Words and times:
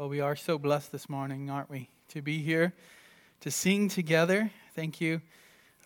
Well, 0.00 0.08
we 0.08 0.20
are 0.20 0.34
so 0.34 0.56
blessed 0.56 0.92
this 0.92 1.10
morning, 1.10 1.50
aren't 1.50 1.68
we, 1.68 1.90
to 2.08 2.22
be 2.22 2.38
here, 2.38 2.72
to 3.40 3.50
sing 3.50 3.90
together. 3.90 4.50
Thank 4.74 4.98
you, 4.98 5.20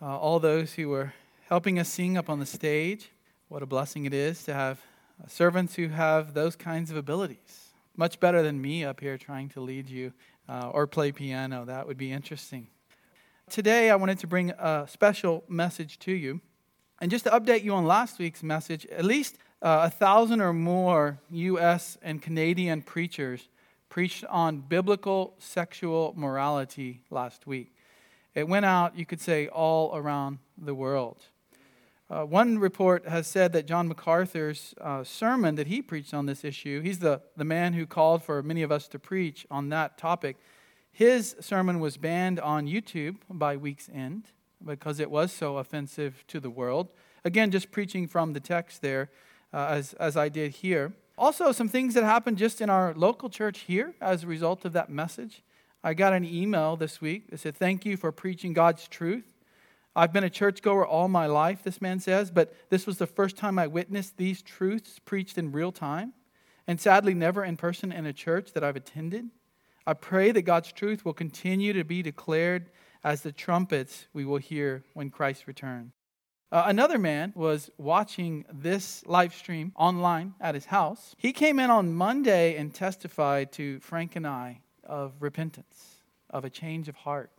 uh, 0.00 0.17
all 0.17 0.38
those 0.38 0.72
who 0.72 0.88
were 0.88 1.12
helping 1.48 1.80
us 1.80 1.88
sing 1.88 2.16
up 2.16 2.30
on 2.30 2.38
the 2.38 2.46
stage. 2.46 3.11
What 3.48 3.64
a 3.64 3.66
blessing 3.66 4.04
it 4.04 4.14
is 4.14 4.45
to 4.45 4.54
have 4.54 4.80
uh, 5.21 5.27
servants 5.27 5.74
who 5.74 5.88
have 5.88 6.32
those 6.32 6.54
kinds 6.54 6.92
of 6.92 6.96
abilities. 6.96 7.72
Much 7.96 8.21
better 8.21 8.40
than 8.40 8.62
me 8.62 8.85
up 8.85 9.00
here 9.00 9.19
trying 9.19 9.48
to 9.48 9.61
lead 9.61 9.90
you 9.90 10.12
uh, 10.49 10.71
or 10.73 10.87
play 10.87 11.11
piano. 11.11 11.65
That 11.65 11.89
would 11.89 11.99
be 11.99 12.12
interesting. 12.12 12.69
Today, 13.51 13.91
I 13.91 13.96
wanted 13.96 14.21
to 14.21 14.29
bring 14.29 14.51
a 14.51 14.87
special 14.89 15.43
message 15.49 15.99
to 15.99 16.12
you. 16.12 16.41
And 17.01 17.11
just 17.11 17.25
to 17.25 17.33
update 17.33 17.65
you 17.65 17.75
on 17.75 17.85
last 17.85 18.21
week's 18.21 18.45
message, 18.45 18.87
at 18.87 19.05
least 19.05 19.39
uh, 19.61 19.81
a 19.87 19.91
thousand 19.91 20.41
or 20.41 20.53
more 20.53 21.19
U.S. 21.33 21.99
and 22.01 22.23
Canadian 22.23 22.81
preachers 22.81 23.49
preached 23.95 24.24
on 24.24 24.58
biblical 24.58 25.36
sexual 25.38 26.12
morality 26.16 27.00
last 27.11 27.46
week. 27.46 27.72
It 28.35 28.48
went 28.48 28.66
out, 28.66 28.98
you 28.98 29.07
could 29.07 29.21
say, 29.21 29.46
all 29.46 29.94
around 29.94 30.39
the 30.58 30.75
world. 30.75 31.26
Uh, 32.11 32.25
one 32.25 32.58
report 32.58 33.06
has 33.06 33.28
said 33.28 33.52
that 33.52 33.66
John 33.66 33.86
MacArthur's 33.86 34.75
uh, 34.80 35.05
sermon 35.05 35.55
that 35.55 35.69
he 35.69 35.80
preached 35.80 36.12
on 36.12 36.27
this 36.27 36.42
issue, 36.42 36.80
he's 36.80 36.98
the, 36.98 37.22
the 37.36 37.44
man 37.44 37.75
who 37.75 37.86
called 37.86 38.25
for 38.25 38.42
many 38.42 38.62
of 38.62 38.72
us 38.72 38.88
to 38.88 38.98
preach 38.98 39.47
on 39.48 39.69
that 39.69 39.97
topic. 39.97 40.38
His 40.91 41.36
sermon 41.38 41.78
was 41.78 41.97
banned 41.97 42.41
on 42.41 42.66
YouTube 42.66 43.19
by 43.30 43.56
week's 43.56 43.88
end 43.94 44.24
because 44.64 44.98
it 44.98 45.08
was 45.08 45.30
so 45.30 45.58
offensive 45.58 46.24
to 46.27 46.41
the 46.41 46.50
world. 46.50 46.88
Again, 47.24 47.52
just 47.52 47.70
preaching 47.70 48.08
from 48.08 48.33
the 48.33 48.41
text 48.41 48.83
there, 48.83 49.08
uh, 49.52 49.66
as, 49.70 49.92
as 50.00 50.16
I 50.16 50.30
did 50.30 50.50
here. 50.50 50.94
Also, 51.17 51.53
some 51.53 51.69
things 51.69 51.95
that 51.95 52.05
happened 52.05 52.39
just 52.39 52.61
in 52.61 52.69
our 52.69 52.92
local 52.95 53.28
church 53.28 53.61
here 53.61 53.95
as 54.00 54.25
a 54.25 54.27
result 54.27 54.64
of 54.64 54.72
that 54.72 54.91
message. 54.91 55.42
I 55.83 55.95
got 55.95 56.12
an 56.12 56.25
email 56.25 56.77
this 56.77 57.00
week 57.00 57.31
that 57.31 57.41
said, 57.41 57.56
Thank 57.56 57.84
you 57.84 57.97
for 57.97 58.11
preaching 58.11 58.52
God's 58.52 58.88
truth. 58.88 59.25
I've 59.97 60.12
been 60.12 60.25
a 60.25 60.30
churchgoer 60.30 60.84
all 60.84 61.06
my 61.06 61.27
life, 61.27 61.62
this 61.62 61.80
man 61.80 62.00
says, 62.00 62.30
but 62.30 62.53
this 62.69 62.84
was 62.84 62.98
the 62.98 63.06
first 63.06 63.36
time 63.36 63.61
I 63.61 63.69
witnessed 63.69 64.16
these 64.16 64.42
truths 64.42 64.98
preached 64.98 65.38
in 65.38 65.53
real 65.53 65.70
time, 65.70 66.14
and 66.66 66.80
sadly, 66.80 67.14
never 67.14 67.44
in 67.44 67.56
person 67.56 67.92
in 67.92 68.05
a 68.05 68.12
church 68.12 68.53
that 68.55 68.64
I've 68.64 68.75
attended. 68.75 69.31
I 69.86 69.92
pray 69.92 70.33
that 70.33 70.42
God's 70.42 70.72
truth 70.72 71.05
will 71.05 71.12
continue 71.12 71.72
to 71.75 71.84
be 71.84 72.03
declared 72.03 72.70
as 73.05 73.20
the 73.20 73.31
trumpets 73.31 74.06
we 74.12 74.25
will 74.25 74.38
hear 74.38 74.83
when 74.94 75.10
Christ 75.10 75.47
returns. 75.47 75.92
Uh, 76.55 76.66
another 76.66 77.00
man 77.00 77.33
was 77.34 77.69
watching 77.78 78.44
this 78.52 79.02
live 79.06 79.34
stream 79.34 79.72
online 79.74 80.33
at 80.41 80.55
his 80.55 80.66
house. 80.66 81.16
He 81.19 81.33
came 81.33 81.58
in 81.58 81.69
on 81.69 81.92
Monday 81.92 82.55
and 82.55 82.72
testified 82.72 83.50
to 83.55 83.80
Frank 83.80 84.14
and 84.14 84.24
I 84.24 84.60
of 84.84 85.14
repentance, 85.19 85.97
of 86.30 86.44
a 86.44 86.50
change 86.50 86.88
of 86.88 86.94
heart, 86.94 87.32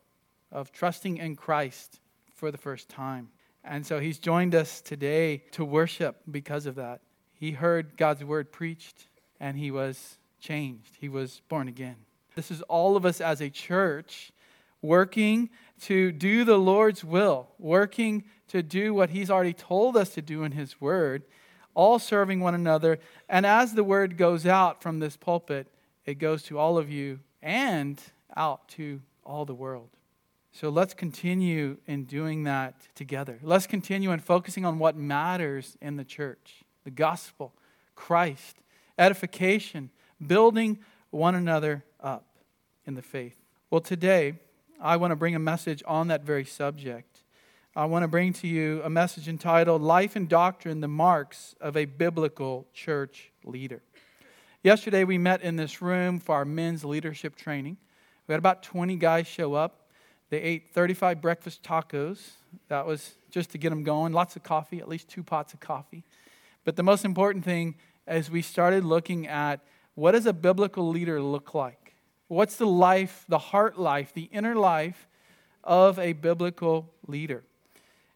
of 0.51 0.73
trusting 0.73 1.15
in 1.15 1.37
Christ 1.37 2.01
for 2.33 2.51
the 2.51 2.57
first 2.57 2.89
time. 2.89 3.29
And 3.63 3.85
so 3.85 4.01
he's 4.01 4.19
joined 4.19 4.53
us 4.53 4.81
today 4.81 5.43
to 5.51 5.63
worship 5.63 6.17
because 6.29 6.65
of 6.65 6.75
that. 6.75 6.99
He 7.35 7.51
heard 7.51 7.95
God's 7.95 8.25
word 8.25 8.51
preached 8.51 9.07
and 9.39 9.57
he 9.57 9.71
was 9.71 10.17
changed. 10.41 10.91
He 10.99 11.07
was 11.07 11.41
born 11.47 11.69
again. 11.69 11.95
This 12.35 12.51
is 12.51 12.61
all 12.63 12.97
of 12.97 13.05
us 13.05 13.21
as 13.21 13.39
a 13.39 13.49
church 13.49 14.33
working 14.85 15.49
to 15.81 16.11
do 16.11 16.43
the 16.43 16.57
Lord's 16.57 17.03
will, 17.03 17.49
working 17.59 18.23
to 18.47 18.63
do 18.63 18.93
what 18.93 19.09
He's 19.09 19.29
already 19.29 19.53
told 19.53 19.97
us 19.97 20.09
to 20.11 20.21
do 20.21 20.43
in 20.43 20.53
His 20.53 20.79
Word, 20.79 21.23
all 21.73 21.99
serving 21.99 22.39
one 22.39 22.55
another. 22.55 22.99
And 23.27 23.45
as 23.45 23.73
the 23.73 23.83
Word 23.83 24.17
goes 24.17 24.45
out 24.45 24.81
from 24.81 24.99
this 24.99 25.17
pulpit, 25.17 25.67
it 26.05 26.15
goes 26.15 26.43
to 26.43 26.57
all 26.57 26.77
of 26.77 26.89
you 26.89 27.19
and 27.41 28.01
out 28.35 28.67
to 28.69 29.01
all 29.25 29.45
the 29.45 29.53
world. 29.53 29.89
So 30.51 30.69
let's 30.69 30.93
continue 30.93 31.77
in 31.85 32.05
doing 32.05 32.43
that 32.43 32.75
together. 32.95 33.39
Let's 33.43 33.67
continue 33.67 34.11
in 34.11 34.19
focusing 34.19 34.65
on 34.65 34.79
what 34.79 34.95
matters 34.95 35.77
in 35.81 35.97
the 35.97 36.05
church 36.05 36.63
the 36.85 36.91
gospel, 36.91 37.51
Christ, 37.95 38.57
edification, 38.97 39.89
building 40.25 40.79
one 41.09 41.33
another 41.33 41.83
up 41.99 42.37
in 42.85 42.93
the 42.93 43.01
faith. 43.01 43.35
Well, 43.69 43.81
today, 43.81 44.35
I 44.81 44.97
want 44.97 45.11
to 45.11 45.15
bring 45.15 45.35
a 45.35 45.39
message 45.39 45.81
on 45.87 46.09
that 46.09 46.23
very 46.23 46.43
subject. 46.43 47.21
I 47.77 47.85
want 47.85 48.03
to 48.03 48.07
bring 48.07 48.33
to 48.33 48.47
you 48.47 48.81
a 48.83 48.89
message 48.89 49.29
entitled 49.29 49.81
Life 49.81 50.15
and 50.17 50.27
Doctrine 50.27 50.81
The 50.81 50.87
Marks 50.89 51.55
of 51.61 51.77
a 51.77 51.85
Biblical 51.85 52.67
Church 52.73 53.31
Leader. 53.45 53.81
Yesterday, 54.63 55.05
we 55.05 55.17
met 55.17 55.41
in 55.41 55.55
this 55.55 55.81
room 55.81 56.19
for 56.19 56.35
our 56.35 56.45
men's 56.45 56.83
leadership 56.83 57.37
training. 57.37 57.77
We 58.27 58.33
had 58.33 58.39
about 58.39 58.63
20 58.63 58.97
guys 58.97 59.27
show 59.27 59.53
up. 59.53 59.87
They 60.29 60.41
ate 60.41 60.73
35 60.73 61.21
breakfast 61.21 61.63
tacos. 61.63 62.31
That 62.67 62.85
was 62.85 63.15
just 63.31 63.51
to 63.51 63.57
get 63.57 63.69
them 63.69 63.83
going. 63.83 64.11
Lots 64.11 64.35
of 64.35 64.43
coffee, 64.43 64.79
at 64.79 64.89
least 64.89 65.07
two 65.07 65.23
pots 65.23 65.53
of 65.53 65.61
coffee. 65.61 66.03
But 66.65 66.75
the 66.75 66.83
most 66.83 67.05
important 67.05 67.45
thing 67.45 67.75
is 68.07 68.29
we 68.29 68.41
started 68.41 68.83
looking 68.83 69.27
at 69.27 69.61
what 69.93 70.11
does 70.11 70.25
a 70.25 70.33
biblical 70.33 70.89
leader 70.89 71.21
look 71.21 71.53
like? 71.53 71.84
What's 72.27 72.55
the 72.55 72.65
life, 72.65 73.23
the 73.29 73.37
heart 73.37 73.77
life, 73.79 74.11
the 74.13 74.29
inner 74.31 74.55
life 74.55 75.07
of 75.63 75.99
a 75.99 76.13
biblical 76.13 76.91
leader? 77.05 77.43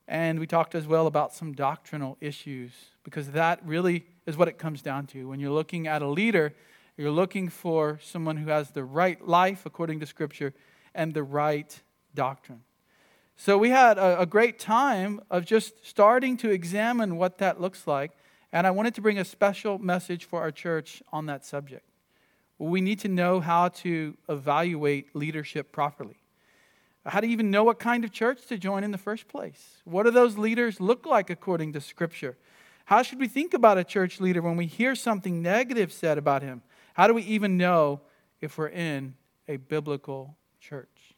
And 0.08 0.40
we 0.40 0.47
talked 0.47 0.74
as 0.74 0.88
well 0.88 1.06
about 1.06 1.36
some 1.36 1.53
doctrinal 1.53 2.18
issues 2.19 2.72
because 3.03 3.31
that 3.31 3.64
really 3.64 4.08
is 4.25 4.36
what 4.36 4.48
it 4.48 4.58
comes 4.58 4.81
down 4.81 5.06
to. 5.08 5.30
When 5.30 5.40
you're 5.40 5.52
looking 5.52 5.86
at 5.86 6.02
a 6.02 6.08
leader, 6.08 6.56
you're 6.98 7.12
looking 7.12 7.50
for 7.50 8.00
someone 8.02 8.38
who 8.38 8.50
has 8.50 8.72
the 8.72 8.84
right 8.84 9.25
life 9.28 9.68
according 9.68 10.00
to 10.00 10.08
Scripture 10.08 10.56
and 10.96 11.14
the 11.14 11.24
right 11.24 11.80
doctrine. 12.16 12.62
So 13.38 13.59
we 13.59 13.69
had 13.69 14.00
a, 14.00 14.22
a, 14.22 14.25
great 14.25 14.59
time 14.59 15.22
of 15.30 15.46
just 15.46 15.86
starting 15.88 16.36
to 16.38 16.50
examine 16.50 17.16
what 17.16 17.38
that 17.38 17.62
looks 17.62 17.88
like. 17.88 18.12
And 18.52 18.68
I 18.68 18.72
wanted 18.72 18.96
to 18.96 19.02
bring 19.02 19.19
a 19.19 19.24
special 19.24 19.78
message 19.78 20.25
for 20.25 20.42
our 20.42 20.52
church 20.52 21.02
on 21.14 21.28
that 21.28 21.46
subject. 21.46 21.89
We 22.59 22.81
need 22.81 23.00
to 23.00 23.08
know 23.08 23.40
how 23.40 23.70
to 23.70 24.18
evaluate 24.28 25.16
leadership 25.16 25.72
properly. 25.72 26.18
How 27.06 27.22
to 27.22 27.28
even 27.28 27.50
know 27.50 27.64
what 27.64 27.80
kind 27.80 28.03
of 28.03 28.12
church 28.12 28.46
to 28.47 28.58
join 28.58 28.84
in 28.84 28.92
the 28.92 28.97
first 28.97 29.28
place. 29.30 29.81
What 29.86 30.03
do 30.03 30.12
those 30.12 30.38
leaders 30.38 30.81
look 30.81 31.06
like 31.06 31.30
according 31.30 31.74
to 31.74 31.81
Scripture? 31.81 32.38
How 32.86 33.02
should 33.02 33.19
we 33.19 33.28
think 33.28 33.53
about 33.53 33.78
a 33.78 33.84
church 33.84 34.19
leader 34.19 34.42
when 34.42 34.58
we 34.58 34.66
hear 34.66 34.94
something 34.96 35.42
negative 35.42 35.94
said 35.94 36.18
about 36.18 36.42
him? 36.42 36.62
How 36.94 37.08
do 37.08 37.14
we 37.14 37.22
even 37.24 37.56
know 37.56 38.02
if 38.42 38.58
we're 38.58 38.68
in 38.68 39.16
a 39.48 39.56
biblical 39.56 40.36
church? 40.59 41.16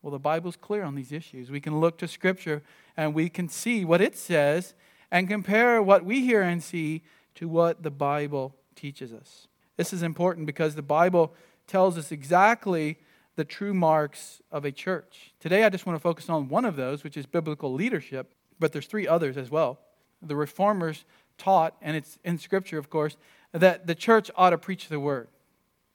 Well, 0.00 0.10
the 0.10 0.18
Bible's 0.18 0.56
clear 0.56 0.82
on 0.82 0.94
these 0.94 1.12
issues. 1.12 1.50
We 1.50 1.60
can 1.60 1.78
look 1.78 1.98
to 1.98 2.08
Scripture 2.08 2.62
and 2.96 3.14
we 3.14 3.28
can 3.28 3.48
see 3.48 3.84
what 3.84 4.00
it 4.00 4.16
says 4.16 4.74
and 5.10 5.28
compare 5.28 5.82
what 5.82 6.04
we 6.04 6.24
hear 6.24 6.42
and 6.42 6.62
see 6.62 7.02
to 7.34 7.46
what 7.46 7.82
the 7.82 7.90
Bible 7.90 8.56
teaches 8.74 9.12
us. 9.12 9.46
This 9.76 9.92
is 9.92 10.02
important 10.02 10.46
because 10.46 10.74
the 10.74 10.82
Bible 10.82 11.34
tells 11.66 11.96
us 11.96 12.12
exactly 12.12 12.98
the 13.36 13.44
true 13.44 13.72
marks 13.72 14.42
of 14.50 14.64
a 14.64 14.72
church. 14.72 15.32
Today, 15.40 15.64
I 15.64 15.70
just 15.70 15.86
want 15.86 15.96
to 15.96 16.02
focus 16.02 16.28
on 16.28 16.48
one 16.48 16.64
of 16.64 16.76
those, 16.76 17.02
which 17.02 17.16
is 17.16 17.26
biblical 17.26 17.72
leadership, 17.72 18.34
but 18.58 18.72
there's 18.72 18.86
three 18.86 19.08
others 19.08 19.36
as 19.36 19.50
well. 19.50 19.78
The 20.20 20.36
reformers 20.36 21.04
taught, 21.38 21.74
and 21.80 21.96
it's 21.96 22.18
in 22.24 22.38
Scripture, 22.38 22.78
of 22.78 22.90
course, 22.90 23.16
that 23.52 23.86
the 23.86 23.94
church 23.94 24.30
ought 24.36 24.50
to 24.50 24.58
preach 24.58 24.88
the 24.88 25.00
word. 25.00 25.28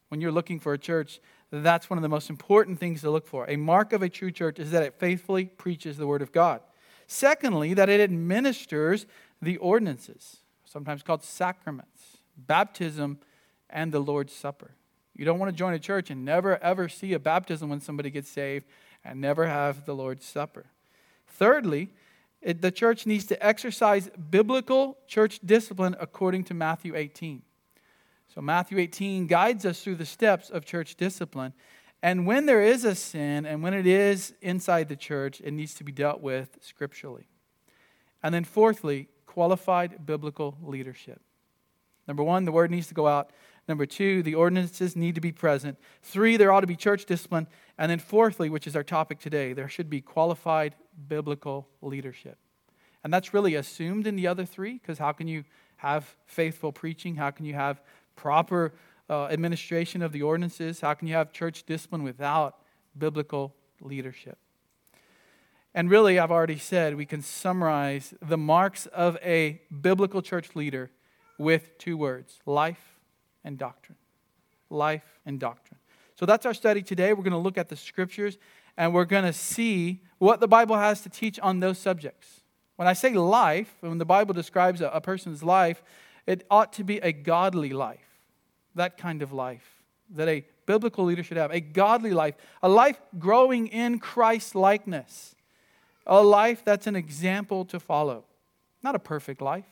When 0.09 0.21
you're 0.21 0.31
looking 0.31 0.59
for 0.59 0.73
a 0.73 0.77
church, 0.77 1.19
that's 1.51 1.89
one 1.89 1.97
of 1.97 2.03
the 2.03 2.09
most 2.09 2.29
important 2.29 2.79
things 2.79 3.01
to 3.01 3.11
look 3.11 3.27
for. 3.27 3.49
A 3.49 3.55
mark 3.55 3.93
of 3.93 4.01
a 4.01 4.09
true 4.09 4.31
church 4.31 4.59
is 4.59 4.71
that 4.71 4.83
it 4.83 4.99
faithfully 4.99 5.45
preaches 5.45 5.97
the 5.97 6.07
word 6.07 6.21
of 6.21 6.31
God. 6.31 6.61
Secondly, 7.07 7.73
that 7.73 7.89
it 7.89 8.01
administers 8.01 9.05
the 9.41 9.57
ordinances, 9.57 10.37
sometimes 10.65 11.03
called 11.03 11.23
sacraments. 11.23 12.17
Baptism 12.35 13.19
and 13.69 13.91
the 13.91 13.99
Lord's 13.99 14.33
Supper. 14.33 14.71
You 15.15 15.25
don't 15.25 15.39
want 15.39 15.51
to 15.51 15.57
join 15.57 15.73
a 15.73 15.79
church 15.79 16.09
and 16.09 16.23
never 16.23 16.61
ever 16.63 16.87
see 16.87 17.13
a 17.13 17.19
baptism 17.19 17.69
when 17.69 17.81
somebody 17.81 18.09
gets 18.09 18.29
saved 18.29 18.65
and 19.03 19.19
never 19.19 19.47
have 19.47 19.85
the 19.85 19.95
Lord's 19.95 20.25
Supper. 20.25 20.67
Thirdly, 21.27 21.89
it, 22.41 22.61
the 22.61 22.71
church 22.71 23.05
needs 23.05 23.25
to 23.25 23.45
exercise 23.45 24.09
biblical 24.29 24.97
church 25.07 25.39
discipline 25.43 25.95
according 25.99 26.43
to 26.45 26.53
Matthew 26.53 26.95
18. 26.95 27.41
So, 28.33 28.41
Matthew 28.41 28.77
18 28.77 29.25
guides 29.25 29.65
us 29.65 29.81
through 29.81 29.95
the 29.95 30.05
steps 30.05 30.49
of 30.49 30.65
church 30.65 30.95
discipline. 30.95 31.53
And 32.03 32.27
when 32.27 32.45
there 32.45 32.61
is 32.61 32.85
a 32.85 32.93
sin 32.93 33.45
and 33.45 33.63
when 33.63 33.73
it 33.73 33.87
is 33.87 34.33
inside 34.41 34.89
the 34.89 34.95
church, 34.95 35.41
it 35.43 35.51
needs 35.51 35.73
to 35.75 35.83
be 35.83 35.91
dealt 35.91 36.21
with 36.21 36.59
scripturally. 36.61 37.27
And 38.21 38.35
then, 38.35 38.43
fourthly, 38.43 39.07
qualified 39.25 40.05
biblical 40.05 40.57
leadership. 40.61 41.21
Number 42.07 42.23
one, 42.23 42.45
the 42.45 42.51
word 42.51 42.71
needs 42.71 42.87
to 42.87 42.93
go 42.93 43.07
out 43.07 43.31
Number 43.67 43.85
two, 43.85 44.23
the 44.23 44.35
ordinances 44.35 44.95
need 44.95 45.15
to 45.15 45.21
be 45.21 45.31
present. 45.31 45.77
Three, 46.01 46.37
there 46.37 46.51
ought 46.51 46.61
to 46.61 46.67
be 46.67 46.75
church 46.75 47.05
discipline. 47.05 47.47
And 47.77 47.91
then, 47.91 47.99
fourthly, 47.99 48.49
which 48.49 48.65
is 48.65 48.75
our 48.75 48.83
topic 48.83 49.19
today, 49.19 49.53
there 49.53 49.67
should 49.67 49.89
be 49.89 50.01
qualified 50.01 50.75
biblical 51.07 51.67
leadership. 51.81 52.37
And 53.03 53.13
that's 53.13 53.33
really 53.33 53.55
assumed 53.55 54.07
in 54.07 54.15
the 54.15 54.27
other 54.27 54.45
three, 54.45 54.73
because 54.73 54.97
how 54.97 55.11
can 55.11 55.27
you 55.27 55.43
have 55.77 56.15
faithful 56.25 56.71
preaching? 56.71 57.15
How 57.15 57.29
can 57.29 57.45
you 57.45 57.53
have 57.53 57.81
proper 58.15 58.73
uh, 59.09 59.25
administration 59.25 60.01
of 60.01 60.11
the 60.11 60.21
ordinances? 60.21 60.81
How 60.81 60.93
can 60.93 61.07
you 61.07 61.13
have 61.13 61.31
church 61.31 61.63
discipline 61.63 62.03
without 62.03 62.57
biblical 62.97 63.53
leadership? 63.81 64.37
And 65.75 65.91
really, 65.91 66.17
I've 66.17 66.31
already 66.31 66.57
said 66.57 66.95
we 66.95 67.05
can 67.05 67.21
summarize 67.21 68.13
the 68.21 68.37
marks 68.37 68.87
of 68.87 69.17
a 69.21 69.61
biblical 69.81 70.21
church 70.21 70.55
leader 70.55 70.89
with 71.37 71.77
two 71.77 71.95
words 71.97 72.39
life 72.47 72.96
and 73.47 73.57
doctrine. 73.57 73.97
Life 74.69 75.19
and 75.25 75.39
doctrine. 75.39 75.79
So 76.15 76.25
that's 76.25 76.45
our 76.45 76.53
study 76.53 76.81
today. 76.81 77.13
We're 77.13 77.23
going 77.23 77.31
to 77.31 77.37
look 77.37 77.57
at 77.57 77.69
the 77.69 77.75
scriptures 77.75 78.37
and 78.75 78.93
we're 78.93 79.05
going 79.05 79.23
to 79.23 79.33
see 79.33 80.01
what 80.17 80.39
the 80.39 80.47
Bible 80.47 80.75
has 80.75 81.01
to 81.01 81.09
teach 81.09 81.39
on 81.39 81.61
those 81.61 81.79
subjects. 81.79 82.41
When 82.75 82.87
I 82.87 82.93
say 82.93 83.13
life, 83.13 83.73
when 83.79 83.97
the 83.97 84.05
Bible 84.05 84.33
describes 84.33 84.81
a, 84.81 85.01
person's 85.01 85.41
life, 85.41 85.81
it 86.27 86.45
ought 86.51 86.73
to 86.73 86.83
be 86.83 86.97
a 86.97 87.11
godly 87.11 87.69
life. 87.69 88.19
That 88.75 88.97
kind 88.97 89.21
of 89.21 89.31
life 89.31 89.77
that 90.11 90.27
a 90.27 90.45
biblical 90.65 91.05
leader 91.05 91.23
should 91.23 91.37
have. 91.37 91.51
A 91.51 91.59
godly 91.59 92.11
life, 92.11 92.35
a 92.61 92.69
life 92.69 92.99
growing 93.17 93.67
in 93.67 93.99
Christ 93.99 94.55
likeness, 94.55 95.35
a 96.05 96.21
life 96.21 96.63
that's 96.63 96.87
an 96.87 96.95
example 96.95 97.65
to 97.65 97.79
follow. 97.79 98.25
Not 98.83 98.95
a 98.95 98.99
perfect 98.99 99.41
life. 99.41 99.65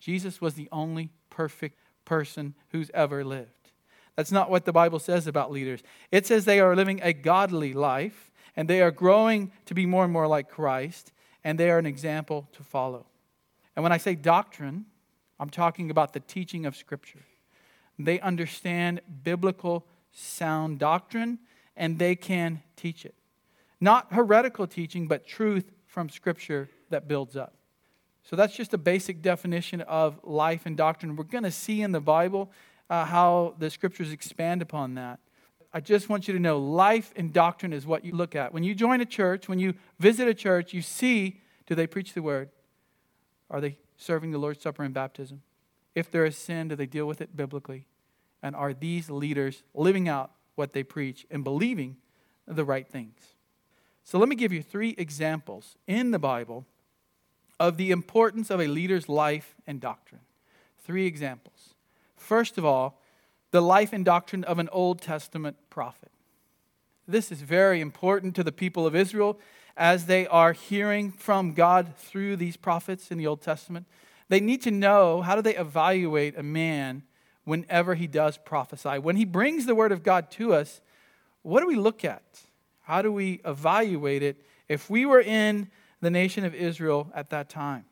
Jesus 0.00 0.40
was 0.40 0.54
the 0.54 0.68
only 0.72 1.10
perfect 1.30 1.78
person 2.12 2.54
who's 2.72 2.90
ever 2.92 3.24
lived. 3.24 3.70
That's 4.16 4.30
not 4.30 4.50
what 4.50 4.66
the 4.66 4.72
Bible 4.72 4.98
says 4.98 5.26
about 5.26 5.50
leaders. 5.50 5.80
It 6.10 6.26
says 6.26 6.44
they 6.44 6.60
are 6.60 6.76
living 6.76 7.00
a 7.02 7.14
godly 7.14 7.72
life 7.72 8.30
and 8.54 8.68
they 8.68 8.82
are 8.82 8.90
growing 8.90 9.50
to 9.64 9.72
be 9.72 9.86
more 9.86 10.04
and 10.04 10.12
more 10.12 10.26
like 10.26 10.50
Christ 10.50 11.10
and 11.42 11.58
they 11.58 11.70
are 11.70 11.78
an 11.78 11.86
example 11.86 12.46
to 12.52 12.62
follow. 12.62 13.06
And 13.74 13.82
when 13.82 13.92
I 13.92 13.96
say 13.96 14.14
doctrine, 14.14 14.84
I'm 15.40 15.48
talking 15.48 15.90
about 15.90 16.12
the 16.12 16.20
teaching 16.20 16.66
of 16.66 16.76
Scripture. 16.76 17.24
They 17.98 18.20
understand 18.20 19.00
biblical 19.24 19.86
sound 20.12 20.78
doctrine 20.78 21.38
and 21.78 21.98
they 21.98 22.14
can 22.14 22.60
teach 22.76 23.06
it. 23.06 23.14
Not 23.80 24.12
heretical 24.12 24.66
teaching, 24.66 25.08
but 25.08 25.26
truth 25.26 25.72
from 25.86 26.10
Scripture 26.10 26.68
that 26.90 27.08
builds 27.08 27.36
up. 27.36 27.54
So 28.24 28.36
that's 28.36 28.56
just 28.56 28.72
a 28.72 28.78
basic 28.78 29.20
definition 29.20 29.80
of 29.82 30.20
life 30.22 30.66
and 30.66 30.76
doctrine. 30.76 31.16
We're 31.16 31.24
going 31.24 31.44
to 31.44 31.50
see 31.50 31.82
in 31.82 31.92
the 31.92 32.00
Bible 32.00 32.50
uh, 32.88 33.04
how 33.04 33.54
the 33.58 33.70
Scriptures 33.70 34.12
expand 34.12 34.62
upon 34.62 34.94
that. 34.94 35.18
I 35.74 35.80
just 35.80 36.08
want 36.08 36.28
you 36.28 36.34
to 36.34 36.40
know 36.40 36.58
life 36.58 37.12
and 37.16 37.32
doctrine 37.32 37.72
is 37.72 37.86
what 37.86 38.04
you 38.04 38.12
look 38.12 38.36
at. 38.36 38.52
When 38.52 38.62
you 38.62 38.74
join 38.74 39.00
a 39.00 39.06
church, 39.06 39.48
when 39.48 39.58
you 39.58 39.74
visit 39.98 40.28
a 40.28 40.34
church, 40.34 40.74
you 40.74 40.82
see 40.82 41.40
do 41.66 41.74
they 41.74 41.86
preach 41.86 42.12
the 42.12 42.22
word? 42.22 42.50
Are 43.48 43.60
they 43.60 43.78
serving 43.96 44.32
the 44.32 44.38
Lord's 44.38 44.60
Supper 44.60 44.82
and 44.82 44.92
baptism? 44.92 45.42
If 45.94 46.10
there 46.10 46.24
is 46.24 46.36
sin, 46.36 46.68
do 46.68 46.76
they 46.76 46.86
deal 46.86 47.06
with 47.06 47.20
it 47.20 47.36
biblically? 47.36 47.86
And 48.42 48.56
are 48.56 48.74
these 48.74 49.08
leaders 49.08 49.62
living 49.74 50.08
out 50.08 50.32
what 50.54 50.72
they 50.72 50.82
preach 50.82 51.26
and 51.30 51.44
believing 51.44 51.96
the 52.46 52.64
right 52.64 52.86
things? 52.86 53.18
So 54.04 54.18
let 54.18 54.28
me 54.28 54.36
give 54.36 54.52
you 54.52 54.62
three 54.62 54.94
examples 54.98 55.76
in 55.86 56.10
the 56.10 56.18
Bible 56.18 56.66
of 57.62 57.76
the 57.76 57.92
importance 57.92 58.50
of 58.50 58.60
a 58.60 58.66
leader's 58.66 59.08
life 59.08 59.54
and 59.68 59.80
doctrine. 59.80 60.20
Three 60.84 61.06
examples. 61.06 61.74
First 62.16 62.58
of 62.58 62.64
all, 62.64 63.00
the 63.52 63.62
life 63.62 63.92
and 63.92 64.04
doctrine 64.04 64.42
of 64.42 64.58
an 64.58 64.68
Old 64.72 65.00
Testament 65.00 65.56
prophet. 65.70 66.10
This 67.06 67.30
is 67.30 67.40
very 67.40 67.80
important 67.80 68.34
to 68.34 68.42
the 68.42 68.50
people 68.50 68.84
of 68.84 68.96
Israel 68.96 69.38
as 69.76 70.06
they 70.06 70.26
are 70.26 70.52
hearing 70.52 71.12
from 71.12 71.52
God 71.52 71.94
through 71.96 72.34
these 72.34 72.56
prophets 72.56 73.12
in 73.12 73.18
the 73.18 73.28
Old 73.28 73.42
Testament. 73.42 73.86
They 74.28 74.40
need 74.40 74.62
to 74.62 74.72
know 74.72 75.22
how 75.22 75.36
do 75.36 75.42
they 75.42 75.54
evaluate 75.54 76.36
a 76.36 76.42
man 76.42 77.04
whenever 77.44 77.94
he 77.94 78.08
does 78.08 78.38
prophesy. 78.38 78.98
When 78.98 79.14
he 79.14 79.24
brings 79.24 79.66
the 79.66 79.76
word 79.76 79.92
of 79.92 80.02
God 80.02 80.32
to 80.32 80.52
us, 80.52 80.80
what 81.42 81.60
do 81.60 81.68
we 81.68 81.76
look 81.76 82.04
at? 82.04 82.24
How 82.82 83.02
do 83.02 83.12
we 83.12 83.40
evaluate 83.44 84.24
it 84.24 84.44
if 84.68 84.90
we 84.90 85.06
were 85.06 85.20
in 85.20 85.70
the 86.02 86.10
nation 86.10 86.44
of 86.44 86.54
Israel 86.54 87.10
at 87.14 87.30
that 87.30 87.48
time? 87.48 87.86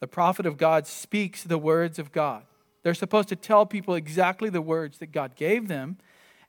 The 0.00 0.06
prophet 0.06 0.44
of 0.44 0.58
God 0.58 0.86
speaks 0.86 1.42
the 1.42 1.56
words 1.56 1.98
of 1.98 2.12
God. 2.12 2.42
They're 2.82 2.92
supposed 2.92 3.28
to 3.28 3.36
tell 3.36 3.64
people 3.64 3.94
exactly 3.94 4.50
the 4.50 4.60
words 4.60 4.98
that 4.98 5.12
God 5.12 5.36
gave 5.36 5.68
them, 5.68 5.96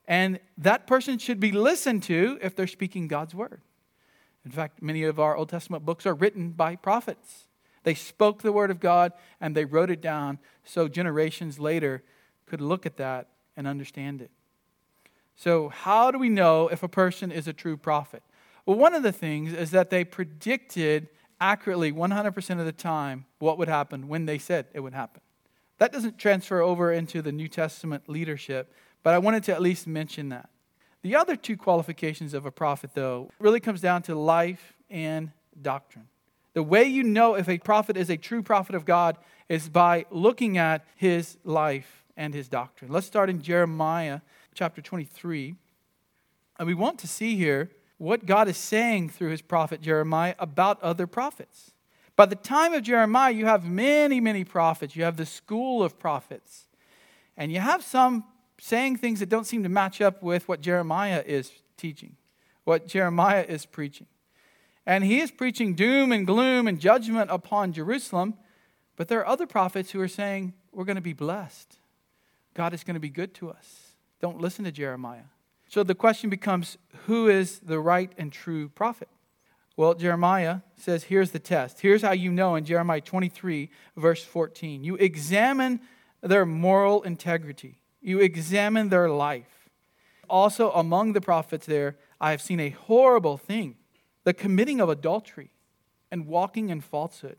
and 0.06 0.40
that 0.58 0.86
person 0.86 1.16
should 1.18 1.40
be 1.40 1.52
listened 1.52 2.02
to 2.04 2.38
if 2.42 2.54
they're 2.54 2.66
speaking 2.66 3.08
God's 3.08 3.34
word. 3.34 3.62
In 4.44 4.50
fact, 4.50 4.82
many 4.82 5.04
of 5.04 5.18
our 5.18 5.36
Old 5.36 5.48
Testament 5.48 5.86
books 5.86 6.04
are 6.04 6.14
written 6.14 6.50
by 6.50 6.76
prophets. 6.76 7.46
They 7.84 7.94
spoke 7.94 8.42
the 8.42 8.52
word 8.52 8.70
of 8.70 8.80
God 8.80 9.12
and 9.40 9.54
they 9.54 9.64
wrote 9.64 9.90
it 9.90 10.00
down 10.00 10.38
so 10.64 10.88
generations 10.88 11.58
later 11.58 12.02
could 12.46 12.60
look 12.60 12.84
at 12.84 12.96
that 12.96 13.28
and 13.56 13.66
understand 13.66 14.20
it. 14.20 14.30
So, 15.36 15.68
how 15.68 16.10
do 16.10 16.18
we 16.18 16.28
know 16.28 16.68
if 16.68 16.82
a 16.82 16.88
person 16.88 17.32
is 17.32 17.48
a 17.48 17.52
true 17.52 17.76
prophet? 17.76 18.22
Well, 18.66 18.78
one 18.78 18.94
of 18.94 19.02
the 19.02 19.12
things 19.12 19.52
is 19.52 19.70
that 19.72 19.90
they 19.90 20.04
predicted 20.04 21.08
accurately 21.40 21.92
100% 21.92 22.58
of 22.58 22.64
the 22.64 22.72
time 22.72 23.26
what 23.38 23.58
would 23.58 23.68
happen 23.68 24.08
when 24.08 24.26
they 24.26 24.38
said 24.38 24.66
it 24.72 24.80
would 24.80 24.94
happen. 24.94 25.20
That 25.78 25.92
doesn't 25.92 26.18
transfer 26.18 26.60
over 26.60 26.92
into 26.92 27.20
the 27.20 27.32
New 27.32 27.48
Testament 27.48 28.08
leadership, 28.08 28.72
but 29.02 29.12
I 29.12 29.18
wanted 29.18 29.44
to 29.44 29.52
at 29.52 29.60
least 29.60 29.86
mention 29.86 30.30
that. 30.30 30.48
The 31.02 31.16
other 31.16 31.36
two 31.36 31.56
qualifications 31.56 32.32
of 32.32 32.46
a 32.46 32.50
prophet, 32.50 32.90
though, 32.94 33.30
really 33.38 33.60
comes 33.60 33.82
down 33.82 34.02
to 34.02 34.14
life 34.14 34.72
and 34.88 35.32
doctrine. 35.60 36.08
The 36.54 36.62
way 36.62 36.84
you 36.84 37.02
know 37.02 37.34
if 37.34 37.48
a 37.48 37.58
prophet 37.58 37.96
is 37.96 38.08
a 38.08 38.16
true 38.16 38.42
prophet 38.42 38.74
of 38.74 38.84
God 38.84 39.18
is 39.48 39.68
by 39.68 40.06
looking 40.10 40.56
at 40.56 40.84
his 40.96 41.36
life 41.44 42.04
and 42.16 42.32
his 42.32 42.48
doctrine. 42.48 42.90
Let's 42.90 43.06
start 43.06 43.28
in 43.28 43.42
Jeremiah 43.42 44.20
chapter 44.54 44.80
23. 44.80 45.56
And 46.58 46.66
we 46.66 46.74
want 46.74 47.00
to 47.00 47.08
see 47.08 47.36
here 47.36 47.70
what 47.98 48.26
God 48.26 48.48
is 48.48 48.56
saying 48.56 49.10
through 49.10 49.30
his 49.30 49.42
prophet 49.42 49.80
Jeremiah 49.80 50.34
about 50.38 50.82
other 50.82 51.06
prophets. 51.06 51.72
By 52.16 52.26
the 52.26 52.36
time 52.36 52.74
of 52.74 52.82
Jeremiah, 52.82 53.32
you 53.32 53.46
have 53.46 53.64
many, 53.64 54.20
many 54.20 54.44
prophets. 54.44 54.94
You 54.94 55.04
have 55.04 55.16
the 55.16 55.26
school 55.26 55.82
of 55.82 55.98
prophets. 55.98 56.66
And 57.36 57.52
you 57.52 57.60
have 57.60 57.82
some 57.82 58.24
saying 58.58 58.96
things 58.96 59.20
that 59.20 59.28
don't 59.28 59.46
seem 59.46 59.62
to 59.64 59.68
match 59.68 60.00
up 60.00 60.22
with 60.22 60.48
what 60.48 60.60
Jeremiah 60.60 61.22
is 61.26 61.50
teaching, 61.76 62.16
what 62.64 62.86
Jeremiah 62.86 63.44
is 63.48 63.66
preaching. 63.66 64.06
And 64.86 65.02
he 65.02 65.20
is 65.20 65.30
preaching 65.30 65.74
doom 65.74 66.12
and 66.12 66.26
gloom 66.26 66.68
and 66.68 66.78
judgment 66.78 67.30
upon 67.30 67.72
Jerusalem, 67.72 68.34
but 68.96 69.08
there 69.08 69.20
are 69.20 69.26
other 69.26 69.46
prophets 69.46 69.90
who 69.90 70.00
are 70.00 70.08
saying, 70.08 70.52
We're 70.72 70.84
going 70.84 70.96
to 70.96 71.02
be 71.02 71.14
blessed. 71.14 71.78
God 72.54 72.74
is 72.74 72.84
going 72.84 72.94
to 72.94 73.00
be 73.00 73.10
good 73.10 73.34
to 73.34 73.50
us. 73.50 73.96
Don't 74.20 74.40
listen 74.40 74.64
to 74.64 74.72
Jeremiah. 74.72 75.24
So 75.74 75.82
the 75.82 75.94
question 75.94 76.30
becomes 76.30 76.78
who 77.06 77.28
is 77.28 77.58
the 77.58 77.80
right 77.80 78.12
and 78.16 78.32
true 78.32 78.68
prophet? 78.68 79.08
Well, 79.76 79.94
Jeremiah 79.94 80.60
says, 80.76 81.02
here's 81.02 81.32
the 81.32 81.40
test. 81.40 81.80
Here's 81.80 82.02
how 82.02 82.12
you 82.12 82.30
know 82.30 82.54
in 82.54 82.64
Jeremiah 82.64 83.00
23, 83.00 83.70
verse 83.96 84.22
14. 84.22 84.84
You 84.84 84.94
examine 84.94 85.80
their 86.22 86.46
moral 86.46 87.02
integrity 87.02 87.80
you 88.04 88.20
examine 88.20 88.90
their 88.90 89.08
life. 89.08 89.70
Also, 90.28 90.70
among 90.72 91.14
the 91.14 91.20
prophets 91.20 91.66
there, 91.66 91.96
I 92.20 92.30
have 92.32 92.42
seen 92.42 92.60
a 92.60 92.70
horrible 92.70 93.36
thing 93.36 93.76
the 94.24 94.34
committing 94.34 94.80
of 94.80 94.88
adultery 94.88 95.50
and 96.10 96.26
walking 96.26 96.68
in 96.70 96.80
falsehood. 96.80 97.36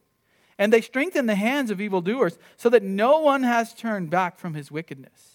And 0.58 0.74
they 0.74 0.82
strengthen 0.82 1.26
the 1.26 1.36
hands 1.36 1.72
of 1.72 1.80
evildoers 1.80 2.38
so 2.58 2.70
that 2.70 2.84
no 2.84 3.20
one 3.20 3.44
has 3.44 3.74
turned 3.74 4.10
back 4.10 4.38
from 4.38 4.54
his 4.54 4.72
wickedness. 4.72 5.35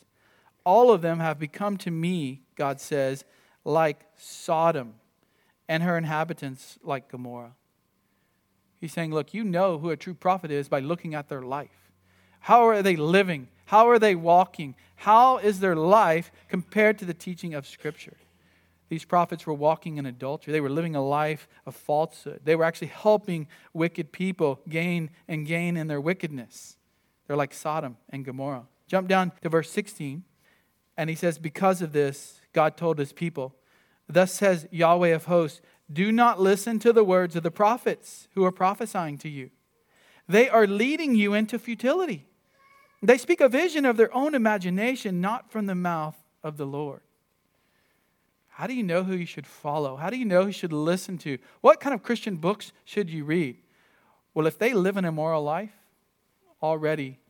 All 0.64 0.90
of 0.90 1.02
them 1.02 1.20
have 1.20 1.38
become 1.38 1.76
to 1.78 1.90
me, 1.90 2.42
God 2.56 2.80
says, 2.80 3.24
like 3.64 4.00
Sodom, 4.16 4.94
and 5.68 5.82
her 5.82 5.96
inhabitants 5.96 6.78
like 6.82 7.10
Gomorrah. 7.10 7.54
He's 8.80 8.92
saying, 8.92 9.12
Look, 9.12 9.34
you 9.34 9.44
know 9.44 9.78
who 9.78 9.90
a 9.90 9.96
true 9.96 10.14
prophet 10.14 10.50
is 10.50 10.68
by 10.68 10.80
looking 10.80 11.14
at 11.14 11.28
their 11.28 11.42
life. 11.42 11.92
How 12.40 12.66
are 12.66 12.82
they 12.82 12.96
living? 12.96 13.48
How 13.66 13.88
are 13.88 13.98
they 13.98 14.14
walking? 14.14 14.74
How 14.96 15.38
is 15.38 15.60
their 15.60 15.76
life 15.76 16.32
compared 16.48 16.98
to 16.98 17.04
the 17.04 17.14
teaching 17.14 17.54
of 17.54 17.66
Scripture? 17.66 18.16
These 18.88 19.04
prophets 19.04 19.46
were 19.46 19.54
walking 19.54 19.98
in 19.98 20.06
adultery. 20.06 20.52
They 20.52 20.60
were 20.60 20.68
living 20.68 20.96
a 20.96 21.06
life 21.06 21.46
of 21.64 21.76
falsehood. 21.76 22.40
They 22.42 22.56
were 22.56 22.64
actually 22.64 22.88
helping 22.88 23.46
wicked 23.72 24.10
people 24.10 24.60
gain 24.68 25.10
and 25.28 25.46
gain 25.46 25.76
in 25.76 25.86
their 25.86 26.00
wickedness. 26.00 26.76
They're 27.26 27.36
like 27.36 27.54
Sodom 27.54 27.98
and 28.08 28.24
Gomorrah. 28.24 28.66
Jump 28.88 29.06
down 29.06 29.30
to 29.42 29.48
verse 29.48 29.70
16, 29.70 30.24
and 31.00 31.08
he 31.08 31.16
says, 31.16 31.38
Because 31.38 31.80
of 31.80 31.94
this, 31.94 32.42
God 32.52 32.76
told 32.76 32.98
his 32.98 33.14
people, 33.14 33.54
Thus 34.06 34.34
says 34.34 34.68
Yahweh 34.70 35.08
of 35.08 35.24
hosts, 35.24 35.62
do 35.90 36.12
not 36.12 36.38
listen 36.38 36.78
to 36.80 36.92
the 36.92 37.02
words 37.02 37.36
of 37.36 37.42
the 37.42 37.50
prophets 37.50 38.28
who 38.34 38.44
are 38.44 38.52
prophesying 38.52 39.16
to 39.18 39.28
you. 39.30 39.48
They 40.28 40.50
are 40.50 40.66
leading 40.66 41.14
you 41.14 41.32
into 41.32 41.58
futility. 41.58 42.26
They 43.02 43.16
speak 43.16 43.40
a 43.40 43.48
vision 43.48 43.86
of 43.86 43.96
their 43.96 44.14
own 44.14 44.34
imagination, 44.34 45.22
not 45.22 45.50
from 45.50 45.64
the 45.64 45.74
mouth 45.74 46.18
of 46.42 46.58
the 46.58 46.66
Lord. 46.66 47.00
How 48.48 48.66
do 48.66 48.74
you 48.74 48.82
know 48.82 49.02
who 49.02 49.14
you 49.14 49.24
should 49.24 49.46
follow? 49.46 49.96
How 49.96 50.10
do 50.10 50.18
you 50.18 50.26
know 50.26 50.42
who 50.42 50.48
you 50.48 50.52
should 50.52 50.70
listen 50.70 51.16
to? 51.18 51.38
What 51.62 51.80
kind 51.80 51.94
of 51.94 52.02
Christian 52.02 52.36
books 52.36 52.72
should 52.84 53.08
you 53.08 53.24
read? 53.24 53.56
Well, 54.34 54.46
if 54.46 54.58
they 54.58 54.74
live 54.74 54.98
an 54.98 55.06
immoral 55.06 55.42
life, 55.42 55.72
already 56.62 57.20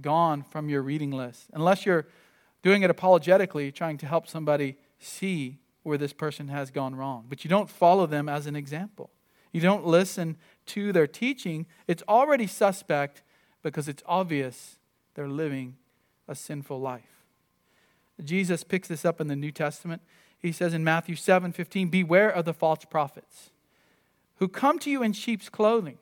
gone 0.00 0.44
from 0.44 0.68
your 0.68 0.82
reading 0.82 1.10
list. 1.10 1.46
Unless 1.52 1.86
you're 1.86 2.06
doing 2.62 2.82
it 2.82 2.90
apologetically, 2.90 3.70
trying 3.70 3.98
to 3.98 4.06
help 4.06 4.26
somebody 4.26 4.76
see 4.98 5.58
where 5.82 5.98
this 5.98 6.12
person 6.12 6.48
has 6.48 6.70
gone 6.70 6.94
wrong. 6.96 7.26
But 7.28 7.44
you 7.44 7.48
don't 7.48 7.70
follow 7.70 8.06
them 8.06 8.28
as 8.28 8.46
an 8.46 8.56
example. 8.56 9.10
You 9.52 9.60
don't 9.60 9.86
listen 9.86 10.36
to 10.66 10.92
their 10.92 11.06
teaching. 11.06 11.66
It's 11.86 12.02
already 12.08 12.46
suspect 12.46 13.22
because 13.62 13.88
it's 13.88 14.02
obvious 14.06 14.78
they're 15.14 15.28
living 15.28 15.76
a 16.28 16.34
sinful 16.34 16.80
life. 16.80 17.24
Jesus 18.24 18.64
picks 18.64 18.88
this 18.88 19.04
up 19.04 19.20
in 19.20 19.28
the 19.28 19.36
New 19.36 19.52
Testament. 19.52 20.02
He 20.38 20.52
says 20.52 20.74
in 20.74 20.84
Matthew 20.84 21.16
7 21.16 21.52
15, 21.52 21.88
Beware 21.88 22.30
of 22.30 22.44
the 22.44 22.54
false 22.54 22.84
prophets 22.84 23.50
who 24.36 24.48
come 24.48 24.78
to 24.80 24.90
you 24.90 25.02
in 25.02 25.12
sheep's 25.12 25.48
clothing. 25.48 25.98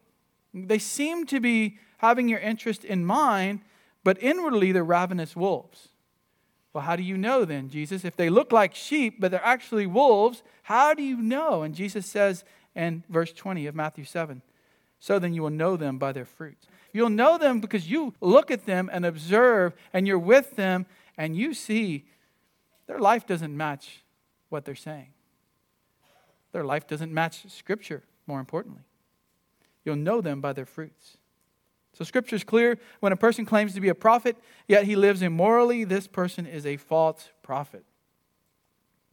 They 0.52 0.78
seem 0.78 1.26
to 1.26 1.40
be 1.40 1.78
having 1.98 2.28
your 2.28 2.40
interest 2.40 2.84
in 2.84 3.04
mind, 3.04 3.60
but 4.02 4.22
inwardly 4.22 4.72
they're 4.72 4.84
ravenous 4.84 5.34
wolves. 5.34 5.88
Well, 6.74 6.82
how 6.82 6.96
do 6.96 7.04
you 7.04 7.16
know 7.16 7.44
then, 7.44 7.70
Jesus? 7.70 8.04
If 8.04 8.16
they 8.16 8.28
look 8.28 8.50
like 8.50 8.74
sheep, 8.74 9.20
but 9.20 9.30
they're 9.30 9.44
actually 9.44 9.86
wolves, 9.86 10.42
how 10.64 10.92
do 10.92 11.04
you 11.04 11.16
know? 11.16 11.62
And 11.62 11.72
Jesus 11.72 12.04
says 12.04 12.44
in 12.74 13.04
verse 13.08 13.32
20 13.32 13.66
of 13.66 13.76
Matthew 13.76 14.04
7 14.04 14.42
So 14.98 15.20
then 15.20 15.32
you 15.32 15.42
will 15.42 15.50
know 15.50 15.76
them 15.76 15.98
by 15.98 16.10
their 16.10 16.24
fruits. 16.24 16.66
You'll 16.92 17.10
know 17.10 17.38
them 17.38 17.60
because 17.60 17.88
you 17.88 18.12
look 18.20 18.50
at 18.50 18.66
them 18.66 18.90
and 18.92 19.06
observe, 19.06 19.72
and 19.92 20.06
you're 20.06 20.18
with 20.18 20.56
them, 20.56 20.86
and 21.16 21.36
you 21.36 21.54
see 21.54 22.06
their 22.88 22.98
life 22.98 23.24
doesn't 23.24 23.56
match 23.56 24.02
what 24.48 24.64
they're 24.64 24.74
saying. 24.74 25.12
Their 26.50 26.64
life 26.64 26.88
doesn't 26.88 27.12
match 27.12 27.44
Scripture, 27.50 28.02
more 28.26 28.40
importantly. 28.40 28.82
You'll 29.84 29.96
know 29.96 30.20
them 30.20 30.40
by 30.40 30.52
their 30.52 30.66
fruits. 30.66 31.18
So, 31.94 32.04
Scripture 32.04 32.36
is 32.36 32.44
clear. 32.44 32.78
When 33.00 33.12
a 33.12 33.16
person 33.16 33.46
claims 33.46 33.74
to 33.74 33.80
be 33.80 33.88
a 33.88 33.94
prophet, 33.94 34.36
yet 34.68 34.84
he 34.84 34.96
lives 34.96 35.22
immorally, 35.22 35.84
this 35.84 36.06
person 36.06 36.46
is 36.46 36.66
a 36.66 36.76
false 36.76 37.30
prophet. 37.42 37.84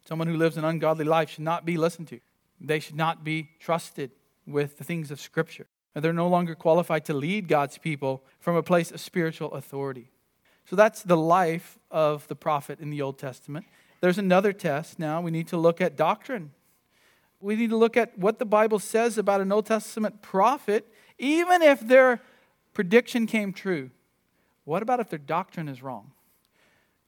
Someone 0.08 0.28
who 0.28 0.36
lives 0.36 0.58
an 0.58 0.66
ungodly 0.66 1.06
life 1.06 1.30
should 1.30 1.44
not 1.44 1.66
be 1.66 1.78
listened 1.78 2.08
to. 2.08 2.20
They 2.60 2.80
should 2.80 2.96
not 2.96 3.24
be 3.24 3.50
trusted 3.60 4.12
with 4.48 4.78
the 4.78 4.84
things 4.84 5.12
of 5.12 5.22
Scripture. 5.22 5.68
They're 5.94 6.14
no 6.14 6.28
longer 6.28 6.56
qualified 6.56 7.06
to 7.06 7.14
lead 7.14 7.48
God's 7.48 7.78
people 7.78 8.24
from 8.40 8.56
a 8.56 8.64
place 8.64 8.92
of 8.92 9.00
spiritual 9.00 9.52
authority. 9.54 10.10
So 10.66 10.76
that's 10.76 11.04
the 11.04 11.18
life 11.18 11.78
of 11.90 12.28
the 12.28 12.36
prophet 12.36 12.80
in 12.80 12.90
the 12.90 13.02
Old 13.02 13.20
Testament. 13.20 13.66
There's 14.00 14.18
another 14.18 14.54
test 14.54 15.00
now. 15.00 15.22
We 15.22 15.32
need 15.32 15.48
to 15.50 15.58
look 15.58 15.82
at 15.82 15.96
doctrine. 15.96 16.52
We 17.40 17.56
need 17.56 17.72
to 17.72 17.78
look 17.78 17.98
at 17.98 18.18
what 18.18 18.40
the 18.40 18.46
Bible 18.46 18.80
says 18.80 19.18
about 19.18 19.42
an 19.42 19.52
Old 19.52 19.66
Testament 19.66 20.22
prophet, 20.22 20.88
even 21.18 21.62
if 21.62 21.82
their 21.82 22.22
prediction 22.74 23.28
came 23.28 23.54
true. 23.54 23.92
What 24.64 24.82
about 24.82 25.00
if 25.00 25.10
their 25.10 25.20
doctrine 25.20 25.68
is 25.68 25.82
wrong? 25.82 26.12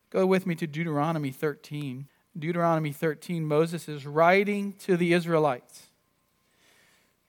Go 0.09 0.25
with 0.25 0.45
me 0.45 0.55
to 0.55 0.67
Deuteronomy 0.67 1.31
13. 1.31 2.07
Deuteronomy 2.37 2.91
13, 2.91 3.45
Moses 3.45 3.87
is 3.87 4.07
writing 4.07 4.73
to 4.79 4.97
the 4.97 5.13
Israelites 5.13 5.87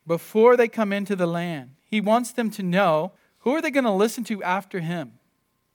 before 0.07 0.57
they 0.57 0.69
come 0.69 0.93
into 0.93 1.15
the 1.15 1.27
land. 1.27 1.71
He 1.89 2.01
wants 2.01 2.33
them 2.33 2.51
to 2.53 2.63
know 2.63 3.13
who 3.41 3.53
are 3.53 3.63
they 3.63 3.71
going 3.71 3.85
to 3.85 3.93
listen 3.93 4.25
to 4.25 4.43
after 4.43 4.81
him? 4.81 5.13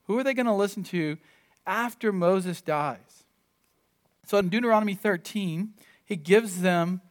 Who 0.05 0.17
are 0.17 0.23
they 0.23 0.33
going 0.33 0.47
to 0.47 0.53
listen 0.53 0.83
to 0.85 1.17
after 1.67 2.11
Moses 2.11 2.61
dies? 2.61 3.23
So 4.25 4.37
in 4.37 4.49
Deuteronomy 4.49 4.95
13, 4.95 5.73
he 6.03 6.15
gives 6.15 6.61
them 6.61 7.01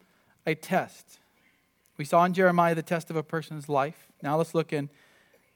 a 0.47 0.55
test. 0.55 1.19
We 1.97 2.05
saw 2.05 2.25
in 2.25 2.35
Jeremiah 2.35 2.75
the 2.75 2.83
test 2.83 3.11
of 3.11 3.17
a 3.17 3.23
person's 3.23 3.69
life. 3.69 4.09
Now 4.23 4.37
let's 4.37 4.55
look 4.55 4.73
in 4.73 4.91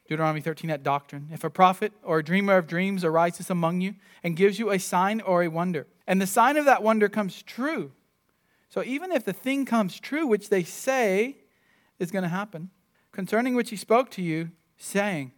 Deuteronomy 0.07 0.41
13 0.41 0.69
at 0.69 0.83
doctrine. 0.83 1.29
If 1.31 1.43
a 1.43 1.49
prophet 1.49 1.93
or 2.03 2.19
a 2.19 2.23
dreamer 2.23 2.57
of 2.57 2.67
dreams 2.67 3.03
arises 3.03 3.49
among 3.49 3.81
you 3.81 3.95
and 4.21 4.35
gives 4.35 4.59
you 4.59 4.69
a 4.69 4.79
sign 4.79 5.21
or 5.21 5.43
a 5.43 5.47
wonder, 5.47 5.87
and 6.05 6.21
the 6.21 6.27
sign 6.27 6.57
of 6.57 6.65
that 6.65 6.83
wonder 6.83 7.07
comes 7.07 7.41
true, 7.41 7.91
so 8.69 8.83
even 8.83 9.11
if 9.11 9.23
the 9.23 9.33
thing 9.33 9.65
comes 9.65 9.99
true, 9.99 10.25
which 10.25 10.49
they 10.49 10.63
say 10.63 11.37
is 11.99 12.11
going 12.11 12.23
to 12.23 12.29
happen, 12.29 12.71
concerning 13.11 13.55
which 13.55 13.69
he 13.69 13.75
spoke 13.75 14.09
to 14.11 14.21
you, 14.21 14.51
saying, 14.77 15.31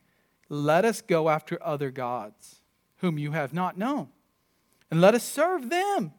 Let 0.50 0.86
us 0.86 1.02
go 1.02 1.30
after 1.30 1.62
other 1.62 1.92
gods, 1.92 2.62
whom 2.98 3.18
you 3.18 3.32
have 3.32 3.54
not 3.54 3.78
known, 3.78 4.08
and 4.90 5.02
let 5.02 5.14
us 5.14 5.24
serve 5.24 5.70
them. 5.70 6.14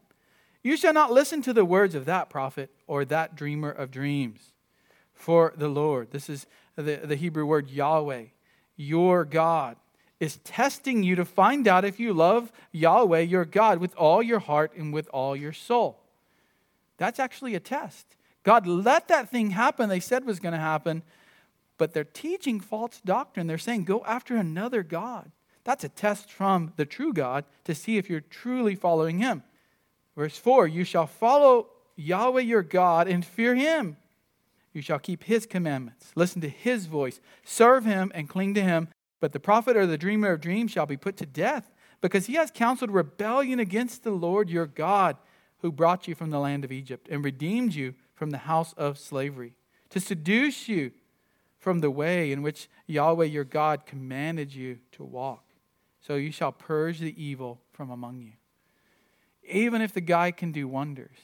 You 0.62 0.76
shall 0.76 0.92
not 0.92 1.12
listen 1.12 1.42
to 1.42 1.52
the 1.52 1.64
words 1.64 1.94
of 1.94 2.04
that 2.04 2.28
prophet 2.28 2.70
or 2.86 3.04
that 3.04 3.34
dreamer 3.34 3.70
of 3.70 3.90
dreams. 3.90 4.52
For 5.14 5.54
the 5.56 5.68
Lord, 5.68 6.10
this 6.10 6.28
is 6.28 6.46
the, 6.76 7.00
the 7.02 7.16
Hebrew 7.16 7.46
word 7.46 7.70
Yahweh, 7.70 8.24
your 8.76 9.24
God, 9.24 9.76
is 10.18 10.38
testing 10.38 11.02
you 11.02 11.16
to 11.16 11.24
find 11.24 11.68
out 11.68 11.84
if 11.84 12.00
you 12.00 12.12
love 12.12 12.52
Yahweh, 12.72 13.20
your 13.20 13.44
God, 13.44 13.78
with 13.78 13.94
all 13.96 14.22
your 14.22 14.38
heart 14.38 14.72
and 14.76 14.92
with 14.92 15.08
all 15.12 15.36
your 15.36 15.52
soul. 15.52 15.98
That's 16.96 17.18
actually 17.18 17.54
a 17.54 17.60
test. 17.60 18.06
God 18.42 18.66
let 18.66 19.08
that 19.08 19.28
thing 19.28 19.50
happen 19.50 19.88
they 19.88 20.00
said 20.00 20.24
was 20.24 20.40
going 20.40 20.54
to 20.54 20.58
happen, 20.58 21.02
but 21.78 21.92
they're 21.92 22.04
teaching 22.04 22.60
false 22.60 23.00
doctrine. 23.04 23.46
They're 23.46 23.58
saying, 23.58 23.84
go 23.84 24.02
after 24.04 24.36
another 24.36 24.82
God. 24.82 25.30
That's 25.64 25.84
a 25.84 25.88
test 25.88 26.30
from 26.30 26.72
the 26.76 26.86
true 26.86 27.12
God 27.12 27.44
to 27.64 27.74
see 27.74 27.98
if 27.98 28.08
you're 28.08 28.20
truly 28.20 28.76
following 28.76 29.18
Him. 29.18 29.42
Verse 30.16 30.38
4 30.38 30.68
You 30.68 30.84
shall 30.84 31.08
follow 31.08 31.66
Yahweh 31.96 32.42
your 32.42 32.62
God 32.62 33.08
and 33.08 33.24
fear 33.24 33.54
Him. 33.56 33.96
You 34.76 34.82
shall 34.82 34.98
keep 34.98 35.24
his 35.24 35.46
commandments, 35.46 36.12
listen 36.14 36.42
to 36.42 36.50
his 36.50 36.84
voice, 36.84 37.18
serve 37.42 37.86
him, 37.86 38.12
and 38.14 38.28
cling 38.28 38.52
to 38.54 38.62
him. 38.62 38.88
But 39.20 39.32
the 39.32 39.40
prophet 39.40 39.74
or 39.74 39.86
the 39.86 39.96
dreamer 39.96 40.32
of 40.32 40.42
dreams 40.42 40.70
shall 40.70 40.84
be 40.84 40.98
put 40.98 41.16
to 41.16 41.24
death, 41.24 41.72
because 42.02 42.26
he 42.26 42.34
has 42.34 42.50
counseled 42.50 42.90
rebellion 42.90 43.58
against 43.58 44.04
the 44.04 44.10
Lord 44.10 44.50
your 44.50 44.66
God, 44.66 45.16
who 45.60 45.72
brought 45.72 46.06
you 46.06 46.14
from 46.14 46.28
the 46.28 46.38
land 46.38 46.62
of 46.62 46.70
Egypt 46.70 47.08
and 47.10 47.24
redeemed 47.24 47.74
you 47.74 47.94
from 48.14 48.28
the 48.28 48.36
house 48.36 48.74
of 48.74 48.98
slavery, 48.98 49.54
to 49.88 49.98
seduce 49.98 50.68
you 50.68 50.92
from 51.58 51.80
the 51.80 51.90
way 51.90 52.30
in 52.30 52.42
which 52.42 52.68
Yahweh 52.86 53.24
your 53.24 53.44
God 53.44 53.86
commanded 53.86 54.54
you 54.54 54.80
to 54.92 55.04
walk. 55.04 55.44
So 56.02 56.16
you 56.16 56.30
shall 56.30 56.52
purge 56.52 56.98
the 56.98 57.24
evil 57.24 57.62
from 57.72 57.90
among 57.90 58.20
you. 58.20 58.32
Even 59.42 59.80
if 59.80 59.94
the 59.94 60.02
guy 60.02 60.32
can 60.32 60.52
do 60.52 60.68
wonders, 60.68 61.16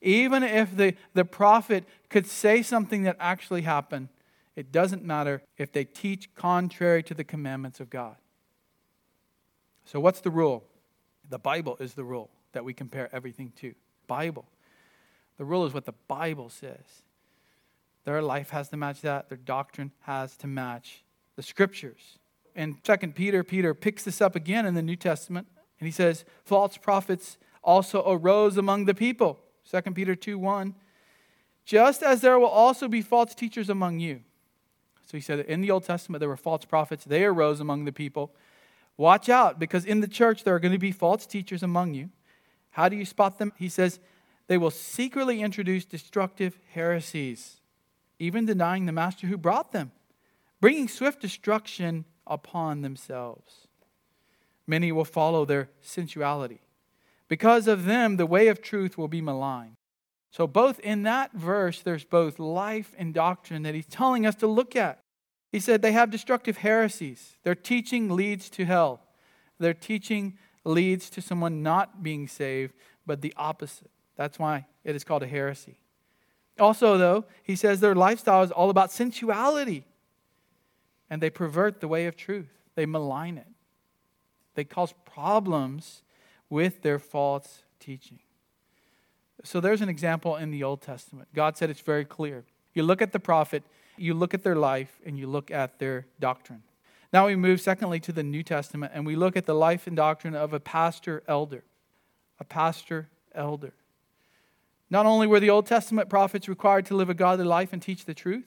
even 0.00 0.42
if 0.42 0.76
the, 0.76 0.94
the 1.14 1.24
prophet 1.24 1.84
could 2.08 2.26
say 2.26 2.62
something 2.62 3.02
that 3.02 3.16
actually 3.20 3.62
happened, 3.62 4.08
it 4.56 4.72
doesn't 4.72 5.04
matter 5.04 5.42
if 5.58 5.72
they 5.72 5.84
teach 5.84 6.34
contrary 6.34 7.02
to 7.04 7.14
the 7.14 7.24
commandments 7.24 7.80
of 7.80 7.90
God. 7.90 8.16
So, 9.84 10.00
what's 10.00 10.20
the 10.20 10.30
rule? 10.30 10.64
The 11.28 11.38
Bible 11.38 11.76
is 11.80 11.94
the 11.94 12.04
rule 12.04 12.30
that 12.52 12.64
we 12.64 12.72
compare 12.72 13.08
everything 13.14 13.52
to. 13.60 13.74
Bible. 14.06 14.46
The 15.38 15.44
rule 15.44 15.64
is 15.64 15.72
what 15.72 15.84
the 15.84 15.94
Bible 16.08 16.48
says. 16.48 17.02
Their 18.04 18.22
life 18.22 18.50
has 18.50 18.68
to 18.70 18.76
match 18.76 19.02
that, 19.02 19.28
their 19.28 19.38
doctrine 19.38 19.92
has 20.00 20.36
to 20.38 20.46
match 20.46 21.04
the 21.36 21.42
scriptures. 21.42 22.18
In 22.56 22.78
2 22.82 22.96
Peter, 23.08 23.44
Peter 23.44 23.72
picks 23.72 24.04
this 24.04 24.20
up 24.20 24.34
again 24.34 24.66
in 24.66 24.74
the 24.74 24.82
New 24.82 24.96
Testament, 24.96 25.46
and 25.78 25.86
he 25.86 25.92
says, 25.92 26.24
False 26.44 26.76
prophets 26.76 27.38
also 27.62 28.02
arose 28.06 28.56
among 28.56 28.86
the 28.86 28.94
people 28.94 29.38
2 29.70 29.82
Peter 29.92 30.14
2 30.14 30.38
1. 30.38 30.74
Just 31.64 32.02
as 32.02 32.20
there 32.20 32.38
will 32.38 32.46
also 32.46 32.88
be 32.88 33.02
false 33.02 33.34
teachers 33.34 33.68
among 33.68 34.00
you. 34.00 34.20
So 35.06 35.16
he 35.16 35.20
said 35.20 35.38
that 35.38 35.46
in 35.46 35.60
the 35.60 35.70
Old 35.70 35.84
Testament 35.84 36.20
there 36.20 36.28
were 36.28 36.36
false 36.36 36.64
prophets. 36.64 37.04
They 37.04 37.24
arose 37.24 37.60
among 37.60 37.84
the 37.84 37.92
people. 37.92 38.32
Watch 38.96 39.28
out, 39.28 39.58
because 39.58 39.84
in 39.84 40.00
the 40.00 40.08
church 40.08 40.44
there 40.44 40.54
are 40.54 40.60
going 40.60 40.72
to 40.72 40.78
be 40.78 40.92
false 40.92 41.26
teachers 41.26 41.62
among 41.62 41.94
you. 41.94 42.10
How 42.70 42.88
do 42.88 42.96
you 42.96 43.04
spot 43.04 43.38
them? 43.38 43.52
He 43.56 43.68
says, 43.68 43.98
they 44.46 44.58
will 44.58 44.70
secretly 44.70 45.42
introduce 45.42 45.84
destructive 45.84 46.58
heresies, 46.72 47.60
even 48.18 48.46
denying 48.46 48.86
the 48.86 48.92
master 48.92 49.26
who 49.26 49.36
brought 49.36 49.72
them, 49.72 49.92
bringing 50.60 50.88
swift 50.88 51.20
destruction 51.20 52.04
upon 52.26 52.82
themselves. 52.82 53.68
Many 54.66 54.92
will 54.92 55.04
follow 55.04 55.44
their 55.44 55.70
sensuality 55.80 56.60
because 57.30 57.68
of 57.68 57.84
them, 57.84 58.16
the 58.16 58.26
way 58.26 58.48
of 58.48 58.60
truth 58.60 58.98
will 58.98 59.08
be 59.08 59.20
maligned. 59.20 59.76
So, 60.32 60.48
both 60.48 60.80
in 60.80 61.04
that 61.04 61.32
verse, 61.32 61.80
there's 61.80 62.04
both 62.04 62.40
life 62.40 62.92
and 62.98 63.14
doctrine 63.14 63.62
that 63.62 63.74
he's 63.74 63.86
telling 63.86 64.26
us 64.26 64.34
to 64.36 64.48
look 64.48 64.74
at. 64.74 64.98
He 65.52 65.60
said 65.60 65.80
they 65.80 65.92
have 65.92 66.10
destructive 66.10 66.58
heresies. 66.58 67.36
Their 67.44 67.54
teaching 67.54 68.10
leads 68.10 68.50
to 68.50 68.64
hell. 68.64 69.00
Their 69.60 69.74
teaching 69.74 70.38
leads 70.64 71.08
to 71.10 71.22
someone 71.22 71.62
not 71.62 72.02
being 72.02 72.26
saved, 72.26 72.74
but 73.06 73.20
the 73.20 73.32
opposite. 73.36 73.90
That's 74.16 74.38
why 74.38 74.66
it 74.84 74.96
is 74.96 75.04
called 75.04 75.22
a 75.22 75.28
heresy. 75.28 75.78
Also, 76.58 76.98
though, 76.98 77.26
he 77.44 77.54
says 77.54 77.78
their 77.78 77.94
lifestyle 77.94 78.42
is 78.42 78.50
all 78.50 78.70
about 78.70 78.90
sensuality. 78.90 79.84
And 81.08 81.22
they 81.22 81.30
pervert 81.30 81.80
the 81.80 81.88
way 81.88 82.06
of 82.06 82.16
truth, 82.16 82.50
they 82.74 82.86
malign 82.86 83.38
it. 83.38 83.46
They 84.54 84.64
cause 84.64 84.94
problems 85.04 86.02
with 86.50 86.82
their 86.82 86.98
false 86.98 87.62
teaching. 87.78 88.18
So 89.44 89.60
there's 89.60 89.80
an 89.80 89.88
example 89.88 90.36
in 90.36 90.50
the 90.50 90.62
Old 90.62 90.82
Testament. 90.82 91.28
God 91.34 91.56
said 91.56 91.70
it's 91.70 91.80
very 91.80 92.04
clear. 92.04 92.44
You 92.74 92.82
look 92.82 93.00
at 93.00 93.12
the 93.12 93.20
prophet, 93.20 93.62
you 93.96 94.12
look 94.12 94.34
at 94.34 94.42
their 94.42 94.56
life, 94.56 95.00
and 95.06 95.18
you 95.18 95.26
look 95.26 95.50
at 95.50 95.78
their 95.78 96.06
doctrine. 96.18 96.62
Now 97.12 97.26
we 97.26 97.36
move, 97.36 97.60
secondly, 97.60 98.00
to 98.00 98.12
the 98.12 98.22
New 98.22 98.42
Testament, 98.42 98.92
and 98.94 99.06
we 99.06 99.16
look 99.16 99.36
at 99.36 99.46
the 99.46 99.54
life 99.54 99.86
and 99.86 99.96
doctrine 99.96 100.34
of 100.34 100.52
a 100.52 100.60
pastor 100.60 101.22
elder. 101.26 101.64
A 102.38 102.44
pastor 102.44 103.08
elder. 103.34 103.72
Not 104.90 105.06
only 105.06 105.26
were 105.26 105.40
the 105.40 105.50
Old 105.50 105.66
Testament 105.66 106.08
prophets 106.08 106.48
required 106.48 106.86
to 106.86 106.96
live 106.96 107.08
a 107.08 107.14
godly 107.14 107.44
life 107.44 107.72
and 107.72 107.80
teach 107.80 108.04
the 108.04 108.14
truth, 108.14 108.46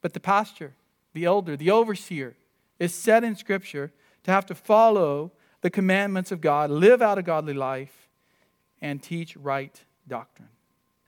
but 0.00 0.12
the 0.12 0.20
pastor, 0.20 0.74
the 1.14 1.24
elder, 1.24 1.56
the 1.56 1.70
overseer 1.70 2.34
is 2.78 2.94
said 2.94 3.24
in 3.24 3.36
Scripture 3.36 3.92
to 4.24 4.30
have 4.30 4.46
to 4.46 4.54
follow 4.54 5.32
the 5.62 5.70
commandments 5.70 6.30
of 6.30 6.40
God, 6.40 6.70
live 6.70 7.00
out 7.00 7.18
a 7.18 7.22
godly 7.22 7.54
life, 7.54 8.08
and 8.80 9.02
teach 9.02 9.36
right 9.36 9.80
doctrine. 10.06 10.48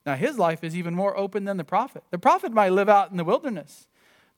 Now, 0.07 0.15
his 0.15 0.39
life 0.39 0.63
is 0.63 0.77
even 0.77 0.95
more 0.95 1.17
open 1.17 1.45
than 1.45 1.57
the 1.57 1.65
prophet. 1.65 2.05
The 2.11 2.19
prophet 2.19 2.53
might 2.53 2.73
live 2.73 2.89
out 2.89 3.11
in 3.11 3.17
the 3.17 3.25
wilderness. 3.25 3.87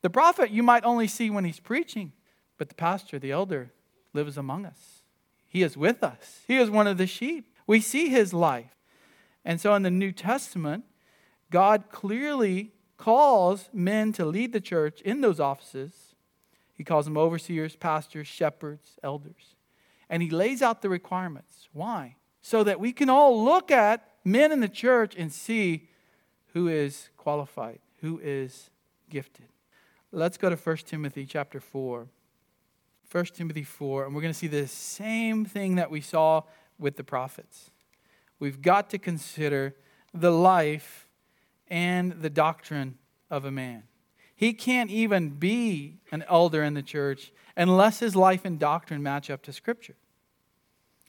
The 0.02 0.11
prophet 0.11 0.50
you 0.50 0.62
might 0.62 0.85
only 0.85 1.06
see 1.06 1.28
when 1.30 1.44
he's 1.44 1.61
preaching, 1.61 2.12
but 2.58 2.68
the 2.68 2.75
pastor, 2.75 3.18
the 3.18 3.32
elder, 3.32 3.73
lives 4.12 4.38
among 4.38 4.64
us. 4.64 5.02
He 5.49 5.62
is 5.62 5.76
with 5.76 6.02
us, 6.02 6.40
he 6.46 6.56
is 6.56 6.70
one 6.70 6.87
of 6.87 6.99
the 6.99 7.06
sheep. 7.06 7.52
We 7.66 7.80
see 7.80 8.08
his 8.08 8.32
life. 8.32 8.76
And 9.44 9.61
so 9.61 9.75
in 9.75 9.82
the 9.82 9.90
New 9.90 10.12
Testament, 10.12 10.85
God 11.50 11.85
clearly 11.90 12.73
calls 12.96 13.68
men 13.73 14.12
to 14.12 14.25
lead 14.25 14.52
the 14.52 14.61
church 14.61 15.00
in 15.02 15.20
those 15.20 15.40
offices. 15.40 16.14
He 16.75 16.85
calls 16.85 17.06
them 17.06 17.16
overseers, 17.18 17.75
pastors, 17.75 18.26
shepherds, 18.26 18.99
elders. 19.02 19.55
And 20.08 20.22
he 20.22 20.30
lays 20.30 20.62
out 20.62 20.82
the 20.82 20.88
requirements. 20.88 21.68
Why? 21.72 22.16
So 22.42 22.62
that 22.64 22.78
we 22.78 22.92
can 22.92 23.10
all 23.10 23.44
look 23.44 23.70
at 23.70 24.08
men 24.25 24.52
in 24.52 24.60
the 24.60 24.68
church 24.68 25.14
and 25.16 25.32
see 25.32 25.88
who 26.52 26.68
is 26.68 27.10
qualified, 27.16 27.80
who 28.00 28.20
is 28.22 28.70
gifted. 29.10 29.46
Let's 30.12 30.38
go 30.38 30.48
to 30.48 30.56
1 30.56 30.76
Timothy 30.78 31.26
chapter 31.26 31.60
4. 31.60 32.06
1 33.10 33.25
Timothy 33.26 33.62
4, 33.62 34.06
and 34.06 34.14
we're 34.14 34.20
going 34.20 34.32
to 34.32 34.38
see 34.38 34.46
the 34.46 34.66
same 34.66 35.44
thing 35.44 35.76
that 35.76 35.90
we 35.90 36.00
saw 36.00 36.42
with 36.78 36.96
the 36.96 37.04
prophets. 37.04 37.70
We've 38.38 38.60
got 38.60 38.90
to 38.90 38.98
consider 38.98 39.76
the 40.12 40.32
life 40.32 41.06
and 41.68 42.12
the 42.12 42.30
doctrine 42.30 42.98
of 43.30 43.44
a 43.44 43.50
man. 43.50 43.84
He 44.37 44.52
can't 44.52 44.90
even 44.90 45.31
be 45.31 45.97
an 46.12 46.23
elder 46.28 46.62
in 46.62 46.75
the 46.75 46.83
church 46.83 47.33
unless 47.57 48.00
his 48.00 48.14
life 48.14 48.45
and 48.45 48.59
doctrine 48.59 49.02
match 49.02 49.31
up 49.31 49.43
to 49.45 49.52
Scripture. 49.52 49.97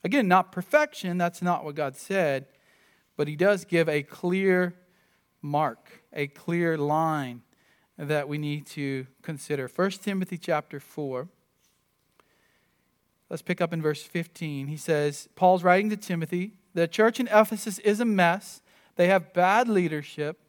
Again, 0.03 0.29
not 0.29 0.53
perfection, 0.53 1.17
that's 1.17 1.41
not 1.41 1.65
what 1.65 1.75
God 1.75 1.97
said, 1.97 2.45
but 3.17 3.27
he 3.27 3.35
does 3.35 3.65
give 3.65 3.89
a 3.89 4.01
clear 4.01 4.75
mark, 5.41 6.03
a 6.13 6.27
clear 6.27 6.77
line 6.77 7.41
that 7.97 8.29
we 8.29 8.37
need 8.37 8.65
to 8.67 9.07
consider. 9.21 9.67
1 9.67 9.91
Timothy 9.91 10.37
chapter 10.37 10.79
4. 10.79 11.27
Let's 13.29 13.41
pick 13.41 13.59
up 13.59 13.73
in 13.73 13.81
verse 13.81 14.03
15. 14.03 14.67
He 14.67 14.77
says, 14.77 15.27
Paul's 15.35 15.63
writing 15.63 15.89
to 15.89 15.97
Timothy, 15.97 16.53
the 16.73 16.87
church 16.87 17.19
in 17.19 17.27
Ephesus 17.27 17.79
is 17.79 17.99
a 17.99 18.05
mess. 18.05 18.61
They 18.95 19.07
have 19.07 19.33
bad 19.33 19.67
leadership. 19.67 20.39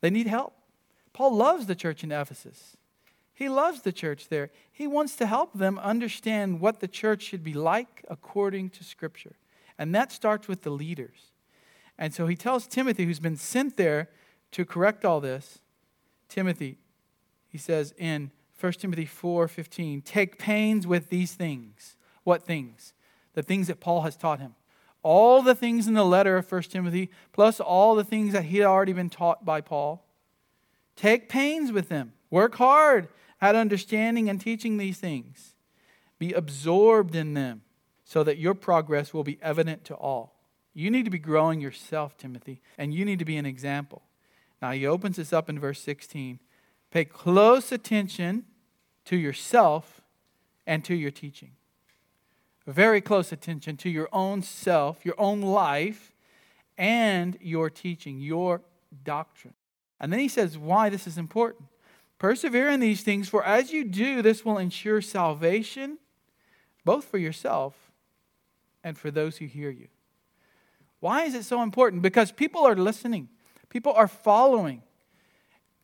They 0.00 0.08
need 0.08 0.26
help. 0.26 0.54
Paul 1.18 1.34
loves 1.34 1.66
the 1.66 1.74
church 1.74 2.04
in 2.04 2.12
Ephesus. 2.12 2.76
He 3.34 3.48
loves 3.48 3.82
the 3.82 3.90
church 3.90 4.28
there. 4.28 4.50
He 4.70 4.86
wants 4.86 5.16
to 5.16 5.26
help 5.26 5.52
them 5.52 5.76
understand 5.80 6.60
what 6.60 6.78
the 6.78 6.86
church 6.86 7.22
should 7.22 7.42
be 7.42 7.54
like 7.54 8.04
according 8.08 8.70
to 8.70 8.84
Scripture. 8.84 9.34
And 9.76 9.92
that 9.96 10.12
starts 10.12 10.46
with 10.46 10.62
the 10.62 10.70
leaders. 10.70 11.32
And 11.98 12.14
so 12.14 12.28
he 12.28 12.36
tells 12.36 12.68
Timothy, 12.68 13.04
who's 13.04 13.18
been 13.18 13.36
sent 13.36 13.76
there 13.76 14.10
to 14.52 14.64
correct 14.64 15.04
all 15.04 15.18
this, 15.18 15.58
Timothy, 16.28 16.78
he 17.48 17.58
says 17.58 17.92
in 17.98 18.30
1 18.56 18.74
Timothy 18.74 19.04
4:15, 19.04 20.02
take 20.02 20.38
pains 20.38 20.86
with 20.86 21.08
these 21.08 21.32
things. 21.34 21.96
What 22.22 22.44
things? 22.44 22.94
The 23.32 23.42
things 23.42 23.66
that 23.66 23.80
Paul 23.80 24.02
has 24.02 24.16
taught 24.16 24.38
him. 24.38 24.54
All 25.02 25.42
the 25.42 25.56
things 25.56 25.88
in 25.88 25.94
the 25.94 26.04
letter 26.04 26.36
of 26.36 26.46
1 26.46 26.70
Timothy, 26.70 27.10
plus 27.32 27.58
all 27.58 27.96
the 27.96 28.04
things 28.04 28.32
that 28.34 28.44
he 28.44 28.58
had 28.58 28.66
already 28.66 28.92
been 28.92 29.10
taught 29.10 29.44
by 29.44 29.60
Paul. 29.60 30.04
Take 30.98 31.28
pains 31.28 31.70
with 31.70 31.88
them. 31.88 32.12
Work 32.28 32.56
hard 32.56 33.06
at 33.40 33.54
understanding 33.54 34.28
and 34.28 34.40
teaching 34.40 34.78
these 34.78 34.98
things. 34.98 35.54
Be 36.18 36.32
absorbed 36.32 37.14
in 37.14 37.34
them 37.34 37.62
so 38.04 38.24
that 38.24 38.38
your 38.38 38.52
progress 38.52 39.14
will 39.14 39.22
be 39.22 39.38
evident 39.40 39.84
to 39.84 39.94
all. 39.94 40.34
You 40.74 40.90
need 40.90 41.04
to 41.04 41.10
be 41.10 41.20
growing 41.20 41.60
yourself, 41.60 42.16
Timothy, 42.16 42.60
and 42.76 42.92
you 42.92 43.04
need 43.04 43.20
to 43.20 43.24
be 43.24 43.36
an 43.36 43.46
example. 43.46 44.02
Now, 44.60 44.72
he 44.72 44.88
opens 44.88 45.16
this 45.16 45.32
up 45.32 45.48
in 45.48 45.60
verse 45.60 45.80
16. 45.80 46.40
Pay 46.90 47.04
close 47.04 47.70
attention 47.70 48.46
to 49.04 49.16
yourself 49.16 50.00
and 50.66 50.84
to 50.84 50.96
your 50.96 51.12
teaching. 51.12 51.52
Very 52.66 53.00
close 53.00 53.30
attention 53.30 53.76
to 53.76 53.88
your 53.88 54.08
own 54.12 54.42
self, 54.42 55.06
your 55.06 55.14
own 55.16 55.42
life, 55.42 56.12
and 56.76 57.38
your 57.40 57.70
teaching, 57.70 58.18
your 58.18 58.62
doctrine. 59.04 59.54
And 60.00 60.12
then 60.12 60.20
he 60.20 60.28
says 60.28 60.56
why 60.56 60.88
this 60.88 61.06
is 61.06 61.18
important. 61.18 61.64
Persevere 62.18 62.70
in 62.70 62.80
these 62.80 63.02
things, 63.02 63.28
for 63.28 63.44
as 63.44 63.72
you 63.72 63.84
do, 63.84 64.22
this 64.22 64.44
will 64.44 64.58
ensure 64.58 65.00
salvation, 65.00 65.98
both 66.84 67.04
for 67.04 67.18
yourself 67.18 67.74
and 68.82 68.98
for 68.98 69.10
those 69.10 69.36
who 69.36 69.46
hear 69.46 69.70
you. 69.70 69.88
Why 71.00 71.24
is 71.24 71.34
it 71.34 71.44
so 71.44 71.62
important? 71.62 72.02
Because 72.02 72.32
people 72.32 72.66
are 72.66 72.74
listening, 72.74 73.28
people 73.68 73.92
are 73.92 74.08
following. 74.08 74.82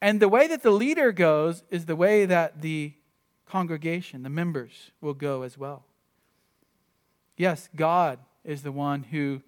And 0.01 0.21
the 0.21 0.29
way 0.29 0.49
that 0.49 0.63
the 0.63 0.71
leader 0.71 1.13
goes 1.13 1.63
is 1.71 1.87
the 1.87 1.97
way 1.97 2.27
that 2.27 2.63
the 2.63 2.95
congregation, 3.47 4.23
the 4.23 4.29
members, 4.29 4.91
will 5.01 5.15
go 5.15 5.43
as 5.43 5.57
well. 5.57 5.85
Yes, 7.37 7.69
God 7.75 8.19
is 8.45 8.63
the 8.63 8.73
one 8.73 9.05
who 9.05 9.43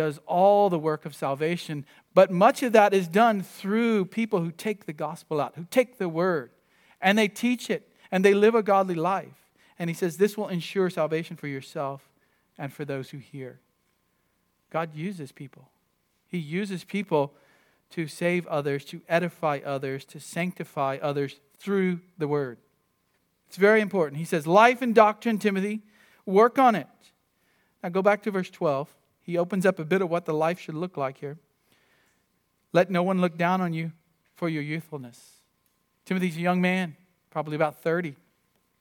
does 0.00 0.18
all 0.26 0.70
the 0.70 0.78
work 0.78 1.04
of 1.04 1.14
salvation, 1.14 1.84
but 2.14 2.30
much 2.30 2.62
of 2.62 2.72
that 2.72 2.94
is 2.94 3.06
done 3.06 3.42
through 3.42 4.06
people 4.06 4.40
who 4.40 4.50
take 4.50 4.86
the 4.86 4.94
gospel 4.94 5.42
out, 5.42 5.52
who 5.56 5.66
take 5.70 5.98
the 5.98 6.08
word, 6.08 6.52
and 7.02 7.18
they 7.18 7.28
teach 7.28 7.68
it, 7.68 7.86
and 8.10 8.24
they 8.24 8.32
live 8.32 8.54
a 8.54 8.62
godly 8.62 8.94
life. 8.94 9.50
And 9.78 9.90
he 9.90 9.94
says, 9.94 10.16
This 10.16 10.38
will 10.38 10.48
ensure 10.48 10.88
salvation 10.88 11.36
for 11.36 11.48
yourself 11.48 12.08
and 12.56 12.72
for 12.72 12.86
those 12.86 13.10
who 13.10 13.18
hear. 13.18 13.60
God 14.70 14.94
uses 14.94 15.32
people. 15.32 15.68
He 16.26 16.38
uses 16.38 16.82
people 16.82 17.34
to 17.90 18.06
save 18.06 18.46
others, 18.46 18.86
to 18.86 19.02
edify 19.06 19.60
others, 19.62 20.06
to 20.06 20.18
sanctify 20.18 20.96
others 21.02 21.40
through 21.58 22.00
the 22.16 22.26
word. 22.26 22.56
It's 23.48 23.58
very 23.58 23.82
important. 23.82 24.16
He 24.16 24.24
says, 24.24 24.46
Life 24.46 24.80
and 24.80 24.94
doctrine, 24.94 25.38
Timothy, 25.38 25.82
work 26.24 26.58
on 26.58 26.74
it. 26.74 26.86
Now 27.82 27.90
go 27.90 28.00
back 28.00 28.22
to 28.22 28.30
verse 28.30 28.48
12. 28.48 28.88
He 29.30 29.38
opens 29.38 29.64
up 29.64 29.78
a 29.78 29.84
bit 29.84 30.02
of 30.02 30.10
what 30.10 30.24
the 30.24 30.34
life 30.34 30.58
should 30.58 30.74
look 30.74 30.96
like 30.96 31.18
here. 31.18 31.38
Let 32.72 32.90
no 32.90 33.02
one 33.02 33.20
look 33.20 33.36
down 33.36 33.60
on 33.60 33.72
you 33.72 33.92
for 34.34 34.48
your 34.48 34.62
youthfulness. 34.62 35.18
Timothy's 36.04 36.36
a 36.36 36.40
young 36.40 36.60
man, 36.60 36.96
probably 37.30 37.56
about 37.56 37.82
30 37.82 38.16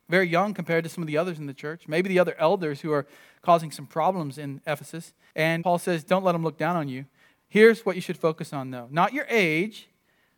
very 0.10 0.28
young 0.28 0.54
compared 0.54 0.84
to 0.84 0.90
some 0.90 1.04
of 1.04 1.08
the 1.08 1.18
others 1.18 1.38
in 1.38 1.46
the 1.46 1.54
church, 1.54 1.88
maybe 1.88 2.10
the 2.10 2.20
other 2.20 2.36
elders 2.40 2.82
who 2.82 2.92
are 2.92 3.06
causing 3.44 3.70
some 3.70 3.86
problems 3.86 4.38
in 4.38 4.60
Ephesus. 4.66 5.14
And 5.36 5.64
Paul 5.64 5.78
says, 5.78 6.04
Don't 6.04 6.26
let 6.26 6.34
them 6.34 6.44
look 6.44 6.58
down 6.58 6.76
on 6.76 6.90
you. 6.90 7.06
Here's 7.48 7.86
what 7.86 7.96
you 7.96 8.02
should 8.02 8.18
focus 8.18 8.52
on, 8.52 8.72
though 8.72 8.88
not 8.90 9.14
your 9.14 9.28
age, 9.30 9.88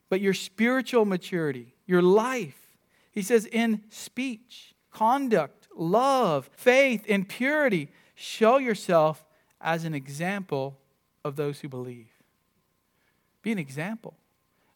but 0.09 0.19
your 0.19 0.33
spiritual 0.33 1.05
maturity, 1.05 1.73
your 1.85 2.01
life. 2.01 2.57
He 3.11 3.21
says, 3.21 3.45
In 3.45 3.83
speech, 3.89 4.75
conduct, 4.91 5.69
love, 5.73 6.49
faith, 6.53 7.05
and 7.07 7.27
purity, 7.27 7.89
show 8.13 8.57
yourself 8.57 9.25
as 9.63 9.85
an 9.85 9.93
example 9.93 10.77
of 11.23 11.35
those 11.35 11.59
who 11.59 11.69
believe. 11.69 12.07
Be 13.41 13.51
an 13.51 13.59
example. 13.59 14.15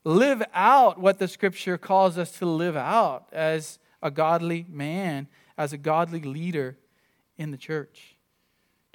Live 0.04 0.44
out 0.54 1.00
what 1.00 1.20
the 1.20 1.28
scripture 1.28 1.78
calls 1.78 2.18
us 2.18 2.32
to 2.38 2.46
live 2.46 2.78
out 2.78 3.28
as 3.32 3.80
a 4.02 4.12
godly 4.12 4.66
man, 4.70 5.28
as 5.58 5.74
a 5.74 5.78
godly 5.78 6.22
leader 6.22 6.78
in 7.38 7.52
the 7.52 7.58
church. 7.58 8.16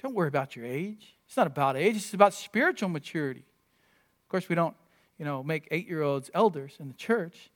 Don't 0.01 0.15
worry 0.15 0.29
about 0.29 0.55
your 0.55 0.65
age. 0.65 1.15
It's 1.27 1.37
not 1.37 1.47
about 1.47 1.77
age, 1.77 1.95
it's 1.95 2.13
about 2.13 2.33
spiritual 2.33 2.89
maturity. 2.89 3.45
Of 4.23 4.29
course, 4.29 4.49
we 4.49 4.55
don't, 4.55 4.75
you 5.17 5.25
know, 5.25 5.43
make 5.43 5.67
eight 5.71 5.87
year 5.87 6.01
olds 6.01 6.29
elders 6.33 6.75
in 6.79 6.87
the 6.87 6.93
church. 6.93 7.51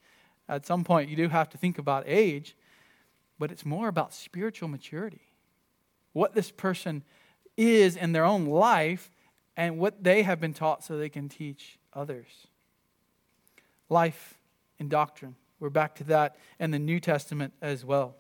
At 0.48 0.66
some 0.66 0.84
point, 0.84 1.10
you 1.10 1.16
do 1.16 1.30
have 1.30 1.50
to 1.50 1.58
think 1.58 1.78
about 1.78 2.04
age, 2.06 2.56
but 3.40 3.52
it's 3.52 3.66
more 3.66 3.88
about 3.88 4.14
spiritual 4.14 4.70
maturity. 4.70 5.22
What 6.14 6.34
this 6.34 6.52
person 6.52 7.04
is 7.58 7.96
in 7.96 8.12
their 8.12 8.26
own 8.26 8.46
life 8.46 9.10
and 9.58 9.78
what 9.78 10.04
they 10.04 10.24
have 10.24 10.40
been 10.40 10.54
taught 10.54 10.84
so 10.84 10.98
they 10.98 11.10
can 11.10 11.30
teach 11.30 11.78
others. 11.94 12.48
Life 13.90 14.36
and 14.80 14.90
doctrine. 14.90 15.36
We're 15.60 15.70
back 15.70 15.96
to 15.96 16.04
that 16.06 16.36
in 16.60 16.72
the 16.72 16.80
New 16.80 17.00
Testament 17.00 17.54
as 17.62 17.86
well. 17.86 18.16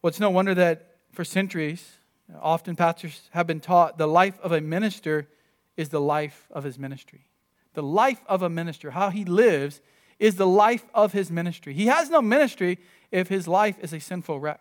Well, 0.00 0.08
it's 0.08 0.20
no 0.20 0.30
wonder 0.30 0.54
that 0.54 0.96
for 1.12 1.24
centuries, 1.24 1.92
often 2.40 2.76
pastors 2.76 3.28
have 3.32 3.46
been 3.46 3.60
taught 3.60 3.98
the 3.98 4.06
life 4.06 4.38
of 4.40 4.52
a 4.52 4.60
minister 4.60 5.28
is 5.76 5.90
the 5.90 6.00
life 6.00 6.46
of 6.50 6.64
his 6.64 6.78
ministry. 6.78 7.26
The 7.74 7.82
life 7.82 8.22
of 8.26 8.42
a 8.42 8.48
minister, 8.48 8.92
how 8.92 9.10
he 9.10 9.24
lives, 9.24 9.80
is 10.18 10.36
the 10.36 10.46
life 10.46 10.86
of 10.94 11.12
his 11.12 11.30
ministry. 11.30 11.74
He 11.74 11.86
has 11.86 12.08
no 12.08 12.22
ministry 12.22 12.78
if 13.10 13.28
his 13.28 13.48
life 13.48 13.76
is 13.80 13.92
a 13.92 13.98
sinful 13.98 14.38
wreck. 14.38 14.60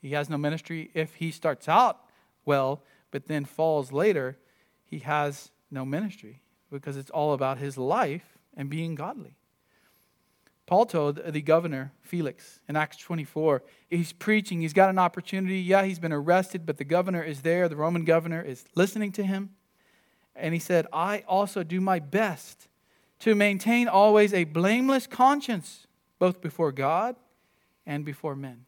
He 0.00 0.12
has 0.12 0.30
no 0.30 0.38
ministry 0.38 0.90
if 0.94 1.14
he 1.16 1.30
starts 1.30 1.68
out 1.68 2.00
well, 2.44 2.82
but 3.10 3.26
then 3.26 3.44
falls 3.44 3.92
later. 3.92 4.38
He 4.84 5.00
has 5.00 5.50
no 5.70 5.84
ministry 5.84 6.42
because 6.70 6.96
it's 6.96 7.10
all 7.10 7.32
about 7.32 7.58
his 7.58 7.76
life 7.76 8.38
and 8.56 8.68
being 8.68 8.94
godly. 8.94 9.36
Paul 10.66 10.86
told 10.86 11.16
the 11.16 11.40
governor, 11.40 11.92
Felix, 12.00 12.60
in 12.68 12.76
Acts 12.76 12.96
24, 12.98 13.64
he's 13.88 14.12
preaching, 14.12 14.60
he's 14.60 14.72
got 14.72 14.88
an 14.88 15.00
opportunity. 15.00 15.58
Yeah, 15.58 15.84
he's 15.84 15.98
been 15.98 16.12
arrested, 16.12 16.64
but 16.64 16.76
the 16.76 16.84
governor 16.84 17.24
is 17.24 17.42
there. 17.42 17.68
The 17.68 17.74
Roman 17.74 18.04
governor 18.04 18.40
is 18.40 18.64
listening 18.76 19.10
to 19.12 19.24
him. 19.24 19.50
And 20.36 20.54
he 20.54 20.60
said, 20.60 20.86
I 20.92 21.24
also 21.26 21.64
do 21.64 21.80
my 21.80 21.98
best 21.98 22.68
to 23.18 23.34
maintain 23.34 23.88
always 23.88 24.32
a 24.32 24.44
blameless 24.44 25.08
conscience, 25.08 25.88
both 26.20 26.40
before 26.40 26.70
God 26.70 27.16
and 27.84 28.04
before 28.04 28.36
men. 28.36 28.64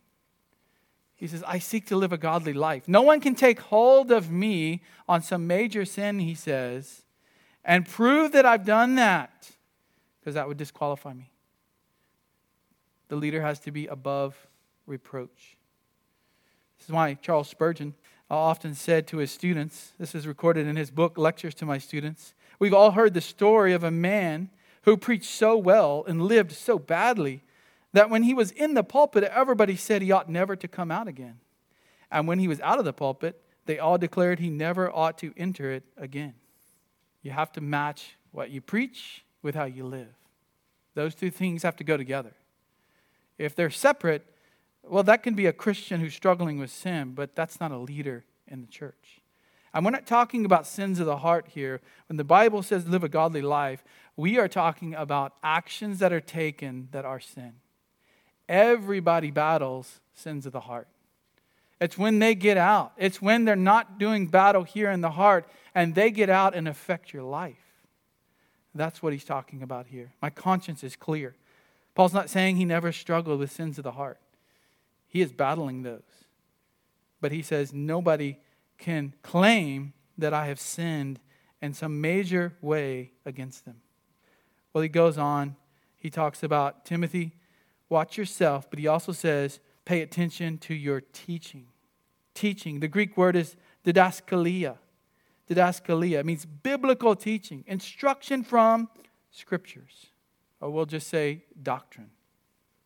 He 1.22 1.28
says, 1.28 1.44
I 1.46 1.60
seek 1.60 1.86
to 1.86 1.94
live 1.94 2.12
a 2.12 2.18
godly 2.18 2.52
life. 2.52 2.88
No 2.88 3.02
one 3.02 3.20
can 3.20 3.36
take 3.36 3.60
hold 3.60 4.10
of 4.10 4.32
me 4.32 4.82
on 5.08 5.22
some 5.22 5.46
major 5.46 5.84
sin, 5.84 6.18
he 6.18 6.34
says, 6.34 7.04
and 7.64 7.86
prove 7.86 8.32
that 8.32 8.44
I've 8.44 8.64
done 8.64 8.96
that, 8.96 9.52
because 10.18 10.34
that 10.34 10.48
would 10.48 10.56
disqualify 10.56 11.12
me. 11.12 11.30
The 13.06 13.14
leader 13.14 13.40
has 13.40 13.60
to 13.60 13.70
be 13.70 13.86
above 13.86 14.34
reproach. 14.84 15.56
This 16.80 16.88
is 16.88 16.92
why 16.92 17.14
Charles 17.14 17.48
Spurgeon 17.48 17.94
uh, 18.28 18.36
often 18.36 18.74
said 18.74 19.06
to 19.06 19.18
his 19.18 19.30
students, 19.30 19.92
this 20.00 20.16
is 20.16 20.26
recorded 20.26 20.66
in 20.66 20.74
his 20.74 20.90
book, 20.90 21.16
Lectures 21.16 21.54
to 21.54 21.64
My 21.64 21.78
Students. 21.78 22.34
We've 22.58 22.74
all 22.74 22.90
heard 22.90 23.14
the 23.14 23.20
story 23.20 23.72
of 23.74 23.84
a 23.84 23.92
man 23.92 24.50
who 24.82 24.96
preached 24.96 25.30
so 25.30 25.56
well 25.56 26.04
and 26.08 26.20
lived 26.20 26.50
so 26.50 26.80
badly 26.80 27.44
that 27.92 28.10
when 28.10 28.22
he 28.22 28.34
was 28.34 28.50
in 28.50 28.74
the 28.74 28.84
pulpit, 28.84 29.24
everybody 29.24 29.76
said 29.76 30.02
he 30.02 30.12
ought 30.12 30.28
never 30.28 30.56
to 30.56 30.68
come 30.68 30.90
out 30.90 31.08
again. 31.08 31.38
And 32.10 32.26
when 32.26 32.38
he 32.38 32.48
was 32.48 32.60
out 32.60 32.78
of 32.78 32.84
the 32.84 32.92
pulpit, 32.92 33.40
they 33.66 33.78
all 33.78 33.98
declared 33.98 34.38
he 34.38 34.50
never 34.50 34.90
ought 34.90 35.18
to 35.18 35.32
enter 35.36 35.70
it 35.70 35.84
again. 35.96 36.34
You 37.22 37.30
have 37.30 37.52
to 37.52 37.60
match 37.60 38.16
what 38.32 38.50
you 38.50 38.60
preach 38.60 39.24
with 39.42 39.54
how 39.54 39.64
you 39.64 39.84
live. 39.84 40.14
Those 40.94 41.14
two 41.14 41.30
things 41.30 41.62
have 41.62 41.76
to 41.76 41.84
go 41.84 41.96
together. 41.96 42.32
If 43.38 43.54
they're 43.54 43.70
separate, 43.70 44.26
well, 44.82 45.02
that 45.04 45.22
can 45.22 45.34
be 45.34 45.46
a 45.46 45.52
Christian 45.52 46.00
who's 46.00 46.14
struggling 46.14 46.58
with 46.58 46.70
sin, 46.70 47.12
but 47.14 47.34
that's 47.34 47.60
not 47.60 47.70
a 47.70 47.78
leader 47.78 48.24
in 48.48 48.60
the 48.60 48.66
church. 48.66 49.20
And 49.72 49.84
we're 49.84 49.90
not 49.90 50.06
talking 50.06 50.44
about 50.44 50.66
sins 50.66 51.00
of 51.00 51.06
the 51.06 51.18
heart 51.18 51.48
here. 51.48 51.80
When 52.08 52.18
the 52.18 52.24
Bible 52.24 52.62
says 52.62 52.86
live 52.86 53.04
a 53.04 53.08
godly 53.08 53.40
life, 53.40 53.82
we 54.16 54.38
are 54.38 54.48
talking 54.48 54.94
about 54.94 55.34
actions 55.42 55.98
that 56.00 56.12
are 56.12 56.20
taken 56.20 56.88
that 56.90 57.06
are 57.06 57.20
sin. 57.20 57.54
Everybody 58.48 59.30
battles 59.30 60.00
sins 60.14 60.46
of 60.46 60.52
the 60.52 60.60
heart. 60.60 60.88
It's 61.80 61.98
when 61.98 62.20
they 62.20 62.34
get 62.34 62.56
out, 62.56 62.92
it's 62.96 63.20
when 63.20 63.44
they're 63.44 63.56
not 63.56 63.98
doing 63.98 64.28
battle 64.28 64.62
here 64.62 64.90
in 64.90 65.00
the 65.00 65.10
heart 65.10 65.48
and 65.74 65.94
they 65.94 66.10
get 66.10 66.30
out 66.30 66.54
and 66.54 66.68
affect 66.68 67.12
your 67.12 67.24
life. 67.24 67.56
That's 68.74 69.02
what 69.02 69.12
he's 69.12 69.24
talking 69.24 69.62
about 69.62 69.86
here. 69.86 70.12
My 70.22 70.30
conscience 70.30 70.84
is 70.84 70.96
clear. 70.96 71.34
Paul's 71.94 72.14
not 72.14 72.30
saying 72.30 72.56
he 72.56 72.64
never 72.64 72.92
struggled 72.92 73.38
with 73.38 73.50
sins 73.50 73.78
of 73.78 73.84
the 73.84 73.92
heart. 73.92 74.18
He 75.08 75.20
is 75.20 75.32
battling 75.32 75.82
those. 75.82 76.00
But 77.20 77.32
he 77.32 77.42
says, 77.42 77.72
nobody 77.72 78.38
can 78.78 79.14
claim 79.22 79.92
that 80.16 80.32
I 80.32 80.46
have 80.46 80.58
sinned 80.58 81.20
in 81.60 81.74
some 81.74 82.00
major 82.00 82.54
way 82.60 83.12
against 83.26 83.64
them. 83.64 83.80
Well, 84.72 84.82
he 84.82 84.88
goes 84.88 85.18
on. 85.18 85.56
He 85.98 86.10
talks 86.10 86.42
about 86.42 86.84
Timothy, 86.84 87.32
watch 87.92 88.18
yourself, 88.18 88.68
but 88.68 88.78
he 88.78 88.88
also 88.88 89.12
says, 89.12 89.60
pay 89.84 90.00
attention 90.00 90.58
to 90.58 90.74
your 90.74 91.00
teaching. 91.00 91.66
Teaching. 92.34 92.80
The 92.80 92.88
Greek 92.88 93.16
word 93.16 93.36
is 93.36 93.54
didaskalia. 93.84 94.78
Didaskalia 95.48 96.24
means 96.24 96.46
biblical 96.46 97.14
teaching, 97.14 97.62
instruction 97.66 98.42
from 98.42 98.88
scriptures. 99.30 100.06
Or 100.60 100.70
we'll 100.70 100.86
just 100.86 101.08
say 101.08 101.44
doctrine 101.62 102.10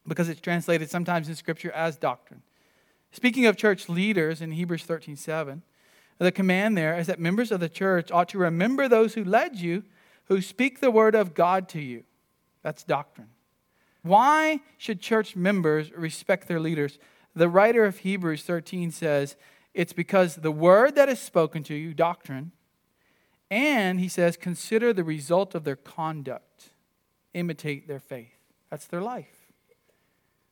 because 0.08 0.28
it's 0.28 0.40
translated 0.40 0.90
sometimes 0.90 1.28
in 1.28 1.34
Scripture 1.34 1.70
as 1.72 1.96
doctrine. 1.96 2.42
Speaking 3.12 3.46
of 3.46 3.56
church 3.56 3.88
leaders 3.88 4.40
in 4.40 4.52
Hebrews 4.52 4.84
13 4.84 5.16
7, 5.16 5.62
the 6.18 6.32
command 6.32 6.76
there 6.76 6.98
is 6.98 7.06
that 7.06 7.20
members 7.20 7.52
of 7.52 7.60
the 7.60 7.68
church 7.68 8.10
ought 8.10 8.28
to 8.30 8.38
remember 8.38 8.88
those 8.88 9.14
who 9.14 9.24
led 9.24 9.56
you, 9.56 9.84
who 10.24 10.40
speak 10.40 10.80
the 10.80 10.90
word 10.90 11.14
of 11.14 11.34
God 11.34 11.68
to 11.70 11.80
you. 11.80 12.04
That's 12.62 12.82
doctrine. 12.82 13.28
Why 14.06 14.60
should 14.78 15.00
church 15.00 15.36
members 15.36 15.90
respect 15.92 16.48
their 16.48 16.60
leaders? 16.60 16.98
The 17.34 17.48
writer 17.48 17.84
of 17.84 17.98
Hebrews 17.98 18.42
13 18.42 18.90
says, 18.90 19.36
It's 19.74 19.92
because 19.92 20.36
the 20.36 20.52
word 20.52 20.94
that 20.94 21.08
is 21.08 21.20
spoken 21.20 21.62
to 21.64 21.74
you, 21.74 21.92
doctrine, 21.92 22.52
and 23.50 24.00
he 24.00 24.08
says, 24.08 24.36
consider 24.36 24.92
the 24.92 25.04
result 25.04 25.54
of 25.54 25.64
their 25.64 25.76
conduct, 25.76 26.70
imitate 27.34 27.86
their 27.86 28.00
faith. 28.00 28.34
That's 28.70 28.86
their 28.86 29.00
life. 29.00 29.52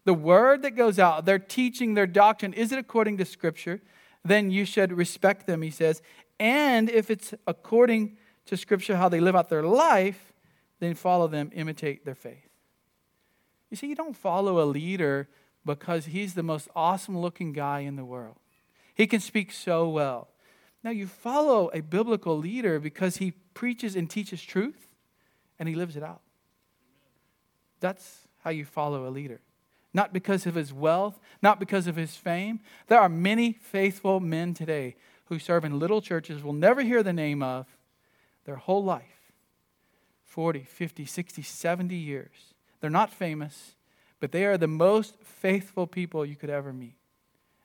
The 0.05 0.15
word 0.15 0.63
that 0.63 0.73
goes 0.73 0.99
out, 0.99 1.25
their 1.25 1.39
teaching, 1.39 1.95
their 1.95 2.07
doctrine, 2.07 2.53
is 2.53 2.73
it 2.73 2.79
according 2.79 3.17
to 3.19 3.25
Scripture? 3.25 3.81
Then 4.25 4.51
you 4.51 4.65
should 4.65 4.93
respect 4.93 5.47
them, 5.47 5.63
he 5.63 5.71
says. 5.71 6.03
And 6.39 6.91
if 6.91 7.11
it's 7.11 7.35
according 7.47 8.17
to 8.47 8.57
Scripture 8.57 8.97
how 8.97 9.09
they 9.09 9.21
live 9.21 9.35
out 9.35 9.49
their 9.49 9.63
life, 9.63 10.33
then 10.79 10.95
follow 10.95 11.27
them, 11.27 11.51
imitate 11.55 12.05
their 12.05 12.15
faith. 12.15 12.54
You 13.71 13.77
see, 13.77 13.87
you 13.87 13.95
don't 13.95 14.17
follow 14.17 14.63
a 14.63 14.67
leader 14.67 15.29
because 15.65 16.07
he's 16.07 16.35
the 16.35 16.43
most 16.43 16.69
awesome 16.75 17.19
looking 17.19 17.53
guy 17.53 17.81
in 17.81 17.97
the 17.97 18.05
world. 18.05 18.37
He 18.95 19.07
can 19.07 19.21
speak 19.21 19.51
so 19.51 19.89
well. 19.89 20.29
Now, 20.83 20.91
you 20.91 21.07
follow 21.07 21.71
a 21.73 21.81
biblical 21.81 22.37
leader 22.37 22.79
because 22.79 23.17
he 23.17 23.33
preaches 23.55 23.97
and 23.97 24.09
teaches 24.09 24.43
truth 24.43 24.89
and 25.59 25.69
he 25.69 25.75
lives 25.75 25.97
it 25.97 26.03
out. 26.03 26.21
That's 27.81 28.29
how 28.43 28.51
you 28.51 28.65
follow 28.65 29.09
a 29.09 29.11
leader 29.11 29.41
not 29.95 30.13
because 30.13 30.45
of 30.45 30.57
his 30.57 30.73
wealth, 30.73 31.21
not 31.41 31.61
because 31.61 31.87
of 31.87 31.95
his 31.95 32.17
fame. 32.17 32.59
There 32.89 32.99
are 32.99 33.09
many 33.09 33.53
faithful 33.53 34.19
men 34.19 34.53
today 34.53 34.97
who 35.27 35.39
serve 35.39 35.65
in 35.65 35.79
little 35.79 36.03
churches, 36.03 36.43
will 36.43 36.53
never 36.53 36.83
hear 36.83 37.03
the 37.03 37.13
name 37.13 37.43
of 37.43 37.67
their 38.45 38.57
whole 38.57 38.85
life 38.85 39.33
40, 40.25 40.65
50, 40.65 41.07
60, 41.07 41.43
70 41.43 41.95
years. 41.95 42.54
They're 42.85 42.91
not 42.91 43.11
famous, 43.11 43.77
but 44.21 44.31
they 44.31 44.45
are 44.45 44.59
the 44.59 44.69
most 44.69 45.17
faithful 45.23 45.87
people 45.87 46.27
you 46.27 46.37
could 46.37 46.51
ever 46.51 46.71
meet. 46.71 46.97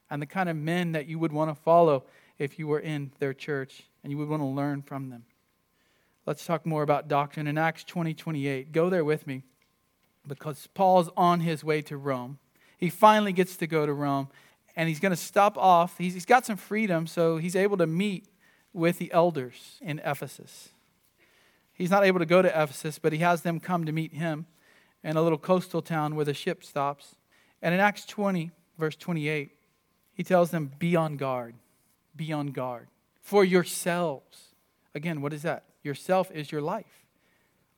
And 0.10 0.22
the 0.22 0.26
kind 0.26 0.48
of 0.48 0.56
men 0.56 0.94
that 0.94 1.08
you 1.08 1.20
would 1.20 1.34
want 1.34 1.52
to 1.52 1.62
follow 1.62 2.06
if 2.38 2.58
you 2.58 2.68
were 2.68 2.80
in 2.80 3.12
their 3.20 3.34
church 3.34 3.84
and 4.02 4.14
you 4.14 4.18
would 4.18 4.30
want 4.30 4.42
to 4.42 4.46
learn 4.46 4.82
from 4.82 5.10
them. 5.10 5.26
Let's 6.26 6.46
talk 6.46 6.66
more 6.66 6.84
about 6.84 7.10
doctrine 7.10 7.48
in 7.48 7.58
Acts 7.58 7.84
20 7.84 8.14
28. 8.14 8.72
Go 8.72 8.90
there 8.90 9.04
with 9.04 9.28
me 9.28 9.44
because 10.26 10.68
Paul's 10.74 11.10
on 11.18 11.42
his 11.42 11.66
way 11.66 11.82
to 11.82 11.98
Rome. 11.98 12.40
He 12.78 12.90
finally 12.90 13.34
gets 13.34 13.58
to 13.58 13.68
go 13.68 13.86
to 13.86 13.92
Rome 13.92 14.30
and 14.78 14.88
he's 14.88 15.02
going 15.02 15.12
to 15.12 15.18
stop 15.18 15.58
off. 15.58 15.98
He's, 15.98 16.14
he's 16.14 16.26
got 16.26 16.46
some 16.46 16.56
freedom, 16.56 17.08
so 17.08 17.36
he's 17.36 17.58
able 17.58 17.76
to 17.76 17.88
meet 17.88 18.30
with 18.72 19.00
the 19.00 19.12
elders 19.12 19.80
in 19.82 20.00
Ephesus. 20.06 20.70
He's 21.74 21.92
not 21.92 22.06
able 22.06 22.20
to 22.20 22.26
go 22.26 22.42
to 22.42 22.48
Ephesus, 22.48 23.00
but 23.00 23.12
he 23.12 23.20
has 23.20 23.42
them 23.42 23.60
come 23.60 23.86
to 23.86 23.92
meet 23.92 24.14
him 24.14 24.46
in 25.04 25.18
a 25.18 25.22
little 25.22 25.38
coastal 25.38 25.82
town 25.82 26.16
where 26.16 26.26
the 26.26 26.34
ship 26.34 26.64
stops. 26.64 27.16
And 27.62 27.74
in 27.74 27.80
Acts 27.80 28.06
20, 28.06 28.52
verse 28.78 28.96
28, 28.96 29.52
he 30.14 30.24
tells 30.24 30.52
them, 30.52 30.72
Be 30.80 30.96
on 30.96 31.18
guard. 31.18 31.56
Be 32.16 32.34
on 32.34 32.48
guard 32.48 32.88
for 33.22 33.44
yourselves. 33.44 34.56
Again, 34.96 35.22
what 35.22 35.34
is 35.34 35.44
that? 35.44 35.64
Yourself 35.84 36.32
is 36.32 36.52
your 36.52 36.62
life. 36.62 37.06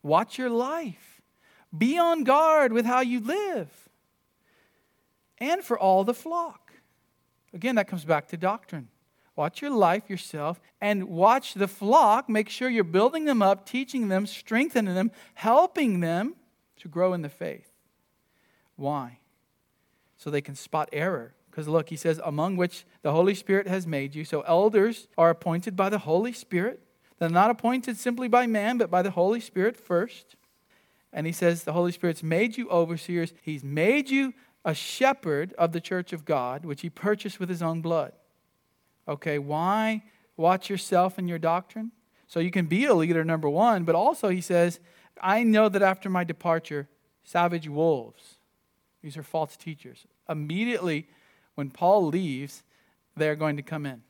Watch 0.02 0.38
your 0.38 0.50
life. 0.50 1.22
Be 1.78 1.98
on 1.98 2.24
guard 2.24 2.74
with 2.74 2.86
how 2.86 3.02
you 3.02 3.20
live 3.20 3.70
and 5.38 5.64
for 5.64 5.78
all 5.78 6.04
the 6.04 6.14
flock. 6.14 6.74
Again, 7.54 7.76
that 7.76 7.88
comes 7.88 8.06
back 8.06 8.28
to 8.30 8.38
doctrine. 8.38 8.88
Watch 9.36 9.62
your 9.62 9.72
life 9.72 10.10
yourself 10.10 10.60
and 10.80 11.06
watch 11.06 11.54
the 11.54 11.68
flock. 11.68 12.30
Make 12.30 12.50
sure 12.50 12.70
you're 12.70 12.84
building 12.84 13.26
them 13.26 13.42
up, 13.42 13.66
teaching 13.66 14.08
them, 14.08 14.26
strengthening 14.26 14.96
them, 14.96 15.12
helping 15.34 16.00
them 16.00 16.36
to 16.82 16.88
grow 16.88 17.14
in 17.14 17.22
the 17.22 17.30
faith. 17.30 17.72
Why? 18.76 19.20
So 20.18 20.30
they 20.30 20.42
can 20.42 20.56
spot 20.56 20.90
error. 20.92 21.34
Because 21.50 21.68
look, 21.68 21.90
he 21.90 21.96
says, 21.96 22.22
among 22.24 22.58
which 22.58 22.86
the 23.02 23.12
Holy 23.12 23.36
Spirit 23.36 23.68
has 23.68 23.86
made 23.86 24.16
you. 24.16 24.24
So 24.24 24.42
elders 24.42 25.08
are 25.18 25.30
appointed 25.30 25.76
by 25.76 25.90
the 25.90 26.00
Holy 26.00 26.34
Spirit. 26.34 26.82
They're 27.20 27.30
not 27.30 27.52
appointed 27.52 27.98
simply 27.98 28.28
by 28.28 28.48
man, 28.48 28.78
but 28.78 28.90
by 28.90 29.02
the 29.02 29.12
Holy 29.12 29.40
Spirit 29.40 29.78
first. 29.78 30.36
And 31.14 31.28
he 31.28 31.34
says 31.34 31.64
the 31.64 31.74
Holy 31.74 31.92
Spirit's 31.92 32.24
made 32.24 32.58
you 32.58 32.70
overseers. 32.70 33.34
He's 33.42 33.64
made 33.64 34.10
you 34.10 34.34
a 34.64 34.74
shepherd 34.74 35.54
of 35.58 35.72
the 35.72 35.82
church 35.82 36.14
of 36.14 36.26
God, 36.26 36.66
which 36.66 36.82
he 36.82 36.90
purchased 36.90 37.40
with 37.40 37.50
his 37.50 37.62
own 37.62 37.82
blood. 37.82 38.14
Okay, 39.08 39.38
why 39.40 40.04
watch 40.38 40.70
yourself 40.70 41.18
and 41.18 41.28
your 41.28 41.40
doctrine? 41.40 41.92
So 42.28 42.40
you 42.40 42.52
can 42.52 42.68
be 42.68 42.86
a 42.86 42.94
leader, 42.94 43.26
number 43.26 43.50
one, 43.50 43.84
but 43.84 43.94
also 43.94 44.30
he 44.30 44.40
says, 44.40 44.80
I 45.22 45.44
know 45.44 45.70
that 45.70 45.82
after 45.82 46.10
my 46.10 46.24
departure, 46.24 46.88
savage 47.24 47.68
wolves, 47.68 48.38
these 49.02 49.18
are 49.18 49.24
false 49.24 49.58
teachers, 49.58 50.06
immediately 50.30 51.08
when 51.56 51.70
Paul 51.70 52.08
leaves, 52.08 52.64
they're 53.16 53.36
going 53.36 53.58
to 53.58 53.64
come 53.64 53.86
in. 53.86 54.04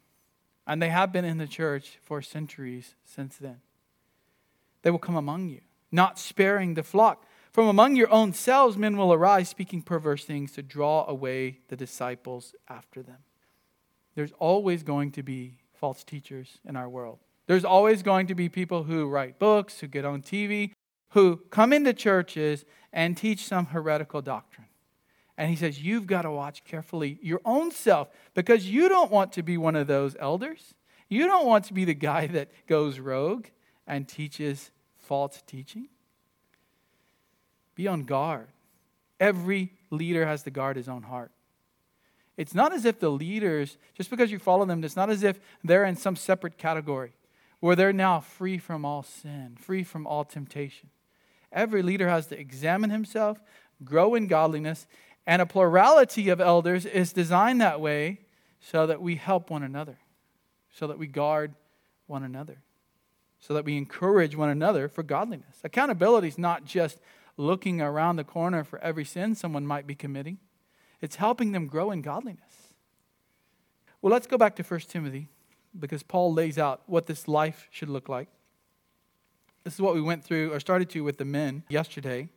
And 0.68 0.82
they 0.82 0.90
have 0.90 1.12
been 1.12 1.26
in 1.26 1.38
the 1.38 1.48
church 1.48 1.98
for 2.04 2.22
centuries 2.22 2.96
since 3.04 3.38
then. 3.38 3.62
They 4.84 4.92
will 4.92 5.00
come 5.00 5.16
among 5.16 5.50
you, 5.50 5.62
not 5.92 6.20
sparing 6.20 6.74
the 6.74 6.84
flock. 6.84 7.26
From 7.52 7.68
among 7.68 7.96
your 7.96 8.12
own 8.12 8.34
selves, 8.34 8.78
men 8.78 8.96
will 8.96 9.12
arise, 9.12 9.50
speaking 9.50 9.82
perverse 9.82 10.24
things 10.24 10.54
to 10.54 10.64
draw 10.64 11.06
away 11.08 11.60
the 11.68 11.76
disciples 11.76 12.56
after 12.70 13.04
them. 13.04 13.18
There's 14.16 14.32
always 14.40 14.84
going 14.84 15.12
to 15.12 15.24
be 15.24 15.58
false 15.74 16.04
teachers 16.04 16.60
in 16.66 16.76
our 16.76 16.88
world. 16.88 17.20
There's 17.48 17.66
always 17.66 18.04
going 18.04 18.28
to 18.28 18.36
be 18.36 18.48
people 18.48 18.84
who 18.84 19.10
write 19.10 19.40
books, 19.40 19.80
who 19.80 19.88
get 19.88 20.06
on 20.06 20.22
TV, 20.22 20.74
who 21.12 21.38
come 21.50 21.74
into 21.74 21.94
churches 21.94 22.66
and 22.92 23.16
teach 23.16 23.46
some 23.46 23.68
heretical 23.68 24.22
doctrine. 24.22 24.68
And 25.38 25.50
he 25.50 25.56
says, 25.56 25.82
You've 25.82 26.08
got 26.08 26.24
to 26.24 26.32
watch 26.32 26.64
carefully 26.64 27.18
your 27.22 27.42
own 27.46 27.72
self 27.72 28.10
because 28.34 28.70
you 28.70 28.90
don't 28.90 29.12
want 29.12 29.34
to 29.34 29.44
be 29.44 29.58
one 29.58 29.76
of 29.76 29.88
those 29.88 30.16
elders. 30.20 30.74
You 31.10 31.26
don't 31.26 31.46
want 31.46 31.66
to 31.66 31.74
be 31.74 31.86
the 31.86 31.94
guy 31.94 32.28
that 32.28 32.50
goes 32.68 33.00
rogue 33.00 33.48
and 33.88 34.08
teaches 34.08 34.72
false 34.98 35.42
teaching. 35.46 35.90
Be 37.76 37.88
on 37.88 38.04
guard. 38.04 38.48
Every 39.20 39.74
leader 39.90 40.26
has 40.26 40.44
to 40.44 40.52
guard 40.52 40.78
his 40.78 40.88
own 40.88 41.04
heart. 41.04 41.32
It's 42.38 42.56
not 42.56 42.74
as 42.74 42.86
if 42.86 43.00
the 43.00 43.10
leaders, 43.10 43.78
just 43.94 44.10
because 44.10 44.32
you 44.32 44.40
follow 44.40 44.66
them, 44.66 44.84
it's 44.84 44.96
not 44.96 45.10
as 45.10 45.24
if 45.24 45.40
they're 45.64 45.86
in 45.86 45.96
some 45.96 46.16
separate 46.16 46.58
category 46.58 47.12
where 47.60 47.76
they're 47.76 47.94
now 47.94 48.20
free 48.20 48.58
from 48.58 48.86
all 48.86 49.04
sin, 49.04 49.56
free 49.60 49.84
from 49.84 50.08
all 50.08 50.24
temptation. 50.24 50.90
Every 51.52 51.82
leader 51.82 52.08
has 52.08 52.28
to 52.28 52.40
examine 52.40 52.90
himself, 52.90 53.42
grow 53.84 54.16
in 54.16 54.28
godliness, 54.28 54.88
and 55.26 55.42
a 55.42 55.46
plurality 55.46 56.30
of 56.30 56.42
elders 56.42 56.86
is 56.86 57.14
designed 57.14 57.62
that 57.62 57.82
way 57.82 58.20
so 58.60 58.88
that 58.88 59.02
we 59.02 59.16
help 59.16 59.50
one 59.50 59.64
another, 59.64 59.98
so 60.74 60.88
that 60.88 60.98
we 60.98 61.08
guard 61.08 61.54
one 62.08 62.24
another, 62.24 62.62
so 63.40 63.54
that 63.54 63.66
we 63.66 63.78
encourage 63.78 64.36
one 64.36 64.50
another 64.50 64.88
for 64.88 65.04
godliness. 65.04 65.58
Accountability 65.64 66.28
is 66.28 66.38
not 66.38 66.66
just 66.66 67.00
looking 67.38 67.82
around 67.82 68.16
the 68.16 68.24
corner 68.24 68.64
for 68.64 68.80
every 68.80 69.06
sin 69.06 69.36
someone 69.36 69.66
might 69.66 69.88
be 69.88 69.96
committing, 69.96 70.38
it's 71.02 71.16
helping 71.16 71.52
them 71.52 71.68
grow 71.68 71.92
in 71.92 72.02
godliness. 72.02 72.74
Well, 74.02 74.12
let's 74.12 74.28
go 74.28 74.38
back 74.38 74.56
to 74.56 74.64
1 74.64 74.80
Timothy 74.82 75.28
because 75.78 76.04
Paul 76.04 76.34
lays 76.34 76.58
out 76.58 76.82
what 76.86 77.06
this 77.06 77.28
life 77.28 77.68
should 77.72 77.90
look 77.90 78.10
like. 78.10 78.30
This 79.64 79.76
is 79.76 79.82
what 79.82 79.94
we 79.94 80.02
went 80.02 80.24
through 80.24 80.52
or 80.52 80.60
started 80.60 80.90
to 80.92 81.04
with 81.04 81.18
the 81.18 81.26
men 81.26 81.64
yesterday. 81.70 82.30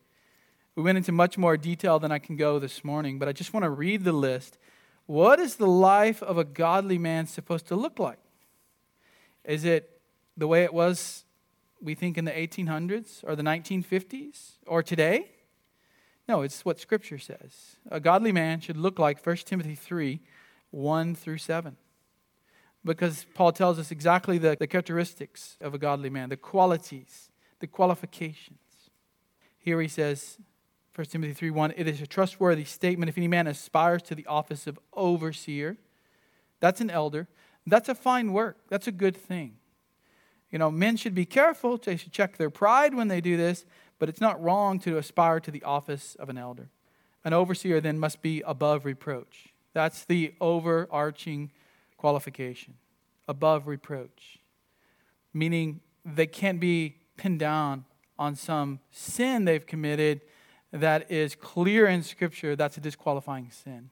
We 0.76 0.82
went 0.82 0.98
into 0.98 1.12
much 1.12 1.38
more 1.38 1.56
detail 1.56 1.98
than 1.98 2.12
I 2.12 2.18
can 2.18 2.36
go 2.36 2.58
this 2.58 2.84
morning, 2.84 3.18
but 3.18 3.28
I 3.28 3.32
just 3.32 3.54
want 3.54 3.64
to 3.64 3.70
read 3.70 4.04
the 4.04 4.12
list. 4.12 4.58
What 5.06 5.40
is 5.40 5.56
the 5.56 5.66
life 5.66 6.22
of 6.22 6.36
a 6.36 6.44
godly 6.44 6.98
man 6.98 7.26
supposed 7.26 7.66
to 7.68 7.76
look 7.76 7.98
like? 7.98 8.18
Is 9.44 9.64
it 9.64 10.00
the 10.36 10.46
way 10.46 10.64
it 10.64 10.74
was, 10.74 11.24
we 11.80 11.94
think, 11.94 12.18
in 12.18 12.24
the 12.24 12.32
1800s 12.32 13.22
or 13.24 13.36
the 13.36 13.42
1950s 13.42 14.52
or 14.66 14.82
today? 14.82 15.30
No, 16.28 16.42
it's 16.42 16.64
what 16.64 16.80
Scripture 16.80 17.18
says. 17.18 17.76
A 17.90 18.00
godly 18.00 18.32
man 18.32 18.60
should 18.60 18.76
look 18.76 18.98
like 18.98 19.24
1 19.24 19.36
Timothy 19.36 19.74
3 19.74 20.20
1 20.70 21.14
through 21.14 21.38
7. 21.38 21.76
Because 22.84 23.26
Paul 23.34 23.52
tells 23.52 23.78
us 23.78 23.90
exactly 23.90 24.36
the, 24.36 24.56
the 24.58 24.66
characteristics 24.66 25.56
of 25.60 25.74
a 25.74 25.78
godly 25.78 26.10
man, 26.10 26.28
the 26.28 26.36
qualities, 26.36 27.30
the 27.60 27.66
qualifications. 27.66 28.58
Here 29.58 29.80
he 29.80 29.88
says, 29.88 30.38
1 30.94 31.06
Timothy 31.06 31.32
3 31.32 31.50
1, 31.50 31.74
it 31.76 31.88
is 31.88 32.00
a 32.00 32.06
trustworthy 32.06 32.64
statement 32.64 33.08
if 33.08 33.16
any 33.16 33.26
man 33.26 33.46
aspires 33.46 34.02
to 34.02 34.14
the 34.14 34.26
office 34.26 34.66
of 34.66 34.78
overseer. 34.92 35.78
That's 36.60 36.80
an 36.80 36.90
elder. 36.90 37.26
That's 37.66 37.88
a 37.88 37.94
fine 37.94 38.32
work. 38.32 38.58
That's 38.68 38.86
a 38.86 38.92
good 38.92 39.16
thing. 39.16 39.56
You 40.50 40.58
know, 40.58 40.70
men 40.70 40.96
should 40.96 41.14
be 41.14 41.24
careful. 41.24 41.78
They 41.78 41.96
should 41.96 42.12
check 42.12 42.36
their 42.36 42.50
pride 42.50 42.94
when 42.94 43.08
they 43.08 43.20
do 43.20 43.36
this, 43.36 43.64
but 43.98 44.08
it's 44.08 44.20
not 44.20 44.40
wrong 44.40 44.78
to 44.80 44.98
aspire 44.98 45.40
to 45.40 45.50
the 45.50 45.64
office 45.64 46.14
of 46.16 46.28
an 46.28 46.38
elder. 46.38 46.68
An 47.24 47.32
overseer 47.32 47.80
then 47.80 47.98
must 47.98 48.22
be 48.22 48.42
above 48.42 48.84
reproach. 48.84 49.48
That's 49.72 50.04
the 50.04 50.34
overarching 50.40 51.50
qualification 52.04 52.74
above 53.28 53.66
reproach, 53.66 54.38
meaning 55.32 55.80
they 56.04 56.26
can't 56.26 56.60
be 56.60 56.96
pinned 57.16 57.38
down 57.38 57.82
on 58.18 58.34
some 58.34 58.78
sin 58.90 59.46
they've 59.46 59.64
committed 59.64 60.20
that 60.70 61.10
is 61.10 61.34
clear 61.34 61.86
in 61.86 62.02
Scripture, 62.02 62.56
that's 62.56 62.76
a 62.76 62.80
disqualifying 62.80 63.50
sin. 63.50 63.88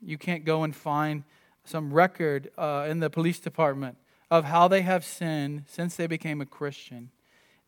You 0.00 0.16
can't 0.16 0.46
go 0.46 0.62
and 0.62 0.74
find 0.74 1.24
some 1.62 1.92
record 1.92 2.50
uh, 2.56 2.86
in 2.88 3.00
the 3.00 3.10
police 3.10 3.38
department 3.38 3.98
of 4.30 4.44
how 4.44 4.66
they 4.66 4.80
have 4.80 5.04
sinned 5.04 5.64
since 5.66 5.94
they 5.94 6.06
became 6.06 6.40
a 6.40 6.46
Christian 6.46 7.10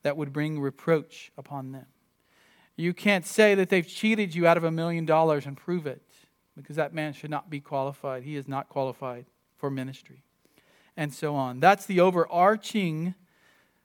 that 0.02 0.16
would 0.16 0.32
bring 0.32 0.60
reproach 0.60 1.30
upon 1.36 1.72
them. 1.72 1.84
You 2.74 2.94
can't 2.94 3.26
say 3.26 3.54
that 3.54 3.68
they've 3.68 3.86
cheated 3.86 4.34
you 4.34 4.46
out 4.46 4.56
of 4.56 4.64
a 4.64 4.70
million 4.70 5.04
dollars 5.04 5.44
and 5.44 5.58
prove 5.58 5.86
it 5.86 6.00
because 6.58 6.76
that 6.76 6.92
man 6.92 7.12
should 7.12 7.30
not 7.30 7.48
be 7.48 7.60
qualified. 7.60 8.22
He 8.22 8.36
is 8.36 8.46
not 8.46 8.68
qualified 8.68 9.26
for 9.56 9.70
ministry. 9.70 10.22
And 10.96 11.12
so 11.14 11.34
on. 11.34 11.60
That's 11.60 11.86
the 11.86 12.00
overarching 12.00 13.14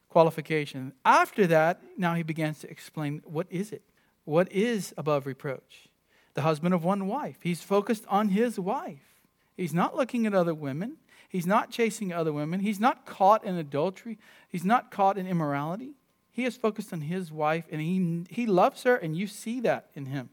qualification. 0.09 0.93
After 1.05 1.47
that, 1.47 1.81
now 1.97 2.15
he 2.15 2.23
begins 2.23 2.59
to 2.59 2.69
explain 2.69 3.21
what 3.25 3.47
is 3.49 3.71
it? 3.71 3.83
What 4.25 4.51
is 4.51 4.93
above 4.97 5.25
reproach? 5.25 5.88
The 6.33 6.41
husband 6.41 6.73
of 6.73 6.83
one 6.83 7.07
wife. 7.07 7.38
He's 7.41 7.62
focused 7.62 8.05
on 8.07 8.29
his 8.29 8.59
wife. 8.59 9.21
He's 9.55 9.73
not 9.73 9.95
looking 9.95 10.25
at 10.25 10.33
other 10.33 10.53
women. 10.53 10.97
He's 11.29 11.45
not 11.47 11.71
chasing 11.71 12.12
other 12.12 12.33
women. 12.33 12.59
He's 12.59 12.79
not 12.79 13.05
caught 13.05 13.43
in 13.43 13.55
adultery. 13.57 14.17
He's 14.49 14.65
not 14.65 14.91
caught 14.91 15.17
in 15.17 15.27
immorality. 15.27 15.93
He 16.31 16.45
is 16.45 16.57
focused 16.57 16.91
on 16.91 17.01
his 17.01 17.31
wife 17.31 17.65
and 17.71 17.79
he, 17.79 18.25
he 18.29 18.47
loves 18.47 18.83
her, 18.83 18.95
and 18.95 19.15
you 19.15 19.27
see 19.27 19.59
that 19.62 19.89
in 19.93 20.07
him. 20.07 20.29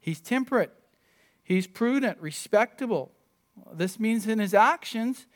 He's 0.00 0.20
temperate. 0.20 0.72
He's 1.48 1.66
prudent, 1.66 2.20
respectable. 2.20 3.10
This 3.72 3.98
means 3.98 4.26
in 4.26 4.38
his 4.38 4.52
actions, 4.52 5.26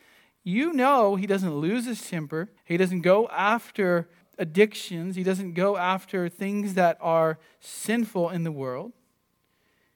you 0.43 0.71
know 0.71 1.15
he 1.15 1.25
doesn't 1.25 1.55
lose 1.55 1.87
his 1.87 2.07
temper. 2.07 2.51
He 2.65 2.77
doesn't 2.77 3.01
go 3.01 3.27
after 3.29 4.07
addictions. 4.37 5.15
He 5.15 5.23
doesn't 5.23 5.53
go 5.53 5.75
after 5.75 6.29
things 6.29 6.75
that 6.75 6.99
are 7.01 7.39
sinful 7.59 8.29
in 8.29 8.43
the 8.43 8.51
world. 8.51 8.91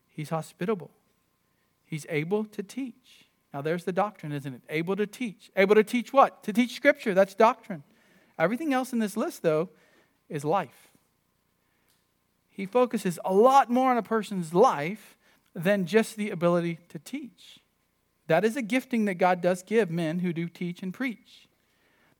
He's 0.07 0.29
hospitable. 0.29 0.89
He's 1.85 2.07
able 2.09 2.45
to 2.45 2.63
teach. 2.63 3.27
Now, 3.53 3.61
there's 3.61 3.83
the 3.83 3.91
doctrine, 3.91 4.31
isn't 4.31 4.55
it? 4.55 4.61
Able 4.69 4.95
to 4.95 5.05
teach. 5.05 5.51
Able 5.55 5.75
to 5.75 5.83
teach 5.83 6.11
what? 6.11 6.41
To 6.45 6.51
teach 6.51 6.73
Scripture. 6.73 7.13
That's 7.13 7.35
doctrine. 7.35 7.83
Everything 8.39 8.73
else 8.73 8.91
in 8.91 8.97
this 8.97 9.17
list, 9.17 9.43
though, 9.43 9.69
is 10.29 10.43
life. 10.43 10.89
He 12.49 12.65
focuses 12.65 13.19
a 13.23 13.31
lot 13.31 13.69
more 13.69 13.91
on 13.91 13.99
a 13.99 14.03
person's 14.03 14.55
life 14.55 15.13
than 15.57 15.87
just 15.87 16.15
the 16.15 16.29
ability 16.29 16.77
to 16.89 16.99
teach. 16.99 17.59
That 18.27 18.45
is 18.45 18.55
a 18.55 18.61
gifting 18.61 19.05
that 19.05 19.15
God 19.15 19.41
does 19.41 19.63
give 19.63 19.89
men 19.89 20.19
who 20.19 20.31
do 20.31 20.47
teach 20.47 20.83
and 20.83 20.93
preach. 20.93 21.49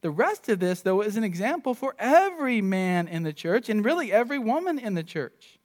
The 0.01 0.09
rest 0.09 0.49
of 0.49 0.59
this, 0.59 0.81
though, 0.81 1.01
is 1.01 1.17
an 1.17 1.23
example 1.23 1.73
for 1.73 1.95
every 1.99 2.61
man 2.61 3.07
in 3.07 3.23
the 3.23 3.33
church 3.33 3.69
and 3.69 3.85
really 3.85 4.11
every 4.11 4.39
woman 4.39 4.79
in 4.79 4.95
the 4.95 5.03
church. 5.03 5.59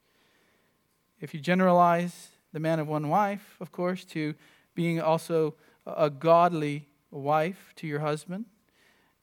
If 1.21 1.33
you 1.33 1.41
generalize 1.41 2.29
the 2.53 2.61
man 2.61 2.79
of 2.79 2.89
one 2.89 3.09
wife, 3.09 3.57
of 3.61 3.73
course, 3.73 4.05
to 4.07 4.35
being 4.75 5.01
also 5.01 5.55
a 5.87 6.11
godly 6.11 6.89
wife 7.11 7.73
to 7.77 7.87
your 7.87 8.01
husband, 8.01 8.47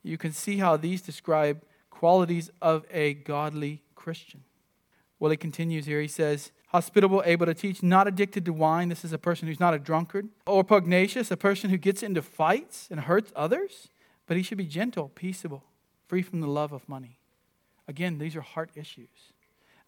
you 0.02 0.18
can 0.18 0.32
see 0.32 0.58
how 0.58 0.78
these 0.78 1.02
describe 1.02 1.62
qualities 1.92 2.50
of 2.62 2.86
a 2.90 3.14
godly 3.14 3.84
Christian. 3.94 4.44
Well, 5.20 5.32
he 5.32 5.38
continues 5.38 5.86
here. 5.86 6.02
He 6.02 6.08
says, 6.08 6.52
hospitable, 6.70 7.22
able 7.26 7.46
to 7.46 7.54
teach, 7.54 7.84
not 7.84 8.08
addicted 8.08 8.46
to 8.46 8.54
wine. 8.54 8.90
This 8.90 9.04
is 9.04 9.14
a 9.14 9.18
person 9.18 9.48
who's 9.48 9.60
not 9.60 9.74
a 9.74 9.80
drunkard. 9.80 10.30
Or 10.48 10.64
pugnacious, 10.64 11.32
a 11.32 11.38
person 11.38 11.70
who 11.70 11.78
gets 11.78 12.02
into 12.02 12.22
fights 12.22 12.88
and 12.90 13.02
hurts 13.02 13.32
others. 13.36 13.90
But 14.28 14.38
he 14.38 14.44
should 14.44 14.58
be 14.58 14.66
gentle, 14.66 15.10
peaceable, 15.10 15.64
free 16.08 16.22
from 16.22 16.42
the 16.42 16.48
love 16.48 16.72
of 16.72 16.88
money. 16.88 17.18
Again, 17.88 18.20
these 18.20 18.36
are 18.36 18.42
heart 18.42 18.70
issues 18.76 19.34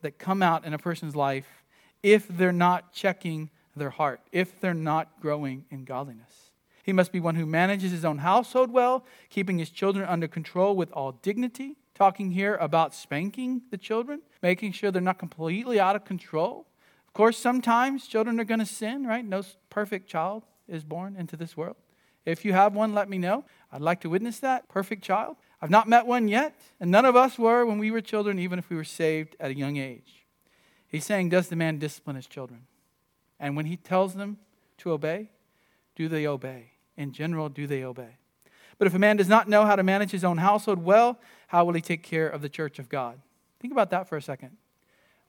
that 0.02 0.18
come 0.18 0.42
out 0.42 0.66
in 0.66 0.74
a 0.74 0.80
person's 0.80 1.16
life 1.16 1.64
if 2.02 2.28
they're 2.28 2.52
not 2.52 2.92
checking 2.94 3.52
their 3.76 3.92
heart, 3.92 4.22
if 4.32 4.60
they're 4.60 4.74
not 4.74 5.22
growing 5.22 5.66
in 5.70 5.86
godliness. 5.86 6.52
He 6.84 6.94
must 6.94 7.12
be 7.12 7.20
one 7.20 7.36
who 7.36 7.46
manages 7.46 7.92
his 7.92 8.04
own 8.04 8.18
household 8.18 8.72
well, 8.72 9.06
keeping 9.30 9.60
his 9.60 9.70
children 9.70 10.08
under 10.10 10.28
control 10.28 10.76
with 10.76 10.92
all 10.94 11.12
dignity. 11.12 11.78
Talking 11.94 12.32
here 12.32 12.56
about 12.56 12.96
spanking 12.96 13.62
the 13.70 13.78
children, 13.78 14.22
making 14.42 14.72
sure 14.72 14.90
they're 14.90 15.02
not 15.02 15.20
completely 15.20 15.80
out 15.80 15.96
of 15.96 16.04
control. 16.04 16.66
Of 17.12 17.14
course, 17.14 17.38
sometimes 17.38 18.08
children 18.08 18.40
are 18.40 18.46
going 18.46 18.62
to 18.62 18.66
sin, 18.66 19.06
right? 19.06 19.26
No 19.26 19.44
perfect 19.70 20.08
child 20.08 20.46
is 20.66 20.86
born 20.86 21.18
into 21.18 21.36
this 21.36 21.58
world. 21.58 21.76
If 22.26 22.46
you 22.46 22.54
have 22.54 22.74
one, 22.74 22.94
let 22.94 23.10
me 23.10 23.18
know. 23.18 23.44
I'd 23.70 23.82
like 23.82 24.00
to 24.02 24.10
witness 24.10 24.40
that 24.40 24.70
perfect 24.70 25.04
child. 25.04 25.36
I've 25.62 25.70
not 25.70 25.90
met 25.90 26.08
one 26.08 26.30
yet, 26.30 26.58
and 26.80 26.90
none 26.90 27.04
of 27.04 27.18
us 27.18 27.38
were 27.38 27.66
when 27.66 27.80
we 27.80 27.92
were 27.92 28.00
children, 28.00 28.40
even 28.40 28.60
if 28.60 28.70
we 28.70 28.78
were 28.78 28.86
saved 28.86 29.36
at 29.42 29.52
a 29.52 29.58
young 29.58 29.76
age. 29.76 30.26
He's 30.88 31.04
saying, 31.04 31.28
Does 31.28 31.50
the 31.50 31.58
man 31.58 31.80
discipline 31.80 32.16
his 32.16 32.28
children? 32.28 32.62
And 33.42 33.58
when 33.58 33.66
he 33.66 33.76
tells 33.76 34.14
them 34.14 34.38
to 34.78 34.92
obey, 34.94 35.32
do 35.98 36.08
they 36.08 36.26
obey? 36.26 36.72
In 36.96 37.12
general, 37.12 37.50
do 37.50 37.68
they 37.68 37.84
obey? 37.84 38.18
But 38.78 38.88
if 38.88 38.94
a 38.94 39.00
man 39.00 39.18
does 39.18 39.28
not 39.28 39.50
know 39.50 39.66
how 39.66 39.76
to 39.76 39.84
manage 39.84 40.12
his 40.12 40.24
own 40.24 40.38
household 40.38 40.80
well, 40.80 41.20
how 41.48 41.66
will 41.66 41.74
he 41.74 41.82
take 41.82 42.04
care 42.04 42.30
of 42.30 42.42
the 42.42 42.50
church 42.50 42.80
of 42.80 42.88
God? 42.88 43.20
Think 43.60 43.74
about 43.74 43.90
that 43.90 44.08
for 44.08 44.16
a 44.16 44.22
second. 44.22 44.58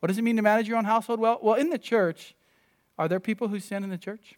What 0.02 0.08
does 0.08 0.18
it 0.18 0.22
mean 0.22 0.34
to 0.34 0.42
manage 0.42 0.66
your 0.66 0.78
own 0.78 0.84
household 0.84 1.20
well? 1.20 1.38
Well, 1.40 1.54
in 1.54 1.70
the 1.70 1.78
church, 1.78 2.34
are 2.98 3.06
there 3.06 3.20
people 3.20 3.46
who 3.46 3.60
sin 3.60 3.84
in 3.84 3.90
the 3.90 3.96
church? 3.96 4.34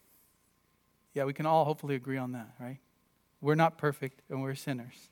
Yeah, 1.15 1.23
we 1.23 1.33
can 1.33 1.47
all 1.47 1.65
hopefully 1.65 1.95
agree 1.95 2.17
on 2.17 2.33
that, 2.33 2.51
right? 2.59 2.77
We're 3.41 3.55
not 3.55 3.75
perfect 3.75 4.21
and 4.29 4.43
we're 4.43 4.53
sinners. 4.53 5.09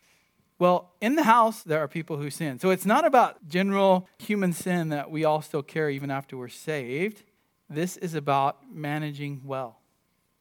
Well, 0.60 0.92
in 1.02 1.16
the 1.16 1.24
house, 1.24 1.64
there 1.64 1.80
are 1.80 1.88
people 1.88 2.18
who 2.18 2.30
sin. 2.30 2.60
So 2.60 2.70
it's 2.70 2.86
not 2.86 3.04
about 3.04 3.48
general 3.48 4.08
human 4.20 4.54
sin 4.54 4.90
that 4.90 5.10
we 5.10 5.26
all 5.26 5.42
still 5.42 5.64
carry 5.64 5.96
even 5.96 6.12
after 6.12 6.38
we're 6.38 6.50
saved. 6.50 7.24
This 7.68 7.98
is 7.98 8.14
about 8.14 8.60
managing 8.72 9.42
well. 9.44 9.80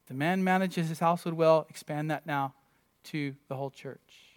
The 0.09 0.15
man 0.15 0.45
manages 0.45 0.91
his 0.91 0.99
household 0.99 1.39
well, 1.39 1.65
expand 1.71 2.11
that 2.11 2.27
now 2.27 2.53
to 3.05 3.35
the 3.49 3.57
whole 3.57 3.71
church. 3.71 4.37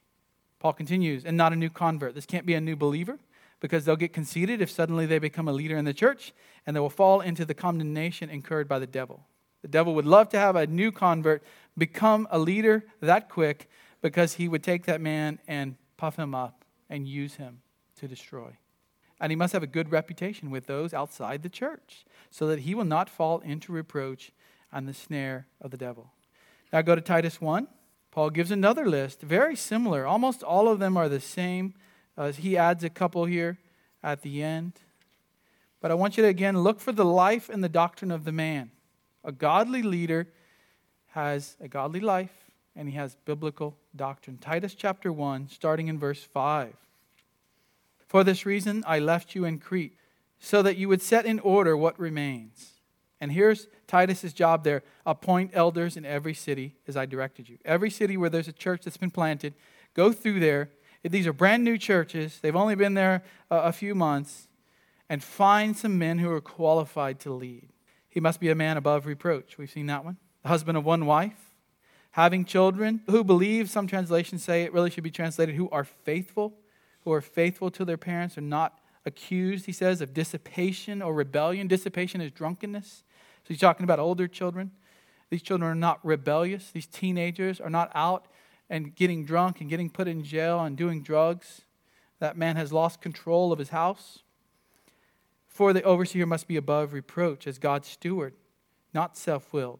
Paul 0.59 0.71
continues, 0.71 1.25
and 1.25 1.35
not 1.35 1.51
a 1.51 1.57
new 1.57 1.69
convert. 1.69 2.15
This 2.15 2.25
can't 2.25 2.45
be 2.45 2.53
a 2.53 2.61
new 2.61 2.77
believer 2.77 3.19
because 3.65 3.84
they'll 3.84 3.95
get 3.95 4.13
conceited 4.13 4.62
if 4.62 4.69
suddenly 4.69 5.08
they 5.08 5.17
become 5.17 5.47
a 5.47 5.51
leader 5.51 5.75
in 5.75 5.86
the 5.86 5.93
church 5.93 6.34
and 6.67 6.75
they 6.75 6.80
will 6.80 6.88
fall 6.88 7.19
into 7.19 7.45
the 7.45 7.56
condemnation 7.56 8.30
incurred 8.30 8.67
by 8.67 8.78
the 8.78 8.86
devil. 8.86 9.25
The 9.63 9.67
devil 9.69 9.95
would 9.95 10.06
love 10.06 10.30
to 10.30 10.38
have 10.38 10.56
a 10.56 10.67
new 10.67 10.91
convert 10.91 11.41
become 11.75 12.28
a 12.30 12.38
leader 12.38 12.86
that 13.01 13.28
quick 13.28 13.67
because 14.04 14.34
he 14.34 14.47
would 14.47 14.62
take 14.62 14.86
that 14.86 15.01
man 15.01 15.39
and 15.47 15.78
puff 15.97 16.15
him 16.15 16.36
up 16.36 16.63
and 16.91 17.08
use 17.08 17.38
him 17.38 17.62
to 17.99 18.08
destroy. 18.08 18.56
And 19.19 19.32
he 19.32 19.36
must 19.36 19.54
have 19.54 19.63
a 19.63 19.67
good 19.67 19.91
reputation 19.91 20.51
with 20.51 20.67
those 20.67 20.93
outside 20.93 21.41
the 21.41 21.49
church 21.49 22.06
so 22.30 22.45
that 22.45 22.60
he 22.60 22.75
will 22.75 22.86
not 22.86 23.10
fall 23.10 23.39
into 23.39 23.71
reproach 23.71 24.32
and 24.71 24.88
the 24.88 24.93
snare 24.93 25.47
of 25.60 25.71
the 25.71 25.78
devil. 25.78 26.12
Now 26.71 26.84
go 26.84 26.93
to 26.93 27.01
Titus 27.01 27.41
1. 27.41 27.67
Paul 28.12 28.30
gives 28.30 28.51
another 28.51 28.86
list, 28.88 29.21
very 29.21 29.56
similar. 29.56 30.06
Almost 30.06 30.43
all 30.43 30.67
of 30.67 30.78
them 30.78 30.97
are 30.97 31.10
the 31.10 31.19
same. 31.19 31.73
Uh, 32.17 32.32
he 32.32 32.58
adds 32.58 32.84
a 32.84 32.89
couple 32.89 33.25
here 33.25 33.58
at 34.04 34.21
the 34.21 34.41
end. 34.41 34.73
But 35.82 35.91
I 35.91 35.93
want 35.93 36.17
you 36.17 36.23
to 36.23 36.30
again 36.30 36.60
look 36.60 36.80
for 36.80 36.91
the 36.91 37.06
life 37.06 37.49
and 37.49 37.63
the 37.63 37.69
doctrine 37.69 38.12
of 38.12 38.23
the 38.23 38.32
man. 38.32 38.71
A 39.23 39.32
godly 39.32 39.84
leader 39.84 40.28
has 41.10 41.58
a 41.60 41.67
godly 41.67 41.99
life 41.99 42.34
and 42.75 42.89
he 42.89 42.95
has 42.95 43.15
biblical 43.25 43.78
doctrine. 43.95 44.38
Titus 44.38 44.75
chapter 44.75 45.12
1, 45.12 45.49
starting 45.49 45.88
in 45.88 45.97
verse 45.97 46.23
5. 46.23 46.73
For 48.08 48.23
this 48.23 48.45
reason 48.45 48.84
I 48.86 48.99
left 48.99 49.36
you 49.36 49.45
in 49.45 49.60
Crete, 49.60 49.97
so 50.39 50.62
that 50.62 50.78
you 50.78 50.89
would 50.89 51.01
set 51.01 51.25
in 51.25 51.39
order 51.39 51.75
what 51.75 51.99
remains. 51.99 52.73
And 53.21 53.32
here's 53.32 53.67
Titus's 53.88 54.34
job 54.34 54.63
there 54.63 54.84
appoint 55.06 55.51
elders 55.54 55.97
in 55.97 56.06
every 56.06 56.34
city 56.34 56.75
as 56.88 56.97
I 56.97 57.06
directed 57.06 57.49
you. 57.49 57.58
Every 57.63 57.89
city 57.89 58.17
where 58.17 58.30
there's 58.30 58.47
a 58.47 58.54
church 58.54 58.84
that's 58.84 58.97
been 58.97 59.12
planted, 59.12 59.54
go 59.93 60.12
through 60.12 60.39
there. 60.39 60.69
These 61.11 61.27
are 61.27 61.33
brand 61.33 61.63
new 61.63 61.77
churches, 61.77 62.39
they've 62.41 62.55
only 62.55 62.75
been 62.75 62.95
there 62.95 63.23
a 63.51 63.71
few 63.71 63.93
months, 63.93 64.47
and 65.07 65.23
find 65.23 65.77
some 65.77 65.99
men 65.99 66.19
who 66.19 66.31
are 66.31 66.41
qualified 66.41 67.19
to 67.21 67.31
lead. 67.31 67.69
He 68.09 68.19
must 68.19 68.39
be 68.39 68.49
a 68.49 68.55
man 68.55 68.77
above 68.77 69.05
reproach. 69.05 69.57
We've 69.57 69.69
seen 69.69 69.85
that 69.87 70.03
one. 70.03 70.17
The 70.41 70.49
husband 70.49 70.77
of 70.77 70.85
one 70.85 71.05
wife 71.05 71.45
having 72.11 72.45
children 72.45 73.01
who 73.07 73.25
believe, 73.25 73.69
some 73.69 73.87
translations 73.87 74.41
say 74.41 74.63
it 74.63 74.71
really 74.71 74.89
should 74.89 75.03
be 75.03 75.11
translated, 75.11 75.53
who 75.53 75.69
are 75.69 75.83
faithful, 75.83 76.53
who 77.03 77.11
are 77.11 77.19
faithful 77.19 77.69
to 77.69 77.83
their 77.83 77.97
parents, 77.97 78.37
are 78.37 78.41
not 78.41 78.79
accused, 79.05 79.65
he 79.65 79.73
says, 79.73 79.99
of 79.99 80.13
dissipation 80.13 81.01
or 81.01 81.13
rebellion. 81.13 81.67
Dissipation 81.67 82.21
is 82.21 82.31
drunkenness. 82.31 83.03
So 83.43 83.47
he's 83.49 83.59
talking 83.59 83.83
about 83.83 83.99
older 83.99 84.29
children. 84.29 84.71
These 85.29 85.41
children 85.41 85.69
are 85.69 85.75
not 85.75 85.99
rebellious. 86.05 86.71
These 86.71 86.87
teenagers 86.87 87.59
are 87.59 87.69
not 87.69 87.91
out 87.93 88.27
and 88.69 88.95
getting 88.95 89.25
drunk 89.25 89.62
and 89.62 89.69
getting 89.69 89.89
put 89.89 90.08
in 90.08 90.23
jail 90.23 90.62
and 90.62 90.78
doing 90.78 91.01
drugs. 91.01 91.62
That 92.19 92.38
man 92.38 92.56
has 92.56 92.71
lost 92.71 93.01
control 93.01 93.51
of 93.51 93.60
his 93.60 93.69
house. 93.69 94.19
For 95.47 95.73
the 95.73 95.84
overseer 95.84 96.25
must 96.25 96.47
be 96.47 96.58
above 96.58 96.93
reproach 96.93 97.47
as 97.47 97.58
God's 97.58 97.88
steward, 97.88 98.34
not 98.93 99.17
self 99.17 99.54
willed 99.54 99.80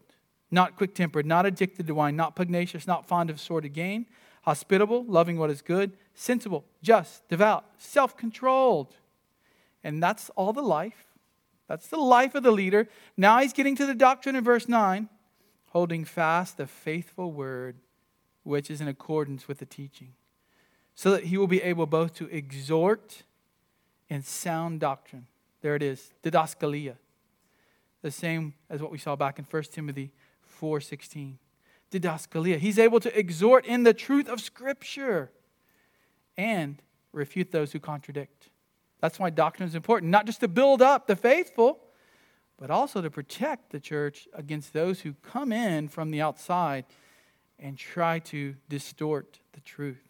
not 0.50 0.76
quick 0.76 0.94
tempered, 0.94 1.26
not 1.26 1.46
addicted 1.46 1.86
to 1.86 1.94
wine, 1.94 2.16
not 2.16 2.36
pugnacious, 2.36 2.86
not 2.86 3.06
fond 3.06 3.30
of 3.30 3.40
sordid 3.40 3.72
gain, 3.72 4.06
hospitable, 4.42 5.04
loving 5.04 5.38
what 5.38 5.50
is 5.50 5.62
good, 5.62 5.92
sensible, 6.14 6.64
just, 6.82 7.28
devout, 7.28 7.64
self 7.78 8.16
controlled. 8.16 8.96
And 9.82 10.02
that's 10.02 10.30
all 10.30 10.52
the 10.52 10.62
life. 10.62 11.06
That's 11.68 11.88
the 11.88 11.98
life 11.98 12.34
of 12.34 12.42
the 12.42 12.52
leader. 12.52 12.88
Now 13.16 13.40
he's 13.40 13.52
getting 13.52 13.76
to 13.76 13.86
the 13.86 13.94
doctrine 13.94 14.36
in 14.36 14.44
verse 14.44 14.68
9 14.68 15.08
holding 15.70 16.04
fast 16.04 16.56
the 16.56 16.66
faithful 16.66 17.32
word 17.32 17.76
which 18.46 18.70
is 18.70 18.80
in 18.80 18.86
accordance 18.86 19.48
with 19.48 19.58
the 19.58 19.66
teaching, 19.66 20.12
so 20.94 21.10
that 21.10 21.24
he 21.24 21.36
will 21.36 21.48
be 21.48 21.60
able 21.62 21.84
both 21.84 22.14
to 22.14 22.26
exhort 22.28 23.24
in 24.08 24.22
sound 24.22 24.78
doctrine. 24.78 25.26
There 25.62 25.74
it 25.74 25.82
is, 25.82 26.12
didaskalia. 26.22 26.94
The 28.02 28.10
same 28.12 28.54
as 28.70 28.80
what 28.80 28.92
we 28.92 28.98
saw 28.98 29.16
back 29.16 29.40
in 29.40 29.44
1 29.44 29.72
Timothy 29.72 30.12
4:16. 30.60 31.38
Didaskalia. 31.90 32.58
He's 32.58 32.78
able 32.78 33.00
to 33.00 33.18
exhort 33.18 33.66
in 33.66 33.82
the 33.82 33.94
truth 33.94 34.28
of 34.28 34.40
Scripture 34.40 35.32
and 36.36 36.80
refute 37.12 37.50
those 37.50 37.72
who 37.72 37.80
contradict. 37.80 38.50
That's 39.00 39.18
why 39.18 39.30
doctrine 39.30 39.68
is 39.68 39.74
important, 39.74 40.10
not 40.10 40.24
just 40.24 40.40
to 40.40 40.48
build 40.48 40.82
up 40.82 41.08
the 41.08 41.16
faithful, 41.16 41.80
but 42.58 42.70
also 42.70 43.02
to 43.02 43.10
protect 43.10 43.70
the 43.70 43.80
church 43.80 44.28
against 44.32 44.72
those 44.72 45.00
who 45.00 45.14
come 45.14 45.52
in 45.52 45.88
from 45.88 46.10
the 46.10 46.20
outside 46.20 46.84
and 47.58 47.78
try 47.78 48.18
to 48.20 48.54
distort 48.68 49.40
the 49.52 49.60
truth. 49.60 50.08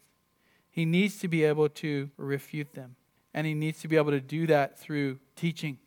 He 0.69 0.85
needs 0.85 1.17
to 1.19 1.27
be 1.27 1.43
able 1.43 1.69
to 1.69 2.09
refute 2.17 2.73
them, 2.73 2.95
and 3.33 3.47
he 3.47 3.53
needs 3.53 3.81
to 3.81 3.87
be 3.87 3.97
able 3.97 4.11
to 4.11 4.21
do 4.21 4.47
that 4.47 4.77
through 4.79 5.19
teaching. 5.35 5.79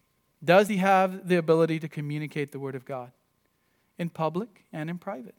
Does 0.42 0.68
he 0.68 0.78
have 0.78 1.28
the 1.28 1.36
ability 1.36 1.78
to 1.80 1.88
communicate 1.88 2.52
the 2.52 2.58
Word 2.58 2.74
of 2.74 2.84
God? 2.84 3.12
in 4.00 4.08
public 4.08 4.64
and 4.72 4.88
in 4.88 4.96
private. 4.96 5.34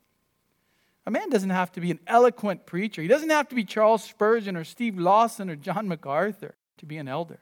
A 1.07 1.11
man 1.11 1.31
doesn't 1.31 1.49
have 1.49 1.71
to 1.71 1.81
be 1.81 1.89
an 1.89 1.99
eloquent 2.05 2.67
preacher. 2.67 3.01
He 3.01 3.07
doesn't 3.07 3.31
have 3.31 3.49
to 3.49 3.55
be 3.55 3.63
Charles 3.63 4.03
Spurgeon 4.03 4.55
or 4.55 4.63
Steve 4.63 4.99
Lawson 4.99 5.49
or 5.49 5.55
John 5.55 5.87
MacArthur 5.87 6.53
to 6.77 6.85
be 6.85 6.97
an 6.97 7.07
elder. 7.07 7.39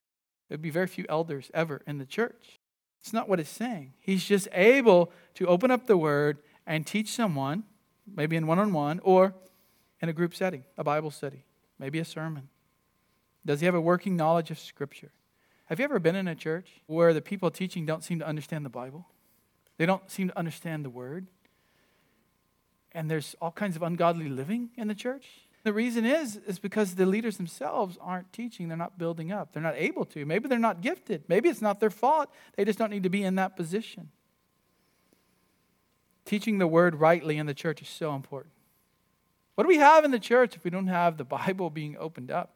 There 0.48 0.56
would 0.56 0.62
be 0.62 0.70
very 0.70 0.88
few 0.88 1.06
elders 1.10 1.52
ever 1.54 1.82
in 1.86 1.98
the 1.98 2.06
church. 2.06 2.62
It's 3.02 3.12
not 3.12 3.28
what 3.28 3.42
it's 3.42 3.50
saying. 3.50 3.94
He's 4.00 4.24
just 4.24 4.48
able 4.54 5.12
to 5.36 5.46
open 5.46 5.72
up 5.72 5.88
the 5.88 5.98
word 5.98 6.38
and 6.66 6.88
teach 6.88 7.10
someone, 7.10 7.64
maybe 8.16 8.36
in 8.36 8.48
one 8.48 8.60
on 8.60 8.74
one 8.74 9.00
or 9.04 9.34
in 10.02 10.10
a 10.10 10.14
group 10.14 10.36
setting, 10.36 10.64
a 10.78 10.84
Bible 10.84 11.12
study, 11.12 11.46
maybe 11.78 12.00
a 12.00 12.06
sermon. 12.06 12.50
Does 13.46 13.60
he 13.60 13.66
have 13.66 13.76
a 13.76 13.82
working 13.82 14.16
knowledge 14.16 14.52
of 14.52 14.60
Scripture? 14.60 15.12
Have 15.66 15.80
you 15.80 15.86
ever 15.86 16.00
been 16.00 16.16
in 16.16 16.28
a 16.28 16.36
church 16.36 16.82
where 16.88 17.14
the 17.14 17.22
people 17.22 17.52
teaching 17.52 17.86
don't 17.86 18.04
seem 18.04 18.20
to 18.20 18.28
understand 18.28 18.66
the 18.66 18.70
Bible? 18.70 19.08
They 19.78 19.86
don't 19.86 20.10
seem 20.10 20.30
to 20.30 20.38
understand 20.38 20.84
the 20.84 20.90
word. 20.90 21.28
And 22.92 23.10
there's 23.10 23.36
all 23.40 23.52
kinds 23.52 23.76
of 23.76 23.84
ungodly 23.84 24.30
living 24.30 24.72
in 24.76 24.88
the 24.88 24.96
church. 24.96 25.26
The 25.64 25.74
reason 25.74 26.06
is 26.06 26.38
is 26.48 26.58
because 26.58 26.96
the 26.96 27.06
leaders 27.06 27.38
themselves 27.38 27.98
aren't 28.02 28.32
teaching, 28.34 28.68
they're 28.68 28.78
not 28.78 28.98
building 28.98 29.32
up. 29.32 29.54
They're 29.54 29.62
not 29.62 29.76
able 29.78 30.06
to. 30.06 30.26
Maybe 30.26 30.48
they're 30.48 30.58
not 30.58 30.82
gifted. 30.82 31.24
Maybe 31.28 31.50
it's 31.50 31.62
not 31.62 31.80
their 31.80 31.90
fault. 31.90 32.30
They 32.56 32.66
just 32.66 32.80
don't 32.80 32.90
need 32.90 33.04
to 33.04 33.10
be 33.10 33.24
in 33.24 33.36
that 33.36 33.56
position. 33.56 34.10
Teaching 36.30 36.60
the 36.60 36.68
word 36.68 36.94
rightly 36.94 37.40
in 37.40 37.48
the 37.48 37.56
church 37.56 37.82
is 37.82 37.88
so 37.88 38.14
important. 38.14 38.54
What 39.56 39.64
do 39.64 39.68
we 39.68 39.78
have 39.78 40.06
in 40.06 40.12
the 40.12 40.20
church 40.20 40.56
if 40.56 40.64
we 40.64 40.70
don't 40.70 40.86
have 40.86 41.18
the 41.18 41.24
Bible 41.24 41.72
being 41.72 41.98
opened 41.98 42.30
up? 42.30 42.54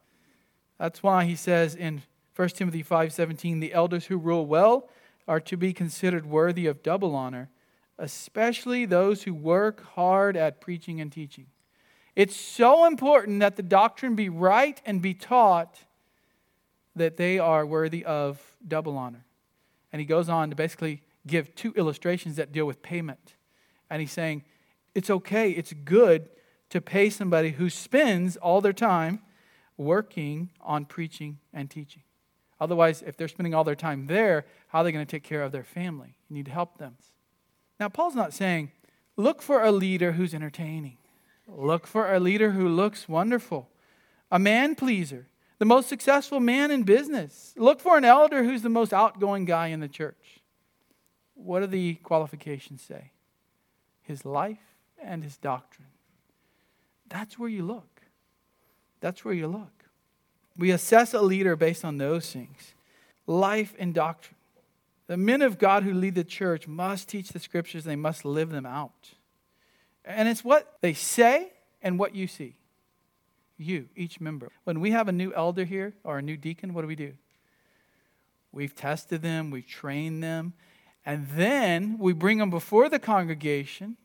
That's 0.78 1.02
why 1.02 1.26
he 1.26 1.36
says 1.36 1.74
in 1.74 2.04
1 2.36 2.50
Timothy 2.50 2.84
5:17, 2.84 3.62
the 3.62 3.74
elders 3.74 4.06
who 4.06 4.18
rule 4.18 4.46
well 4.46 4.92
are 5.28 5.40
to 5.40 5.58
be 5.58 5.74
considered 5.74 6.28
worthy 6.28 6.68
of 6.68 6.84
double 6.84 7.16
honor, 7.16 7.50
especially 7.98 8.86
those 8.86 9.24
who 9.24 9.34
work 9.34 9.84
hard 9.96 10.38
at 10.38 10.62
preaching 10.62 11.02
and 11.02 11.12
teaching. 11.12 11.48
It's 12.16 12.36
so 12.36 12.86
important 12.86 13.40
that 13.40 13.56
the 13.56 13.64
doctrine 13.64 14.14
be 14.14 14.30
right 14.30 14.80
and 14.86 15.02
be 15.02 15.16
taught 15.16 15.80
that 16.96 17.18
they 17.18 17.40
are 17.40 17.66
worthy 17.66 18.06
of 18.06 18.40
double 18.68 19.00
honor. 19.00 19.26
And 19.92 20.00
he 20.00 20.06
goes 20.06 20.30
on 20.30 20.52
to 20.52 20.56
basically 20.56 21.02
give 21.26 21.56
two 21.56 21.74
illustrations 21.76 22.36
that 22.36 22.52
deal 22.52 22.68
with 22.68 22.84
payment. 22.84 23.34
And 23.90 24.02
he's 24.02 24.12
saying 24.12 24.44
it's 24.96 25.10
okay, 25.10 25.52
it's 25.52 25.74
good 25.74 26.30
to 26.70 26.82
pay 26.82 27.10
somebody 27.10 27.52
who 27.52 27.70
spends 27.70 28.38
all 28.38 28.62
their 28.62 28.74
time 28.74 29.22
working 29.78 30.50
on 30.62 30.86
preaching 30.86 31.40
and 31.54 31.70
teaching. 31.70 32.04
Otherwise, 32.60 33.04
if 33.06 33.18
they're 33.18 33.28
spending 33.28 33.54
all 33.54 33.64
their 33.64 33.76
time 33.76 34.08
there, 34.08 34.46
how 34.68 34.80
are 34.80 34.84
they 34.84 34.92
going 34.92 35.06
to 35.06 35.12
take 35.12 35.24
care 35.24 35.44
of 35.44 35.52
their 35.52 35.64
family? 35.64 36.16
You 36.30 36.36
need 36.36 36.46
to 36.46 36.52
help 36.52 36.78
them. 36.78 36.96
Now, 37.80 37.90
Paul's 37.90 38.16
not 38.16 38.34
saying, 38.34 38.72
look 39.18 39.42
for 39.42 39.64
a 39.64 39.72
leader 39.72 40.14
who's 40.14 40.34
entertaining, 40.34 40.98
look 41.48 41.86
for 41.86 42.14
a 42.14 42.20
leader 42.20 42.52
who 42.52 42.70
looks 42.70 43.10
wonderful. 43.10 43.70
a 44.34 44.40
man 44.40 44.74
pleaser, 44.74 45.28
the 45.60 45.66
most 45.66 45.88
successful 45.88 46.40
man 46.40 46.72
in 46.72 46.82
business. 46.84 47.54
Look 47.56 47.80
for 47.80 47.98
an 47.98 48.04
elder 48.04 48.44
who's 48.44 48.64
the 48.64 48.70
most 48.70 48.92
outgoing 48.92 49.46
guy 49.46 49.68
in 49.68 49.80
the 49.80 49.88
church. 49.88 50.42
What 51.36 51.60
do 51.60 51.68
the 51.68 51.96
qualifications 51.96 52.82
say? 52.82 53.12
His 54.04 54.26
life 54.26 54.76
and 55.02 55.24
his 55.24 55.38
doctrine. 55.38 55.88
That's 57.10 57.38
where 57.38 57.50
you 57.50 57.64
look. 57.64 58.02
That's 59.00 59.26
where 59.26 59.34
you 59.34 59.48
look. 59.48 59.84
We 60.58 60.72
assess 60.72 61.14
a 61.14 61.22
leader 61.22 61.56
based 61.56 61.84
on 61.84 61.98
those 61.98 62.32
things 62.32 62.74
life 63.26 63.74
and 63.80 63.94
doctrine. 63.94 64.36
The 65.08 65.18
men 65.18 65.42
of 65.42 65.58
God 65.58 65.84
who 65.84 65.94
lead 65.94 66.16
the 66.16 66.24
church 66.24 66.68
must 66.68 67.10
teach 67.10 67.30
the 67.30 67.40
scriptures, 67.40 67.84
they 67.84 67.96
must 67.96 68.26
live 68.26 68.50
them 68.50 68.66
out. 68.66 69.12
And 70.06 70.28
it's 70.28 70.44
what 70.44 70.78
they 70.82 70.94
say 70.94 71.52
and 71.82 72.00
what 72.00 72.16
you 72.16 72.28
see. 72.28 72.56
You, 73.58 73.88
each 73.96 74.20
member. 74.20 74.50
When 74.64 74.80
we 74.80 74.92
have 74.92 75.08
a 75.08 75.12
new 75.12 75.34
elder 75.34 75.64
here 75.64 75.94
or 76.04 76.18
a 76.18 76.22
new 76.22 76.38
deacon, 76.38 76.74
what 76.74 76.82
do 76.82 76.88
we 76.88 76.96
do? 76.96 77.14
We've 78.52 78.76
tested 78.76 79.22
them, 79.22 79.52
we've 79.52 79.68
trained 79.68 80.24
them, 80.24 80.54
and 81.06 81.28
then 81.30 81.98
we 82.00 82.14
bring 82.14 82.38
them 82.38 82.50
before 82.50 82.90
the 82.90 83.00
congregation. 83.00 83.98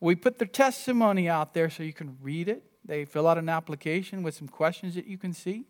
We 0.00 0.14
put 0.14 0.38
their 0.38 0.48
testimony 0.48 1.28
out 1.28 1.54
there 1.54 1.68
so 1.70 1.82
you 1.82 1.92
can 1.92 2.16
read 2.22 2.48
it. 2.48 2.62
They 2.84 3.04
fill 3.04 3.26
out 3.26 3.38
an 3.38 3.48
application 3.48 4.22
with 4.22 4.34
some 4.34 4.48
questions 4.48 4.94
that 4.94 5.06
you 5.06 5.18
can 5.18 5.32
see. 5.32 5.66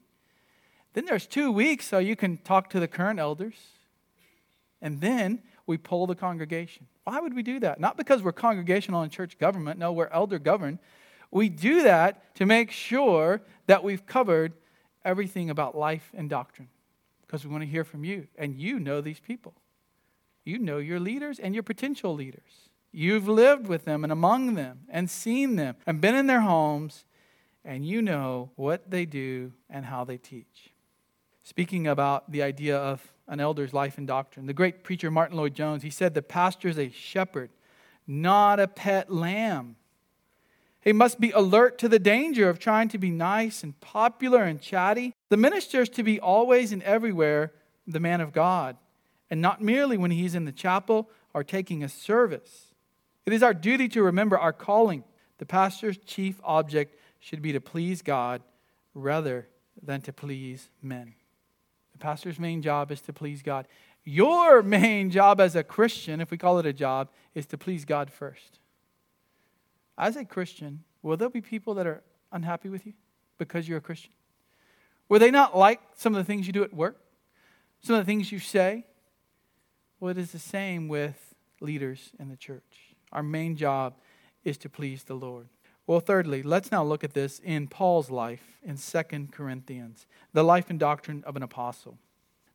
Then 0.92 1.06
there's 1.06 1.26
two 1.26 1.50
weeks 1.50 1.86
so 1.86 1.98
you 1.98 2.16
can 2.16 2.38
talk 2.38 2.70
to 2.70 2.80
the 2.80 2.88
current 2.88 3.18
elders. 3.18 3.54
And 4.80 5.00
then 5.00 5.42
we 5.66 5.78
poll 5.78 6.06
the 6.06 6.14
congregation. 6.14 6.86
Why 7.04 7.20
would 7.20 7.34
we 7.34 7.42
do 7.42 7.60
that? 7.60 7.80
Not 7.80 7.96
because 7.96 8.22
we're 8.22 8.32
congregational 8.32 9.02
in 9.02 9.10
church 9.10 9.38
government. 9.38 9.78
No, 9.78 9.92
we're 9.92 10.08
elder 10.08 10.38
governed. 10.38 10.78
We 11.30 11.48
do 11.48 11.82
that 11.82 12.34
to 12.36 12.46
make 12.46 12.70
sure 12.70 13.42
that 13.66 13.82
we've 13.82 14.06
covered 14.06 14.52
everything 15.04 15.50
about 15.50 15.76
life 15.76 16.10
and 16.14 16.30
doctrine 16.30 16.68
because 17.22 17.44
we 17.44 17.50
want 17.50 17.62
to 17.62 17.68
hear 17.68 17.84
from 17.84 18.04
you. 18.04 18.28
And 18.36 18.54
you 18.54 18.78
know 18.78 19.00
these 19.00 19.20
people. 19.20 19.54
You 20.46 20.58
know 20.58 20.78
your 20.78 21.00
leaders 21.00 21.38
and 21.38 21.54
your 21.54 21.64
potential 21.64 22.14
leaders. 22.14 22.70
You've 22.92 23.28
lived 23.28 23.66
with 23.66 23.84
them 23.84 24.04
and 24.04 24.12
among 24.12 24.54
them 24.54 24.82
and 24.88 25.10
seen 25.10 25.56
them 25.56 25.74
and 25.86 26.00
been 26.00 26.14
in 26.14 26.28
their 26.28 26.40
homes, 26.40 27.04
and 27.64 27.84
you 27.84 28.00
know 28.00 28.52
what 28.54 28.90
they 28.90 29.04
do 29.04 29.52
and 29.68 29.84
how 29.84 30.04
they 30.04 30.16
teach. 30.16 30.72
Speaking 31.42 31.88
about 31.88 32.30
the 32.30 32.42
idea 32.42 32.78
of 32.78 33.12
an 33.26 33.40
elder's 33.40 33.74
life 33.74 33.98
and 33.98 34.06
doctrine, 34.06 34.46
the 34.46 34.52
great 34.52 34.84
preacher 34.84 35.10
Martyn 35.10 35.36
Lloyd-Jones, 35.36 35.82
he 35.82 35.90
said 35.90 36.14
the 36.14 36.22
pastor 36.22 36.68
is 36.68 36.78
a 36.78 36.90
shepherd, 36.90 37.50
not 38.06 38.60
a 38.60 38.68
pet 38.68 39.12
lamb. 39.12 39.74
He 40.80 40.92
must 40.92 41.18
be 41.18 41.32
alert 41.32 41.78
to 41.78 41.88
the 41.88 41.98
danger 41.98 42.48
of 42.48 42.60
trying 42.60 42.88
to 42.90 42.98
be 42.98 43.10
nice 43.10 43.64
and 43.64 43.78
popular 43.80 44.44
and 44.44 44.60
chatty. 44.60 45.12
The 45.28 45.36
minister 45.36 45.82
is 45.82 45.88
to 45.90 46.04
be 46.04 46.20
always 46.20 46.70
and 46.70 46.84
everywhere 46.84 47.52
the 47.84 47.98
man 47.98 48.20
of 48.20 48.32
God, 48.32 48.76
and 49.30 49.40
not 49.40 49.60
merely 49.60 49.96
when 49.96 50.10
he's 50.10 50.34
in 50.34 50.44
the 50.44 50.52
chapel 50.52 51.10
or 51.34 51.42
taking 51.44 51.82
a 51.82 51.88
service. 51.88 52.74
It 53.24 53.32
is 53.32 53.42
our 53.42 53.54
duty 53.54 53.88
to 53.88 54.02
remember 54.02 54.38
our 54.38 54.52
calling. 54.52 55.04
The 55.38 55.46
pastor's 55.46 55.98
chief 55.98 56.40
object 56.44 56.98
should 57.20 57.42
be 57.42 57.52
to 57.52 57.60
please 57.60 58.02
God 58.02 58.42
rather 58.94 59.48
than 59.82 60.00
to 60.02 60.12
please 60.12 60.70
men. 60.80 61.14
The 61.92 61.98
pastor's 61.98 62.38
main 62.38 62.62
job 62.62 62.90
is 62.92 63.00
to 63.02 63.12
please 63.12 63.42
God. 63.42 63.66
Your 64.04 64.62
main 64.62 65.10
job 65.10 65.40
as 65.40 65.56
a 65.56 65.64
Christian, 65.64 66.20
if 66.20 66.30
we 66.30 66.38
call 66.38 66.58
it 66.58 66.66
a 66.66 66.72
job, 66.72 67.08
is 67.34 67.46
to 67.46 67.58
please 67.58 67.84
God 67.84 68.10
first. 68.10 68.60
As 69.98 70.16
a 70.16 70.24
Christian, 70.24 70.84
will 71.02 71.16
there 71.16 71.30
be 71.30 71.40
people 71.40 71.74
that 71.74 71.86
are 71.86 72.02
unhappy 72.32 72.68
with 72.68 72.86
you 72.86 72.92
because 73.38 73.68
you're 73.68 73.78
a 73.78 73.82
Christian? 73.82 74.12
Will 75.08 75.18
they 75.18 75.30
not 75.30 75.56
like 75.56 75.80
some 75.94 76.14
of 76.14 76.18
the 76.18 76.24
things 76.24 76.46
you 76.46 76.52
do 76.52 76.64
at 76.64 76.72
work? 76.72 77.00
Some 77.80 77.96
of 77.96 78.02
the 78.04 78.06
things 78.06 78.30
you 78.30 78.38
say? 78.38 78.84
Well, 80.06 80.16
it 80.16 80.18
is 80.18 80.30
the 80.30 80.38
same 80.38 80.86
with 80.86 81.34
leaders 81.60 82.12
in 82.20 82.28
the 82.28 82.36
church. 82.36 82.94
Our 83.10 83.24
main 83.24 83.56
job 83.56 83.94
is 84.44 84.56
to 84.58 84.68
please 84.68 85.02
the 85.02 85.16
Lord. 85.16 85.48
Well, 85.84 85.98
thirdly, 85.98 86.44
let's 86.44 86.70
now 86.70 86.84
look 86.84 87.02
at 87.02 87.12
this 87.12 87.40
in 87.42 87.66
Paul's 87.66 88.08
life 88.08 88.56
in 88.62 88.76
2 88.76 89.02
Corinthians, 89.32 90.06
the 90.32 90.44
life 90.44 90.70
and 90.70 90.78
doctrine 90.78 91.24
of 91.26 91.34
an 91.34 91.42
apostle. 91.42 91.98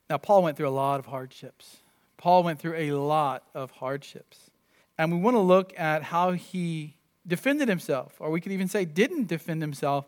Now, 0.08 0.16
Paul 0.16 0.42
went 0.42 0.56
through 0.56 0.68
a 0.68 0.70
lot 0.70 0.98
of 0.98 1.04
hardships. 1.04 1.82
Paul 2.16 2.42
went 2.42 2.58
through 2.58 2.76
a 2.76 2.92
lot 2.92 3.44
of 3.54 3.72
hardships. 3.72 4.50
And 4.96 5.12
we 5.12 5.18
want 5.18 5.34
to 5.34 5.40
look 5.40 5.78
at 5.78 6.04
how 6.04 6.32
he 6.32 6.96
defended 7.26 7.68
himself, 7.68 8.14
or 8.18 8.30
we 8.30 8.40
could 8.40 8.52
even 8.52 8.68
say 8.68 8.86
didn't 8.86 9.26
defend 9.26 9.60
himself 9.60 10.06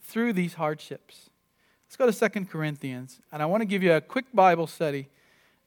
through 0.00 0.32
these 0.32 0.54
hardships. 0.54 1.28
Let's 1.86 1.96
go 1.98 2.10
to 2.10 2.30
2 2.30 2.46
Corinthians, 2.46 3.20
and 3.30 3.42
I 3.42 3.44
want 3.44 3.60
to 3.60 3.66
give 3.66 3.82
you 3.82 3.92
a 3.92 4.00
quick 4.00 4.32
Bible 4.32 4.66
study 4.66 5.10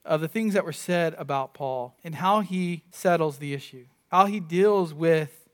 of 0.06 0.22
the 0.22 0.28
things 0.28 0.54
that 0.54 0.66
were 0.66 0.74
said 0.74 1.16
about 1.18 1.54
Paul 1.54 1.96
and 2.04 2.16
how 2.16 2.42
he 2.42 2.84
settles 2.92 3.38
the 3.38 3.54
issue, 3.54 3.86
how 4.10 4.26
he 4.26 4.40
deals 4.40 4.94
with 4.94 5.50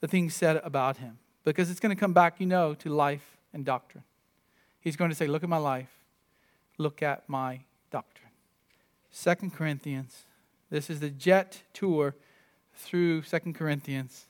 the 0.00 0.08
things 0.08 0.34
said 0.34 0.60
about 0.64 0.96
him. 0.98 1.18
Because 1.44 1.70
it's 1.70 1.80
going 1.80 1.94
to 1.94 1.98
come 1.98 2.12
back, 2.12 2.40
you 2.40 2.46
know, 2.46 2.74
to 2.74 2.88
life 2.88 3.36
and 3.52 3.64
doctrine. 3.64 4.04
He's 4.80 4.96
going 4.96 5.10
to 5.10 5.16
say, 5.16 5.26
Look 5.26 5.42
at 5.42 5.48
my 5.48 5.58
life, 5.58 5.90
look 6.78 7.02
at 7.02 7.28
my 7.28 7.60
doctrine. 7.90 8.30
Second 9.10 9.54
Corinthians. 9.54 10.24
This 10.70 10.88
is 10.88 11.00
the 11.00 11.10
jet 11.10 11.62
tour 11.74 12.14
through 12.74 13.22
Second 13.22 13.54
Corinthians. 13.54 14.26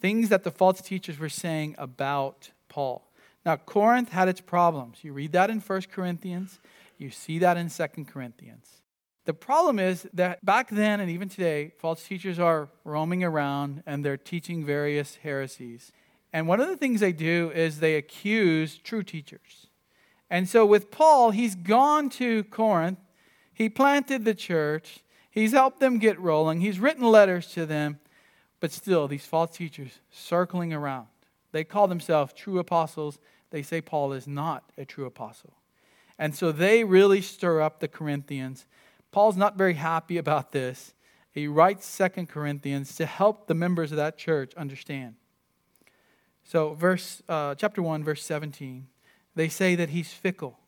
Things 0.00 0.28
that 0.28 0.44
the 0.44 0.50
false 0.50 0.80
teachers 0.80 1.18
were 1.18 1.28
saying 1.28 1.74
about 1.76 2.50
Paul. 2.68 3.02
Now, 3.44 3.56
Corinth 3.56 4.10
had 4.10 4.28
its 4.28 4.40
problems. 4.40 4.98
You 5.02 5.12
read 5.12 5.32
that 5.32 5.50
in 5.50 5.60
First 5.60 5.90
Corinthians, 5.90 6.60
you 6.98 7.10
see 7.10 7.38
that 7.40 7.56
in 7.56 7.68
Second 7.68 8.06
Corinthians. 8.06 8.82
The 9.26 9.34
problem 9.34 9.80
is 9.80 10.08
that 10.14 10.44
back 10.44 10.70
then 10.70 11.00
and 11.00 11.10
even 11.10 11.28
today, 11.28 11.72
false 11.78 12.06
teachers 12.06 12.38
are 12.38 12.68
roaming 12.84 13.24
around 13.24 13.82
and 13.84 14.04
they're 14.04 14.16
teaching 14.16 14.64
various 14.64 15.16
heresies. 15.16 15.90
And 16.32 16.46
one 16.46 16.60
of 16.60 16.68
the 16.68 16.76
things 16.76 17.00
they 17.00 17.12
do 17.12 17.50
is 17.52 17.80
they 17.80 17.96
accuse 17.96 18.78
true 18.78 19.02
teachers. 19.02 19.66
And 20.30 20.48
so 20.48 20.64
with 20.64 20.92
Paul, 20.92 21.32
he's 21.32 21.56
gone 21.56 22.08
to 22.10 22.44
Corinth, 22.44 23.00
he 23.52 23.68
planted 23.68 24.24
the 24.24 24.34
church, 24.34 25.00
he's 25.28 25.52
helped 25.52 25.80
them 25.80 25.98
get 25.98 26.20
rolling, 26.20 26.60
he's 26.60 26.78
written 26.78 27.04
letters 27.04 27.48
to 27.48 27.66
them, 27.66 27.98
but 28.60 28.70
still, 28.70 29.08
these 29.08 29.26
false 29.26 29.56
teachers 29.56 30.00
circling 30.10 30.72
around. 30.72 31.08
They 31.50 31.64
call 31.64 31.88
themselves 31.88 32.32
true 32.32 32.58
apostles. 32.58 33.18
They 33.50 33.62
say 33.62 33.80
Paul 33.80 34.12
is 34.12 34.26
not 34.26 34.70
a 34.78 34.84
true 34.84 35.04
apostle. 35.04 35.54
And 36.18 36.34
so 36.34 36.52
they 36.52 36.84
really 36.84 37.20
stir 37.20 37.60
up 37.60 37.80
the 37.80 37.88
Corinthians 37.88 38.66
Paul's 39.16 39.38
not 39.38 39.56
very 39.56 39.72
happy 39.72 40.18
about 40.18 40.52
this. 40.52 40.92
He 41.30 41.48
writes 41.48 41.86
Second 41.86 42.28
Corinthians 42.28 42.94
to 42.96 43.06
help 43.06 43.46
the 43.46 43.54
members 43.54 43.90
of 43.90 43.96
that 43.96 44.18
church 44.18 44.52
understand. 44.56 45.14
So, 46.44 46.74
verse, 46.74 47.22
uh, 47.26 47.54
chapter 47.54 47.80
1, 47.80 48.04
verse 48.04 48.22
17, 48.22 48.88
they 49.34 49.48
say 49.48 49.74
that 49.74 49.88
he's 49.88 50.12
fickle. 50.12 50.58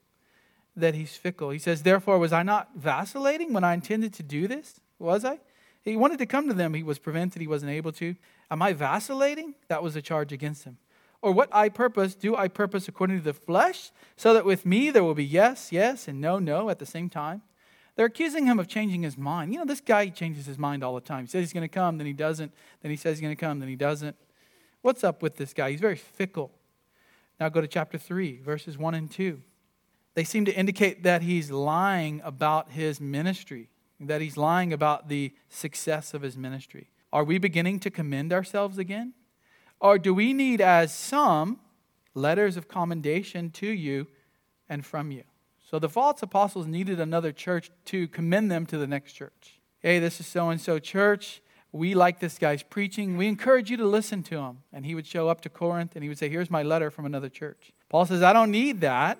That 0.74 0.94
he's 0.94 1.14
fickle. 1.14 1.51
He 1.51 1.59
says, 1.59 1.82
Therefore, 1.82 2.18
was 2.18 2.32
I 2.32 2.42
not 2.42 2.70
vacillating 2.74 3.53
when 3.53 3.64
I 3.64 3.74
intended 3.74 4.14
to 4.14 4.22
do 4.22 4.49
this? 4.49 4.80
Was 4.99 5.26
I? 5.26 5.40
He 5.82 5.94
wanted 5.94 6.18
to 6.20 6.24
come 6.24 6.49
to 6.49 6.55
them. 6.55 6.72
He 6.72 6.82
was 6.82 6.99
prevented. 6.99 7.42
He 7.42 7.46
wasn't 7.46 7.72
able 7.72 7.92
to. 7.92 8.16
Am 8.51 8.62
I 8.62 8.72
vacillating? 8.72 9.57
That 9.68 9.82
was 9.82 9.94
a 9.94 10.01
charge 10.01 10.32
against 10.32 10.64
him. 10.64 10.78
Or 11.20 11.32
what 11.32 11.51
I 11.53 11.68
purpose, 11.68 12.14
do 12.14 12.34
I 12.34 12.49
purpose 12.49 12.88
according 12.88 13.18
to 13.18 13.24
the 13.24 13.34
flesh, 13.34 13.90
so 14.16 14.32
that 14.32 14.46
with 14.46 14.64
me 14.64 14.88
there 14.88 15.05
will 15.05 15.14
be 15.14 15.22
yes, 15.22 15.70
yes, 15.70 16.09
and 16.09 16.18
no, 16.18 16.38
no 16.38 16.70
at 16.70 16.78
the 16.78 16.86
same 16.86 17.11
time? 17.11 17.42
They're 17.99 18.07
accusing 18.07 18.46
him 18.46 18.61
of 18.61 18.68
changing 18.68 19.03
his 19.03 19.18
mind. 19.18 19.53
You 19.53 19.59
know, 19.59 19.64
this 19.64 19.80
guy 19.80 20.09
changes 20.11 20.46
his 20.46 20.57
mind 20.57 20.84
all 20.84 20.94
the 20.94 21.01
time. 21.01 21.24
He 21.24 21.26
says 21.28 21.40
he's 21.40 21.53
going 21.53 21.64
to 21.64 21.68
come, 21.68 21.99
then 21.99 22.07
he 22.07 22.12
doesn't. 22.12 22.55
Then 22.80 22.92
he 22.92 22.96
says 22.96 23.18
he's 23.18 23.20
going 23.20 23.34
to 23.34 23.40
come, 23.40 23.59
then 23.59 23.68
he 23.68 23.74
doesn't. 23.74 24.14
What's 24.82 25.03
up 25.03 25.20
with 25.20 25.36
this 25.36 25.53
guy? 25.53 25.72
He's 25.72 25.80
very 25.80 25.96
fickle. 25.96 26.53
Now 27.40 27.49
go 27.49 27.61
to 27.61 27.66
chapter 27.66 27.99
3, 27.99 28.38
verses 28.38 28.78
1 28.78 28.94
and 28.94 29.11
2. 29.11 29.42
They 30.14 30.22
seem 30.22 30.44
to 30.44 30.55
indicate 30.55 31.03
that 31.03 31.22
he's 31.22 31.51
lying 31.51 32.20
about 32.22 32.70
his 32.70 33.01
ministry, 33.01 33.68
that 33.99 34.20
he's 34.20 34.36
lying 34.36 34.72
about 34.72 35.09
the 35.09 35.32
success 35.49 36.14
of 36.14 36.22
his 36.22 36.36
ministry. 36.36 36.90
Are 37.12 37.24
we 37.24 37.38
beginning 37.38 37.80
to 37.80 37.90
commend 37.90 38.32
ourselves 38.32 38.78
again? 38.78 39.12
Or 39.80 39.99
do 39.99 40.14
we 40.14 40.32
need, 40.32 40.61
as 40.61 40.94
some, 40.94 41.59
letters 42.14 42.57
of 42.57 42.68
commendation 42.68 43.51
to 43.51 43.66
you 43.66 44.07
and 44.68 44.86
from 44.86 45.11
you? 45.11 45.24
So 45.69 45.79
the 45.79 45.89
false 45.91 46.23
apostles 46.23 46.66
needed 46.66 46.99
another 46.99 47.31
church 47.31 47.71
to 47.87 48.09
commend 48.09 48.51
them 48.51 48.64
to 48.66 48.79
the 48.79 48.87
next 48.87 49.12
church. 49.12 49.61
Hey, 49.81 49.99
this 49.99 50.19
is 50.19 50.27
so 50.27 50.49
and 50.49 50.59
so 50.59 50.79
church. 50.79 51.43
We 51.73 51.95
like 51.95 52.21
this 52.21 52.39
guy's 52.39 52.62
preaching. 52.62 53.19
We 53.19 53.29
encourage 53.29 53.71
you 53.71 53.77
to 53.77 53.85
listen 53.85 54.23
to 54.25 54.39
him. 54.39 54.59
And 54.73 54.87
he 54.87 54.95
would 54.95 55.07
show 55.07 55.29
up 55.29 55.43
to 55.43 55.51
Corinth 55.51 55.95
and 55.95 56.03
he 56.03 56.09
would 56.09 56.16
say, 56.16 56.31
Here's 56.31 56.51
my 56.51 56.62
letter 56.62 56.91
from 56.91 57.05
another 57.05 57.29
church. 57.29 57.73
Paul 57.91 58.07
says, 58.07 58.23
I 58.23 58.33
don't 58.33 58.51
need 58.51 58.81
that. 58.81 59.19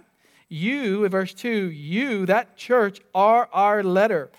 You, 0.49 1.07
verse 1.11 1.35
2, 1.35 1.71
you, 1.71 2.25
that 2.25 2.57
church, 2.57 3.03
are 3.15 3.51
our 3.53 3.83
letter, 3.83 4.31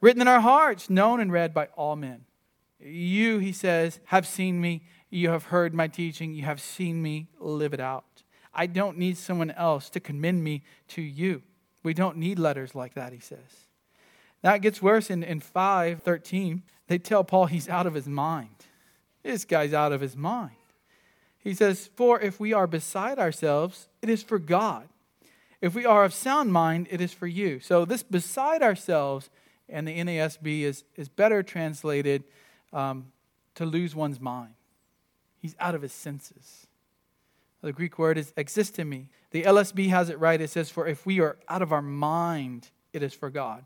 written 0.00 0.22
in 0.22 0.28
our 0.28 0.40
hearts, 0.40 0.88
known 0.88 1.18
and 1.18 1.32
read 1.32 1.52
by 1.52 1.66
all 1.76 1.96
men. 1.96 2.24
You, 2.78 3.40
he 3.40 3.50
says, 3.50 3.98
have 4.06 4.28
seen 4.28 4.60
me. 4.60 4.84
You 5.10 5.30
have 5.30 5.46
heard 5.46 5.74
my 5.74 5.88
teaching. 5.88 6.34
You 6.34 6.44
have 6.44 6.60
seen 6.60 7.02
me 7.02 7.26
live 7.40 7.74
it 7.74 7.80
out. 7.80 8.04
I 8.54 8.66
don't 8.66 8.98
need 8.98 9.16
someone 9.16 9.50
else 9.50 9.88
to 9.90 10.00
commend 10.00 10.44
me 10.44 10.62
to 10.88 11.02
you. 11.02 11.42
We 11.82 11.94
don't 11.94 12.16
need 12.16 12.38
letters 12.38 12.74
like 12.74 12.94
that, 12.94 13.12
he 13.12 13.18
says. 13.18 13.68
Now 14.44 14.54
it 14.54 14.62
gets 14.62 14.82
worse 14.82 15.10
in, 15.10 15.22
in 15.22 15.40
513. 15.40 16.62
They 16.88 16.98
tell 16.98 17.24
Paul 17.24 17.46
he's 17.46 17.68
out 17.68 17.86
of 17.86 17.94
his 17.94 18.06
mind. 18.06 18.66
This 19.22 19.44
guy's 19.44 19.72
out 19.72 19.92
of 19.92 20.00
his 20.00 20.16
mind. 20.16 20.56
He 21.38 21.54
says, 21.54 21.90
For 21.96 22.20
if 22.20 22.38
we 22.38 22.52
are 22.52 22.66
beside 22.66 23.18
ourselves, 23.18 23.88
it 24.00 24.08
is 24.08 24.22
for 24.22 24.38
God. 24.38 24.88
If 25.60 25.74
we 25.74 25.86
are 25.86 26.04
of 26.04 26.12
sound 26.12 26.52
mind, 26.52 26.88
it 26.90 27.00
is 27.00 27.12
for 27.12 27.26
you. 27.26 27.60
So 27.60 27.84
this 27.84 28.02
beside 28.02 28.62
ourselves 28.62 29.30
and 29.68 29.86
the 29.86 29.96
NASB 29.96 30.62
is, 30.62 30.84
is 30.96 31.08
better 31.08 31.42
translated 31.42 32.24
um, 32.72 33.12
to 33.54 33.64
lose 33.64 33.94
one's 33.94 34.20
mind. 34.20 34.54
He's 35.38 35.54
out 35.58 35.74
of 35.74 35.82
his 35.82 35.92
senses. 35.92 36.66
The 37.62 37.72
Greek 37.72 37.98
word 37.98 38.18
is 38.18 38.32
existemi. 38.32 39.06
The 39.30 39.44
LSB 39.44 39.88
has 39.88 40.10
it 40.10 40.18
right. 40.18 40.40
It 40.40 40.50
says, 40.50 40.68
For 40.68 40.86
if 40.86 41.06
we 41.06 41.20
are 41.20 41.38
out 41.48 41.62
of 41.62 41.72
our 41.72 41.82
mind, 41.82 42.70
it 42.92 43.02
is 43.02 43.14
for 43.14 43.30
God. 43.30 43.64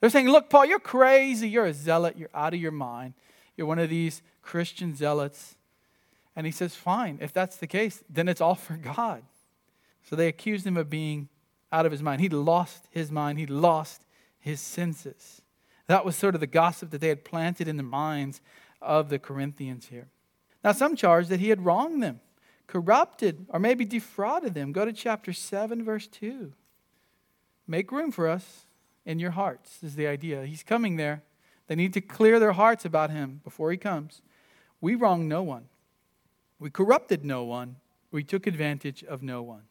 They're 0.00 0.10
saying, 0.10 0.28
Look, 0.28 0.50
Paul, 0.50 0.66
you're 0.66 0.78
crazy. 0.78 1.48
You're 1.48 1.66
a 1.66 1.72
zealot. 1.72 2.16
You're 2.18 2.30
out 2.34 2.54
of 2.54 2.60
your 2.60 2.72
mind. 2.72 3.14
You're 3.56 3.66
one 3.66 3.78
of 3.78 3.88
these 3.88 4.22
Christian 4.42 4.94
zealots. 4.94 5.56
And 6.36 6.46
he 6.46 6.52
says, 6.52 6.74
Fine, 6.74 7.18
if 7.22 7.32
that's 7.32 7.56
the 7.56 7.66
case, 7.66 8.04
then 8.10 8.28
it's 8.28 8.40
all 8.40 8.54
for 8.54 8.76
God. 8.76 9.22
So 10.02 10.16
they 10.16 10.28
accused 10.28 10.66
him 10.66 10.76
of 10.76 10.90
being 10.90 11.28
out 11.72 11.86
of 11.86 11.92
his 11.92 12.02
mind. 12.02 12.20
He'd 12.20 12.32
lost 12.32 12.86
his 12.90 13.10
mind, 13.10 13.38
he'd 13.38 13.50
lost 13.50 14.04
his 14.38 14.60
senses. 14.60 15.40
That 15.86 16.04
was 16.04 16.16
sort 16.16 16.34
of 16.34 16.40
the 16.40 16.46
gossip 16.46 16.90
that 16.90 17.00
they 17.00 17.08
had 17.08 17.24
planted 17.24 17.68
in 17.68 17.76
the 17.76 17.82
minds 17.82 18.40
of 18.80 19.08
the 19.08 19.18
Corinthians 19.18 19.86
here. 19.86 20.08
Now, 20.62 20.72
some 20.72 20.96
charged 20.96 21.28
that 21.28 21.40
he 21.40 21.48
had 21.48 21.64
wronged 21.64 22.02
them, 22.02 22.20
corrupted, 22.74 23.46
or 23.50 23.60
maybe 23.60 23.84
defrauded 23.84 24.52
them. 24.52 24.72
Go 24.72 24.84
to 24.84 24.92
chapter 24.92 25.32
7, 25.32 25.84
verse 25.84 26.08
2. 26.08 26.52
Make 27.68 27.92
room 27.92 28.10
for 28.10 28.28
us 28.28 28.66
in 29.06 29.20
your 29.20 29.30
hearts, 29.30 29.78
is 29.84 29.94
the 29.94 30.08
idea. 30.08 30.44
He's 30.44 30.64
coming 30.64 30.96
there. 30.96 31.22
They 31.68 31.76
need 31.76 31.92
to 31.94 32.00
clear 32.00 32.40
their 32.40 32.52
hearts 32.52 32.84
about 32.84 33.10
him 33.10 33.40
before 33.44 33.70
he 33.70 33.76
comes. 33.76 34.22
We 34.80 34.96
wronged 34.96 35.28
no 35.28 35.42
one, 35.42 35.66
we 36.58 36.68
corrupted 36.68 37.24
no 37.24 37.44
one, 37.44 37.76
we 38.10 38.24
took 38.24 38.44
advantage 38.44 39.04
of 39.04 39.22
no 39.22 39.40
one. 39.40 39.62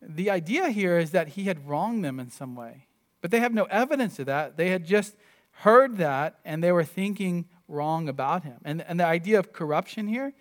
The 0.00 0.30
idea 0.30 0.70
here 0.70 0.98
is 0.98 1.10
that 1.10 1.30
he 1.30 1.44
had 1.44 1.68
wronged 1.68 2.04
them 2.04 2.20
in 2.20 2.30
some 2.30 2.54
way. 2.54 2.86
But 3.20 3.32
they 3.32 3.40
have 3.40 3.54
no 3.54 3.64
evidence 3.64 4.20
of 4.20 4.26
that. 4.26 4.56
They 4.56 4.70
had 4.70 4.86
just 4.86 5.16
heard 5.50 5.96
that 5.96 6.38
and 6.44 6.62
they 6.62 6.72
were 6.72 6.84
thinking 6.84 7.46
wrong 7.66 8.08
about 8.08 8.44
him. 8.44 8.58
And, 8.64 8.82
and 8.82 8.98
the 8.98 9.06
idea 9.06 9.38
of 9.38 9.52
corruption 9.52 10.06
here 10.08 10.32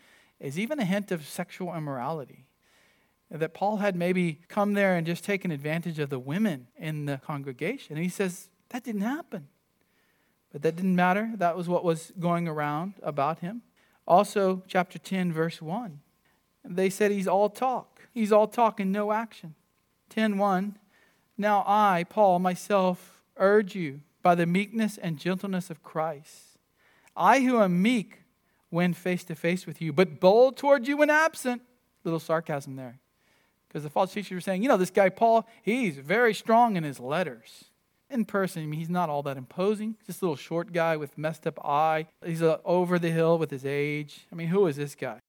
is 0.42 0.60
even 0.60 0.80
a 0.80 0.86
hint 0.86 1.12
of 1.12 1.26
sexual 1.26 1.74
immorality. 1.74 2.46
That 3.30 3.54
Paul 3.54 3.78
had 3.78 3.96
maybe 3.96 4.42
come 4.50 4.74
there 4.74 4.98
and 4.98 5.08
just 5.08 5.24
taken 5.24 5.52
advantage 5.52 6.00
of 6.00 6.10
the 6.10 6.20
women 6.20 6.68
in 6.78 7.06
the 7.06 7.22
congregation. 7.26 7.96
And 7.96 8.04
he 8.04 8.10
says, 8.10 8.50
that 8.70 8.84
didn't 8.84 9.02
happen. 9.02 9.48
But 10.52 10.64
that 10.64 10.76
didn't 10.76 10.96
matter. 10.96 11.32
That 11.38 11.56
was 11.56 11.70
what 11.70 11.86
was 11.86 12.12
going 12.20 12.48
around 12.48 12.96
about 13.02 13.40
him. 13.40 13.62
Also, 14.06 14.64
chapter 14.68 15.00
10, 15.00 15.32
verse 15.32 15.62
1. 15.62 16.02
They 16.66 16.90
said 16.90 17.12
he's 17.12 17.28
all 17.28 17.50
talk. 17.50 18.08
He's 18.14 18.32
all 18.32 18.48
talk 18.48 18.80
and 18.80 18.92
no 18.92 19.12
action. 19.12 19.56
10:1 20.14 20.76
Now 21.38 21.64
I, 21.66 22.06
Paul, 22.08 22.40
myself 22.40 23.24
urge 23.38 23.76
you 23.76 24.02
by 24.22 24.36
the 24.36 24.46
meekness 24.46 24.98
and 24.98 25.18
gentleness 25.18 25.70
of 25.70 25.82
Christ. 25.82 26.58
I 27.16 27.42
who 27.42 27.62
am 27.62 27.82
meek 27.82 28.21
when 28.72 28.94
face 28.94 29.24
to 29.26 29.36
face 29.36 29.68
with 29.68 29.82
you, 29.82 29.94
but 29.94 30.20
bold 30.20 30.58
toward 30.58 30.88
you 30.88 30.98
when 30.98 31.12
absent. 31.12 31.62
Little 32.04 32.20
sarcasm 32.20 32.76
there. 32.76 33.00
Because 33.68 33.84
the 33.84 33.90
false 33.90 34.12
teachers 34.12 34.32
were 34.32 34.42
saying, 34.42 34.64
you 34.64 34.70
know, 34.70 34.78
this 34.78 34.90
guy 34.90 35.10
Paul, 35.10 35.48
he's 35.62 35.98
very 35.98 36.34
strong 36.34 36.76
in 36.76 36.84
his 36.84 37.00
letters. 37.00 37.66
In 38.10 38.26
person, 38.26 38.64
I 38.64 38.66
mean, 38.66 38.80
he's 38.80 38.90
not 38.90 39.10
all 39.10 39.24
that 39.24 39.38
imposing. 39.38 39.96
Just 40.06 40.22
a 40.22 40.26
little 40.26 40.36
short 40.36 40.74
guy 40.74 40.98
with 40.98 41.18
messed 41.18 41.46
up 41.46 41.64
eye. 41.64 42.08
He's 42.26 42.42
uh, 42.42 42.58
over 42.66 42.98
the 42.98 43.12
hill 43.12 43.38
with 43.38 43.52
his 43.52 43.66
age. 43.66 44.26
I 44.32 44.36
mean, 44.36 44.48
who 44.48 44.68
is 44.68 44.76
this 44.76 44.96
guy? 44.96 45.20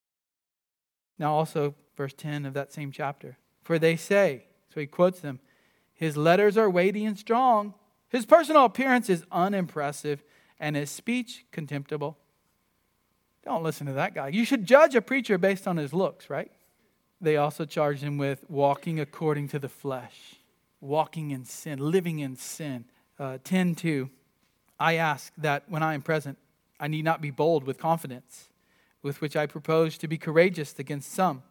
Now, 1.18 1.34
also, 1.34 1.74
verse 1.97 2.14
10 2.16 2.47
of 2.47 2.55
that 2.55 2.72
same 2.72 2.90
chapter. 2.90 3.38
For 3.62 3.78
they 3.78 3.95
say, 3.95 4.47
so 4.74 4.80
he 4.80 4.86
quotes 4.86 5.20
them, 5.20 5.38
his 5.93 6.16
letters 6.16 6.57
are 6.57 6.68
weighty 6.68 7.05
and 7.05 7.16
strong. 7.16 7.74
His 8.09 8.26
personal 8.26 8.64
appearance 8.64 9.09
is 9.09 9.24
unimpressive, 9.30 10.24
and 10.59 10.74
his 10.74 10.90
speech 10.90 11.45
contemptible. 11.53 12.18
Don't 13.45 13.62
listen 13.62 13.86
to 13.86 13.93
that 13.95 14.14
guy. 14.14 14.28
You 14.28 14.45
should 14.45 14.66
judge 14.66 14.95
a 14.95 15.03
preacher 15.03 15.38
based 15.38 15.66
on 15.66 15.76
his 15.76 15.93
looks, 15.93 16.30
right? 16.30 16.51
They 17.20 17.36
also 17.36 17.64
charged 17.64 18.03
him 18.03 18.18
with 18.18 18.45
walking 18.49 19.01
according 19.01 19.49
to 19.49 19.59
the 19.59 19.68
flesh, 19.68 20.36
walking 20.80 21.30
in 21.30 21.45
sin, 21.45 21.78
living 21.78 22.18
in 22.18 22.36
sin. 22.36 22.84
Uh, 23.18 23.38
10 23.45 23.74
2. 23.74 24.11
I 24.80 24.95
ask 24.95 25.32
that 25.38 25.64
when 25.68 25.82
I 25.82 25.95
am 25.95 26.03
present, 26.03 26.38
I 26.80 26.88
need 26.88 27.05
not 27.05 27.20
be 27.20 27.30
bold 27.30 27.64
with 27.64 27.78
confidence, 27.78 28.49
with 29.03 29.20
which 29.20 29.36
I 29.36 29.47
propose 29.47 29.97
to 29.99 30.09
be 30.09 30.18
courageous 30.18 30.76
against 30.78 31.12
some 31.12 31.43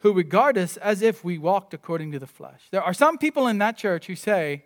who 0.00 0.12
regard 0.12 0.56
us 0.58 0.76
as 0.78 1.02
if 1.02 1.24
we 1.24 1.38
walked 1.38 1.74
according 1.74 2.12
to 2.12 2.18
the 2.18 2.26
flesh. 2.26 2.62
There 2.70 2.82
are 2.82 2.94
some 2.94 3.18
people 3.18 3.46
in 3.46 3.58
that 3.58 3.76
church 3.76 4.06
who 4.06 4.16
say, 4.16 4.64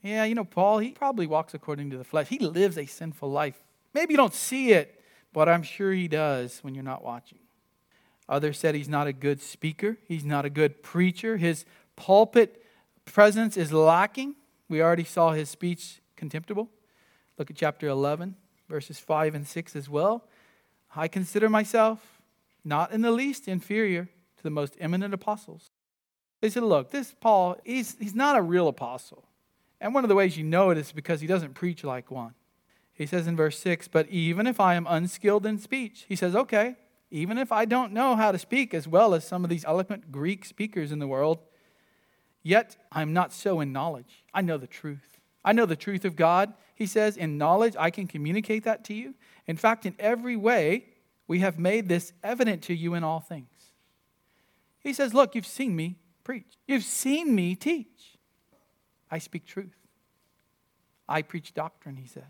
yeah, 0.00 0.24
you 0.24 0.34
know, 0.34 0.44
Paul, 0.44 0.78
he 0.78 0.92
probably 0.92 1.26
walks 1.26 1.54
according 1.54 1.90
to 1.90 1.98
the 1.98 2.04
flesh. 2.04 2.28
He 2.28 2.38
lives 2.38 2.78
a 2.78 2.86
sinful 2.86 3.30
life. 3.30 3.56
Maybe 3.92 4.14
you 4.14 4.16
don't 4.16 4.34
see 4.34 4.72
it, 4.72 5.00
but 5.34 5.48
I'm 5.48 5.64
sure 5.64 5.92
he 5.92 6.08
does 6.08 6.60
when 6.62 6.74
you're 6.74 6.84
not 6.84 7.04
watching. 7.04 7.40
Others 8.28 8.58
said 8.58 8.74
he's 8.74 8.88
not 8.88 9.06
a 9.06 9.12
good 9.12 9.42
speaker, 9.42 9.98
he's 10.08 10.24
not 10.24 10.46
a 10.46 10.50
good 10.50 10.82
preacher. 10.82 11.36
His 11.36 11.66
pulpit 11.96 12.64
presence 13.04 13.58
is 13.58 13.70
lacking. 13.70 14.36
We 14.70 14.80
already 14.80 15.04
saw 15.04 15.32
his 15.32 15.50
speech 15.50 16.00
contemptible. 16.16 16.70
Look 17.36 17.50
at 17.50 17.56
chapter 17.56 17.88
11, 17.88 18.36
verses 18.68 18.98
5 18.98 19.34
and 19.34 19.46
6 19.46 19.76
as 19.76 19.90
well. 19.90 20.24
I 20.96 21.08
consider 21.08 21.50
myself 21.50 22.22
not 22.64 22.92
in 22.92 23.02
the 23.02 23.10
least 23.10 23.48
inferior 23.48 24.04
to 24.36 24.42
the 24.42 24.50
most 24.50 24.76
eminent 24.80 25.12
apostles. 25.12 25.70
They 26.40 26.48
said, 26.48 26.62
Look, 26.62 26.92
this 26.92 27.14
Paul, 27.20 27.56
he's, 27.64 27.96
he's 27.98 28.14
not 28.14 28.36
a 28.36 28.42
real 28.42 28.68
apostle. 28.68 29.24
And 29.80 29.92
one 29.92 30.04
of 30.04 30.08
the 30.08 30.14
ways 30.14 30.36
you 30.36 30.44
know 30.44 30.70
it 30.70 30.78
is 30.78 30.92
because 30.92 31.20
he 31.20 31.26
doesn't 31.26 31.54
preach 31.54 31.82
like 31.82 32.10
one. 32.10 32.34
He 32.94 33.06
says 33.06 33.26
in 33.26 33.36
verse 33.36 33.58
6, 33.58 33.88
But 33.88 34.08
even 34.08 34.46
if 34.46 34.60
I 34.60 34.74
am 34.74 34.86
unskilled 34.88 35.44
in 35.44 35.58
speech, 35.58 36.04
he 36.08 36.16
says, 36.16 36.34
Okay, 36.34 36.76
even 37.10 37.38
if 37.38 37.52
I 37.52 37.64
don't 37.64 37.92
know 37.92 38.16
how 38.16 38.32
to 38.32 38.38
speak 38.38 38.72
as 38.72 38.88
well 38.88 39.14
as 39.14 39.26
some 39.26 39.44
of 39.44 39.50
these 39.50 39.64
eloquent 39.64 40.12
Greek 40.12 40.44
speakers 40.44 40.92
in 40.92 41.00
the 41.00 41.06
world, 41.06 41.40
yet 42.42 42.76
I'm 42.92 43.12
not 43.12 43.32
so 43.32 43.60
in 43.60 43.72
knowledge. 43.72 44.24
I 44.32 44.40
know 44.40 44.56
the 44.56 44.66
truth. 44.66 45.18
I 45.44 45.52
know 45.52 45.66
the 45.66 45.76
truth 45.76 46.04
of 46.04 46.16
God. 46.16 46.54
He 46.74 46.86
says, 46.86 47.16
In 47.16 47.36
knowledge, 47.36 47.74
I 47.78 47.90
can 47.90 48.06
communicate 48.06 48.64
that 48.64 48.84
to 48.84 48.94
you. 48.94 49.14
In 49.46 49.56
fact, 49.56 49.84
in 49.86 49.94
every 49.98 50.36
way, 50.36 50.86
we 51.26 51.40
have 51.40 51.58
made 51.58 51.88
this 51.88 52.12
evident 52.22 52.62
to 52.64 52.74
you 52.74 52.94
in 52.94 53.04
all 53.04 53.20
things. 53.20 53.48
He 54.80 54.92
says, 54.92 55.14
Look, 55.14 55.34
you've 55.34 55.46
seen 55.46 55.74
me 55.74 55.96
preach, 56.22 56.56
you've 56.66 56.84
seen 56.84 57.34
me 57.34 57.54
teach. 57.54 58.18
I 59.10 59.18
speak 59.18 59.46
truth. 59.46 59.76
I 61.08 61.22
preach 61.22 61.54
doctrine, 61.54 61.96
he 61.96 62.06
says. 62.06 62.22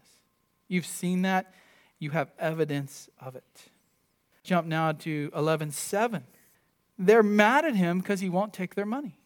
You've 0.68 0.86
seen 0.86 1.22
that. 1.22 1.52
You 1.98 2.10
have 2.10 2.32
evidence 2.38 3.08
of 3.20 3.36
it. 3.36 3.44
Jump 4.42 4.66
now 4.66 4.92
to 4.92 5.30
11:7. 5.34 6.24
They're 6.98 7.22
mad 7.22 7.64
at 7.64 7.74
him 7.74 7.98
because 7.98 8.20
he 8.20 8.28
won't 8.28 8.52
take 8.52 8.74
their 8.74 8.86
money. 8.86 9.18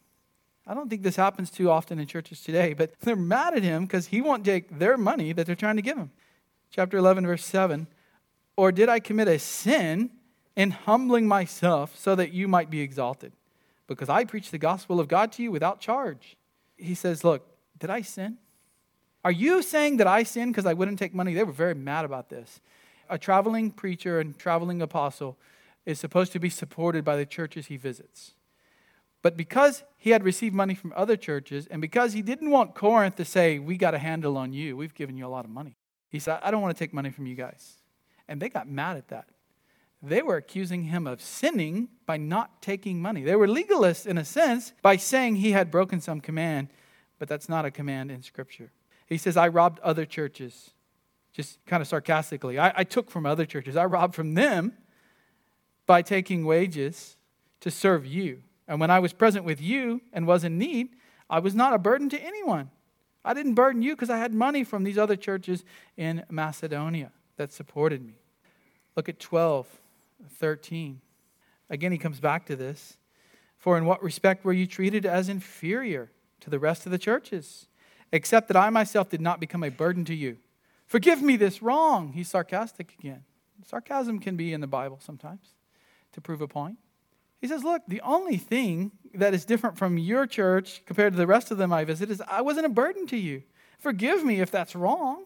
I 0.65 0.73
don't 0.73 0.89
think 0.89 1.03
this 1.03 1.15
happens 1.15 1.49
too 1.49 1.69
often 1.69 1.99
in 1.99 2.07
churches 2.07 2.41
today, 2.41 2.73
but 2.73 2.91
they're 3.01 3.15
mad 3.15 3.55
at 3.55 3.63
him 3.63 3.85
because 3.85 4.07
he 4.07 4.21
won't 4.21 4.45
take 4.45 4.79
their 4.79 4.97
money 4.97 5.33
that 5.33 5.45
they're 5.45 5.55
trying 5.55 5.75
to 5.75 5.81
give 5.81 5.97
him. 5.97 6.11
Chapter 6.71 6.97
11, 6.97 7.25
verse 7.25 7.45
7. 7.45 7.87
Or 8.55 8.71
did 8.71 8.89
I 8.89 8.99
commit 8.99 9.27
a 9.27 9.39
sin 9.39 10.11
in 10.55 10.71
humbling 10.71 11.27
myself 11.27 11.97
so 11.97 12.15
that 12.15 12.33
you 12.33 12.47
might 12.47 12.69
be 12.69 12.81
exalted? 12.81 13.33
Because 13.87 14.09
I 14.09 14.25
preach 14.25 14.51
the 14.51 14.57
gospel 14.57 14.99
of 14.99 15.07
God 15.07 15.31
to 15.33 15.43
you 15.43 15.51
without 15.51 15.79
charge 15.79 16.37
he 16.79 16.95
says, 16.95 17.23
Look, 17.23 17.45
did 17.77 17.89
I 17.89 18.01
sin? 18.01 18.37
Are 19.23 19.31
you 19.31 19.61
saying 19.61 19.97
that 19.97 20.07
I 20.07 20.23
sinned 20.23 20.53
because 20.53 20.65
I 20.65 20.73
wouldn't 20.73 20.99
take 20.99 21.13
money? 21.13 21.33
They 21.33 21.43
were 21.43 21.51
very 21.51 21.75
mad 21.75 22.05
about 22.05 22.29
this. 22.29 22.61
A 23.09 23.17
traveling 23.17 23.71
preacher 23.71 24.19
and 24.19 24.37
traveling 24.37 24.81
apostle 24.81 25.37
is 25.85 25.99
supposed 25.99 26.31
to 26.33 26.39
be 26.39 26.49
supported 26.49 27.03
by 27.03 27.15
the 27.15 27.25
churches 27.25 27.67
he 27.67 27.77
visits. 27.77 28.33
But 29.21 29.35
because 29.35 29.83
he 29.97 30.11
had 30.11 30.23
received 30.23 30.55
money 30.55 30.75
from 30.75 30.93
other 30.95 31.17
churches, 31.17 31.67
and 31.67 31.81
because 31.81 32.13
he 32.13 32.21
didn't 32.21 32.51
want 32.51 32.75
Corinth 32.75 33.15
to 33.17 33.25
say, 33.25 33.59
We 33.59 33.75
got 33.75 33.93
a 33.93 33.97
handle 33.97 34.37
on 34.37 34.53
you, 34.53 34.77
we've 34.77 34.93
given 34.93 35.17
you 35.17 35.25
a 35.25 35.27
lot 35.27 35.43
of 35.43 35.51
money, 35.51 35.75
he 36.09 36.19
said, 36.19 36.39
I 36.41 36.51
don't 36.51 36.61
want 36.61 36.75
to 36.75 36.79
take 36.81 36.93
money 36.93 37.09
from 37.09 37.27
you 37.27 37.35
guys. 37.35 37.81
And 38.27 38.41
they 38.41 38.49
got 38.49 38.69
mad 38.69 38.95
at 38.95 39.09
that. 39.09 39.27
They 40.01 40.21
were 40.21 40.37
accusing 40.37 40.83
him 40.83 41.05
of 41.07 41.21
sinning 41.21 41.89
by 42.05 42.15
not 42.15 42.61
taking 42.61 43.01
money. 43.01 43.23
They 43.23 43.35
were 43.35 43.47
legalists 43.47 44.05
in 44.05 44.17
a 44.17 44.23
sense 44.23 44.71
by 44.81 44.95
saying 44.95 45.37
he 45.37 45.51
had 45.51 45.69
broken 45.69 45.99
some 45.99 46.21
command, 46.21 46.69
but 47.17 47.27
that's 47.27 47.49
not 47.49 47.65
a 47.65 47.71
command 47.71 48.09
in 48.09 48.21
Scripture. 48.21 48.71
He 49.09 49.17
says, 49.17 49.35
I 49.35 49.47
robbed 49.47 49.79
other 49.79 50.05
churches, 50.05 50.71
just 51.33 51.63
kind 51.65 51.81
of 51.81 51.87
sarcastically. 51.87 52.59
I, 52.59 52.71
I 52.77 52.83
took 52.83 53.09
from 53.09 53.25
other 53.25 53.45
churches, 53.45 53.75
I 53.75 53.85
robbed 53.85 54.15
from 54.15 54.35
them 54.35 54.73
by 55.85 56.03
taking 56.03 56.45
wages 56.45 57.17
to 57.61 57.71
serve 57.71 58.05
you. 58.05 58.43
And 58.67 58.79
when 58.79 58.91
I 58.91 58.99
was 58.99 59.11
present 59.11 59.43
with 59.43 59.59
you 59.59 60.01
and 60.13 60.27
was 60.27 60.43
in 60.43 60.59
need, 60.59 60.89
I 61.29 61.39
was 61.39 61.55
not 61.55 61.73
a 61.73 61.79
burden 61.79 62.09
to 62.09 62.21
anyone. 62.21 62.69
I 63.25 63.33
didn't 63.33 63.55
burden 63.55 63.81
you 63.81 63.95
because 63.95 64.09
I 64.09 64.17
had 64.17 64.33
money 64.33 64.63
from 64.63 64.83
these 64.83 64.97
other 64.97 65.15
churches 65.15 65.63
in 65.97 66.23
Macedonia 66.29 67.11
that 67.37 67.51
supported 67.51 68.05
me. 68.05 68.13
Look 68.95 69.09
at 69.09 69.19
12, 69.19 69.67
13. 70.29 71.01
Again, 71.69 71.91
he 71.91 71.97
comes 71.97 72.19
back 72.19 72.45
to 72.45 72.55
this. 72.55 72.97
For 73.57 73.77
in 73.77 73.85
what 73.85 74.01
respect 74.01 74.45
were 74.45 74.53
you 74.53 74.67
treated 74.67 75.05
as 75.05 75.29
inferior 75.29 76.11
to 76.41 76.49
the 76.49 76.59
rest 76.59 76.85
of 76.85 76.91
the 76.91 76.97
churches? 76.97 77.67
Except 78.11 78.47
that 78.47 78.57
I 78.57 78.69
myself 78.69 79.09
did 79.09 79.21
not 79.21 79.39
become 79.39 79.63
a 79.63 79.69
burden 79.69 80.05
to 80.05 80.15
you. 80.15 80.37
Forgive 80.85 81.21
me 81.21 81.35
this 81.35 81.61
wrong. 81.61 82.13
He's 82.13 82.29
sarcastic 82.29 82.95
again. 82.99 83.23
Sarcasm 83.65 84.19
can 84.19 84.35
be 84.35 84.53
in 84.53 84.61
the 84.61 84.67
Bible 84.67 84.99
sometimes 85.01 85.53
to 86.13 86.21
prove 86.21 86.41
a 86.41 86.47
point. 86.47 86.77
He 87.39 87.47
says, 87.47 87.63
Look, 87.63 87.83
the 87.87 88.01
only 88.01 88.37
thing 88.37 88.91
that 89.13 89.33
is 89.33 89.45
different 89.45 89.77
from 89.77 89.97
your 89.97 90.25
church 90.25 90.81
compared 90.85 91.13
to 91.13 91.17
the 91.17 91.27
rest 91.27 91.51
of 91.51 91.57
them 91.57 91.71
I 91.71 91.83
visit 91.83 92.09
is 92.09 92.21
I 92.27 92.41
wasn't 92.41 92.65
a 92.65 92.69
burden 92.69 93.05
to 93.07 93.17
you. 93.17 93.43
Forgive 93.77 94.23
me 94.23 94.41
if 94.41 94.51
that's 94.51 94.75
wrong. 94.75 95.25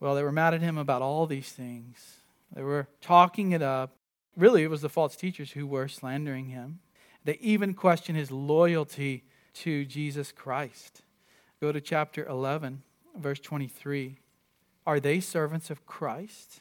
Well, 0.00 0.14
they 0.14 0.22
were 0.22 0.32
mad 0.32 0.54
at 0.54 0.60
him 0.60 0.78
about 0.78 1.02
all 1.02 1.26
these 1.26 1.50
things. 1.50 2.16
They 2.54 2.62
were 2.62 2.88
talking 3.00 3.52
it 3.52 3.62
up. 3.62 3.96
Really, 4.36 4.62
it 4.62 4.70
was 4.70 4.82
the 4.82 4.88
false 4.88 5.16
teachers 5.16 5.52
who 5.52 5.66
were 5.66 5.88
slandering 5.88 6.46
him. 6.46 6.80
They 7.24 7.38
even 7.40 7.74
questioned 7.74 8.18
his 8.18 8.30
loyalty 8.30 9.24
to 9.54 9.84
Jesus 9.84 10.32
Christ. 10.32 11.02
Go 11.60 11.72
to 11.72 11.80
chapter 11.80 12.24
11, 12.24 12.82
verse 13.16 13.38
23. 13.40 14.16
Are 14.86 14.98
they 14.98 15.20
servants 15.20 15.70
of 15.70 15.84
Christ? 15.86 16.60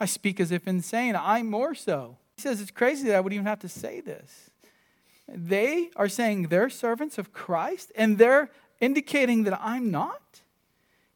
I 0.00 0.06
speak 0.06 0.40
as 0.40 0.50
if 0.50 0.66
insane. 0.66 1.14
I'm 1.14 1.50
more 1.50 1.74
so. 1.74 2.16
He 2.36 2.42
says 2.42 2.60
it's 2.60 2.70
crazy 2.70 3.08
that 3.08 3.16
I 3.16 3.20
would 3.20 3.32
even 3.32 3.46
have 3.46 3.60
to 3.60 3.68
say 3.68 4.00
this. 4.00 4.50
They 5.28 5.90
are 5.96 6.08
saying 6.08 6.44
they're 6.44 6.70
servants 6.70 7.18
of 7.18 7.32
Christ 7.32 7.92
and 7.96 8.16
they're 8.16 8.50
indicating 8.80 9.44
that 9.44 9.58
I'm 9.60 9.90
not. 9.90 10.22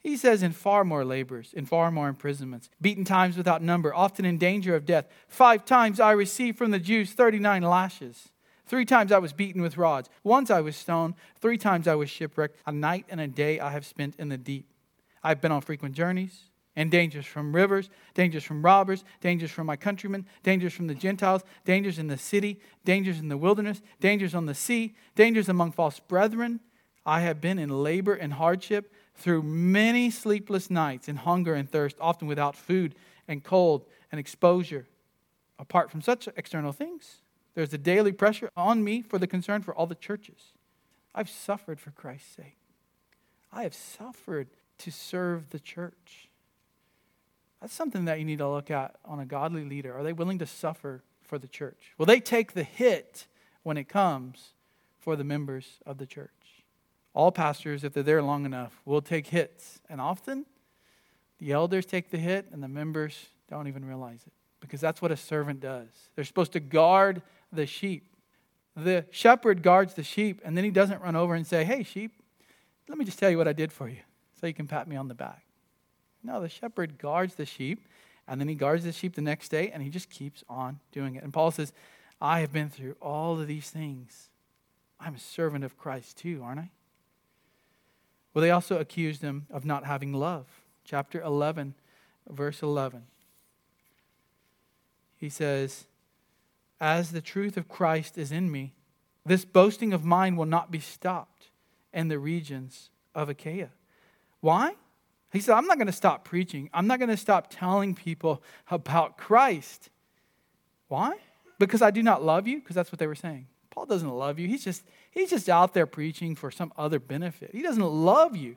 He 0.00 0.16
says, 0.16 0.42
in 0.42 0.52
far 0.52 0.82
more 0.82 1.04
labors, 1.04 1.52
in 1.52 1.66
far 1.66 1.90
more 1.90 2.08
imprisonments, 2.08 2.70
beaten 2.80 3.04
times 3.04 3.36
without 3.36 3.62
number, 3.62 3.94
often 3.94 4.24
in 4.24 4.38
danger 4.38 4.74
of 4.74 4.86
death. 4.86 5.06
Five 5.28 5.66
times 5.66 6.00
I 6.00 6.12
received 6.12 6.56
from 6.56 6.70
the 6.70 6.78
Jews 6.78 7.12
39 7.12 7.62
lashes. 7.62 8.30
Three 8.70 8.84
times 8.84 9.10
I 9.10 9.18
was 9.18 9.32
beaten 9.32 9.62
with 9.62 9.76
rods. 9.76 10.08
Once 10.22 10.48
I 10.48 10.60
was 10.60 10.76
stoned. 10.76 11.14
Three 11.40 11.58
times 11.58 11.88
I 11.88 11.96
was 11.96 12.08
shipwrecked. 12.08 12.56
A 12.64 12.70
night 12.70 13.04
and 13.08 13.20
a 13.20 13.26
day 13.26 13.58
I 13.58 13.72
have 13.72 13.84
spent 13.84 14.14
in 14.16 14.28
the 14.28 14.38
deep. 14.38 14.72
I've 15.24 15.40
been 15.40 15.50
on 15.50 15.60
frequent 15.60 15.96
journeys 15.96 16.50
and 16.76 16.88
dangers 16.88 17.26
from 17.26 17.52
rivers, 17.52 17.90
dangers 18.14 18.44
from 18.44 18.64
robbers, 18.64 19.02
dangers 19.20 19.50
from 19.50 19.66
my 19.66 19.74
countrymen, 19.74 20.24
dangers 20.44 20.72
from 20.72 20.86
the 20.86 20.94
Gentiles, 20.94 21.42
dangers 21.64 21.98
in 21.98 22.06
the 22.06 22.16
city, 22.16 22.60
dangers 22.84 23.18
in 23.18 23.28
the 23.28 23.36
wilderness, 23.36 23.82
dangers 23.98 24.36
on 24.36 24.46
the 24.46 24.54
sea, 24.54 24.94
dangers 25.16 25.48
among 25.48 25.72
false 25.72 25.98
brethren. 25.98 26.60
I 27.04 27.22
have 27.22 27.40
been 27.40 27.58
in 27.58 27.70
labor 27.70 28.14
and 28.14 28.34
hardship 28.34 28.94
through 29.16 29.42
many 29.42 30.12
sleepless 30.12 30.70
nights 30.70 31.08
in 31.08 31.16
hunger 31.16 31.54
and 31.54 31.68
thirst, 31.68 31.96
often 32.00 32.28
without 32.28 32.54
food 32.54 32.94
and 33.26 33.42
cold 33.42 33.84
and 34.12 34.20
exposure. 34.20 34.86
Apart 35.58 35.90
from 35.90 36.02
such 36.02 36.28
external 36.36 36.70
things, 36.70 37.16
there's 37.54 37.72
a 37.72 37.78
daily 37.78 38.12
pressure 38.12 38.50
on 38.56 38.84
me 38.84 39.02
for 39.02 39.18
the 39.18 39.26
concern 39.26 39.62
for 39.62 39.74
all 39.74 39.86
the 39.86 39.94
churches. 39.94 40.52
I've 41.14 41.28
suffered 41.28 41.80
for 41.80 41.90
Christ's 41.90 42.36
sake. 42.36 42.56
I 43.52 43.64
have 43.64 43.74
suffered 43.74 44.48
to 44.78 44.90
serve 44.90 45.50
the 45.50 45.58
church. 45.58 46.28
That's 47.60 47.74
something 47.74 48.06
that 48.06 48.18
you 48.18 48.24
need 48.24 48.38
to 48.38 48.48
look 48.48 48.70
at 48.70 48.96
on 49.04 49.20
a 49.20 49.26
godly 49.26 49.64
leader. 49.64 49.94
Are 49.94 50.02
they 50.02 50.12
willing 50.12 50.38
to 50.38 50.46
suffer 50.46 51.02
for 51.22 51.38
the 51.38 51.48
church? 51.48 51.92
Will 51.98 52.06
they 52.06 52.20
take 52.20 52.52
the 52.52 52.62
hit 52.62 53.26
when 53.62 53.76
it 53.76 53.88
comes 53.88 54.50
for 54.98 55.16
the 55.16 55.24
members 55.24 55.78
of 55.84 55.98
the 55.98 56.06
church? 56.06 56.30
All 57.12 57.32
pastors, 57.32 57.82
if 57.82 57.92
they're 57.92 58.02
there 58.02 58.22
long 58.22 58.46
enough, 58.46 58.80
will 58.84 59.02
take 59.02 59.26
hits. 59.26 59.80
And 59.88 60.00
often, 60.00 60.46
the 61.38 61.52
elders 61.52 61.84
take 61.84 62.10
the 62.10 62.18
hit 62.18 62.46
and 62.52 62.62
the 62.62 62.68
members 62.68 63.26
don't 63.50 63.66
even 63.66 63.84
realize 63.84 64.22
it 64.26 64.32
because 64.60 64.80
that's 64.80 65.02
what 65.02 65.10
a 65.10 65.16
servant 65.16 65.60
does. 65.60 65.88
They're 66.14 66.24
supposed 66.24 66.52
to 66.52 66.60
guard 66.60 67.22
the 67.52 67.66
sheep. 67.66 68.06
The 68.76 69.04
shepherd 69.10 69.62
guards 69.62 69.94
the 69.94 70.02
sheep, 70.02 70.40
and 70.44 70.56
then 70.56 70.64
he 70.64 70.70
doesn't 70.70 71.02
run 71.02 71.16
over 71.16 71.34
and 71.34 71.46
say, 71.46 71.64
Hey, 71.64 71.82
sheep, 71.82 72.12
let 72.88 72.98
me 72.98 73.04
just 73.04 73.18
tell 73.18 73.30
you 73.30 73.38
what 73.38 73.48
I 73.48 73.52
did 73.52 73.72
for 73.72 73.88
you 73.88 73.98
so 74.40 74.46
you 74.46 74.54
can 74.54 74.66
pat 74.66 74.88
me 74.88 74.96
on 74.96 75.08
the 75.08 75.14
back. 75.14 75.44
No, 76.22 76.40
the 76.40 76.48
shepherd 76.48 76.98
guards 76.98 77.34
the 77.34 77.46
sheep, 77.46 77.86
and 78.28 78.40
then 78.40 78.48
he 78.48 78.54
guards 78.54 78.84
the 78.84 78.92
sheep 78.92 79.14
the 79.14 79.22
next 79.22 79.48
day, 79.48 79.70
and 79.70 79.82
he 79.82 79.90
just 79.90 80.10
keeps 80.10 80.44
on 80.48 80.80
doing 80.92 81.16
it. 81.16 81.24
And 81.24 81.32
Paul 81.32 81.50
says, 81.50 81.72
I 82.20 82.40
have 82.40 82.52
been 82.52 82.68
through 82.68 82.96
all 83.00 83.40
of 83.40 83.46
these 83.46 83.70
things. 83.70 84.28
I'm 84.98 85.14
a 85.14 85.18
servant 85.18 85.64
of 85.64 85.78
Christ 85.78 86.18
too, 86.18 86.42
aren't 86.44 86.60
I? 86.60 86.70
Well, 88.32 88.42
they 88.42 88.50
also 88.50 88.78
accused 88.78 89.22
him 89.22 89.46
of 89.50 89.64
not 89.64 89.84
having 89.84 90.12
love. 90.12 90.46
Chapter 90.84 91.20
11, 91.20 91.74
verse 92.28 92.62
11. 92.62 93.02
He 95.16 95.28
says, 95.28 95.86
As 96.80 97.12
the 97.12 97.20
truth 97.20 97.56
of 97.56 97.68
Christ 97.68 98.16
is 98.16 98.32
in 98.32 98.50
me, 98.50 98.74
this 99.26 99.44
boasting 99.44 99.92
of 99.92 100.04
mine 100.04 100.36
will 100.36 100.46
not 100.46 100.70
be 100.70 100.80
stopped 100.80 101.50
in 101.92 102.08
the 102.08 102.18
regions 102.18 102.90
of 103.14 103.28
Achaia. 103.28 103.70
Why? 104.40 104.74
He 105.32 105.40
said, 105.40 105.54
I'm 105.54 105.66
not 105.66 105.76
going 105.76 105.86
to 105.86 105.92
stop 105.92 106.24
preaching. 106.24 106.70
I'm 106.72 106.86
not 106.86 106.98
going 106.98 107.10
to 107.10 107.16
stop 107.16 107.48
telling 107.50 107.94
people 107.94 108.42
about 108.70 109.18
Christ. 109.18 109.90
Why? 110.88 111.16
Because 111.58 111.82
I 111.82 111.90
do 111.90 112.02
not 112.02 112.24
love 112.24 112.48
you? 112.48 112.58
Because 112.60 112.74
that's 112.74 112.90
what 112.90 112.98
they 112.98 113.06
were 113.06 113.14
saying. 113.14 113.46
Paul 113.70 113.86
doesn't 113.86 114.10
love 114.10 114.38
you. 114.38 114.48
He's 114.48 114.64
just, 114.64 114.82
he's 115.10 115.30
just 115.30 115.48
out 115.48 115.74
there 115.74 115.86
preaching 115.86 116.34
for 116.34 116.50
some 116.50 116.72
other 116.76 116.98
benefit. 116.98 117.50
He 117.52 117.62
doesn't 117.62 117.84
love 117.84 118.34
you. 118.34 118.56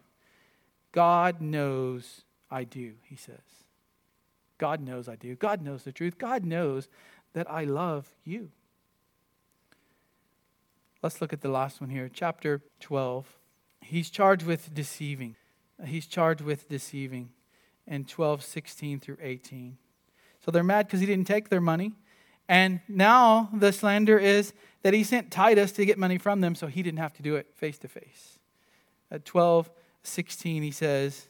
God 0.92 1.42
knows 1.42 2.22
I 2.50 2.64
do, 2.64 2.94
he 3.04 3.16
says. 3.16 3.38
God 4.58 4.82
knows 4.82 5.10
I 5.10 5.16
do. 5.16 5.36
God 5.36 5.62
knows 5.62 5.84
the 5.84 5.92
truth. 5.92 6.18
God 6.18 6.46
knows 6.46 6.88
that 7.34 7.50
I 7.50 7.64
love 7.64 8.08
you. 8.24 8.50
Let's 11.02 11.20
look 11.20 11.34
at 11.34 11.42
the 11.42 11.50
last 11.50 11.82
one 11.82 11.90
here, 11.90 12.10
chapter 12.12 12.62
12. 12.80 13.38
He's 13.82 14.10
charged 14.10 14.46
with 14.46 14.74
deceiving 14.74 15.36
he's 15.86 16.06
charged 16.06 16.42
with 16.42 16.70
deceiving 16.70 17.30
in 17.88 18.06
12, 18.06 18.44
16 18.44 19.00
through 19.00 19.18
18. 19.22 19.78
So 20.44 20.52
they're 20.52 20.64
mad 20.64 20.88
because 20.88 21.00
he 21.00 21.06
didn't 21.06 21.28
take 21.28 21.50
their 21.50 21.62
money. 21.62 21.94
And 22.48 22.82
now 22.88 23.50
the 23.54 23.72
slander 23.72 24.18
is 24.18 24.54
that 24.82 24.94
he 24.94 25.04
sent 25.04 25.32
Titus 25.32 25.72
to 25.74 25.86
get 25.86 25.98
money 25.98 26.18
from 26.18 26.42
them 26.42 26.56
so 26.56 26.68
he 26.68 26.84
didn't 26.84 27.00
have 27.00 27.14
to 27.14 27.24
do 27.24 27.36
it 27.36 27.48
face 27.56 27.78
to 27.80 27.88
face. 27.88 28.40
At 29.10 29.26
12, 29.26 29.70
16, 30.04 30.64
he 30.64 30.72
says, 30.72 31.28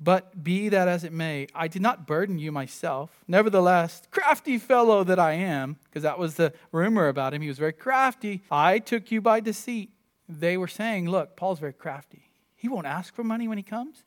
But 0.00 0.42
be 0.42 0.68
that 0.68 0.88
as 0.88 1.04
it 1.04 1.12
may, 1.12 1.46
I 1.54 1.68
did 1.68 1.80
not 1.80 2.06
burden 2.06 2.38
you 2.38 2.50
myself. 2.50 3.22
Nevertheless, 3.28 4.02
crafty 4.10 4.58
fellow 4.58 5.04
that 5.04 5.18
I 5.18 5.32
am, 5.32 5.76
because 5.84 6.02
that 6.02 6.18
was 6.18 6.34
the 6.34 6.52
rumor 6.72 7.08
about 7.08 7.32
him, 7.32 7.42
he 7.42 7.48
was 7.48 7.58
very 7.58 7.72
crafty. 7.72 8.42
I 8.50 8.80
took 8.80 9.10
you 9.10 9.20
by 9.20 9.40
deceit. 9.40 9.90
They 10.28 10.56
were 10.56 10.68
saying, 10.68 11.08
Look, 11.08 11.36
Paul's 11.36 11.60
very 11.60 11.72
crafty. 11.72 12.30
He 12.56 12.68
won't 12.68 12.86
ask 12.86 13.14
for 13.14 13.24
money 13.24 13.46
when 13.46 13.58
he 13.58 13.64
comes. 13.64 14.02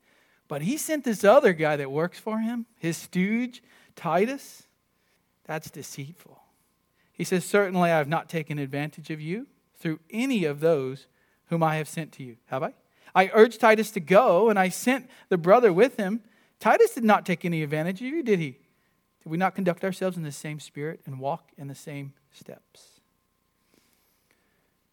But 0.47 0.61
he 0.61 0.77
sent 0.77 1.03
this 1.03 1.23
other 1.23 1.53
guy 1.53 1.75
that 1.75 1.91
works 1.91 2.19
for 2.19 2.39
him, 2.39 2.65
his 2.77 2.97
stooge, 2.97 3.61
Titus. 3.95 4.63
That's 5.45 5.69
deceitful. 5.69 6.41
He 7.13 7.23
says, 7.23 7.45
Certainly 7.45 7.91
I 7.91 7.97
have 7.97 8.07
not 8.07 8.29
taken 8.29 8.59
advantage 8.59 9.09
of 9.09 9.21
you 9.21 9.47
through 9.79 9.99
any 10.09 10.45
of 10.45 10.59
those 10.59 11.07
whom 11.47 11.63
I 11.63 11.77
have 11.77 11.87
sent 11.87 12.11
to 12.13 12.23
you. 12.23 12.37
Have 12.47 12.63
I? 12.63 12.73
I 13.17 13.31
urged 13.33 13.59
Titus 13.59 13.89
to 13.91 13.99
go, 13.99 14.47
and 14.51 14.59
I 14.59 14.69
sent 14.69 15.09
the 15.29 15.39
brother 15.39 15.73
with 15.73 15.97
him. 15.97 16.21
Titus 16.59 16.93
did 16.93 17.03
not 17.03 17.25
take 17.25 17.43
any 17.43 17.63
advantage 17.63 17.99
of 17.99 18.05
you, 18.05 18.21
did 18.21 18.37
he? 18.37 18.59
Did 19.23 19.31
we 19.31 19.37
not 19.37 19.55
conduct 19.55 19.83
ourselves 19.83 20.17
in 20.17 20.23
the 20.23 20.31
same 20.31 20.59
spirit 20.59 20.99
and 21.03 21.19
walk 21.19 21.49
in 21.57 21.67
the 21.67 21.73
same 21.73 22.13
steps? 22.31 23.01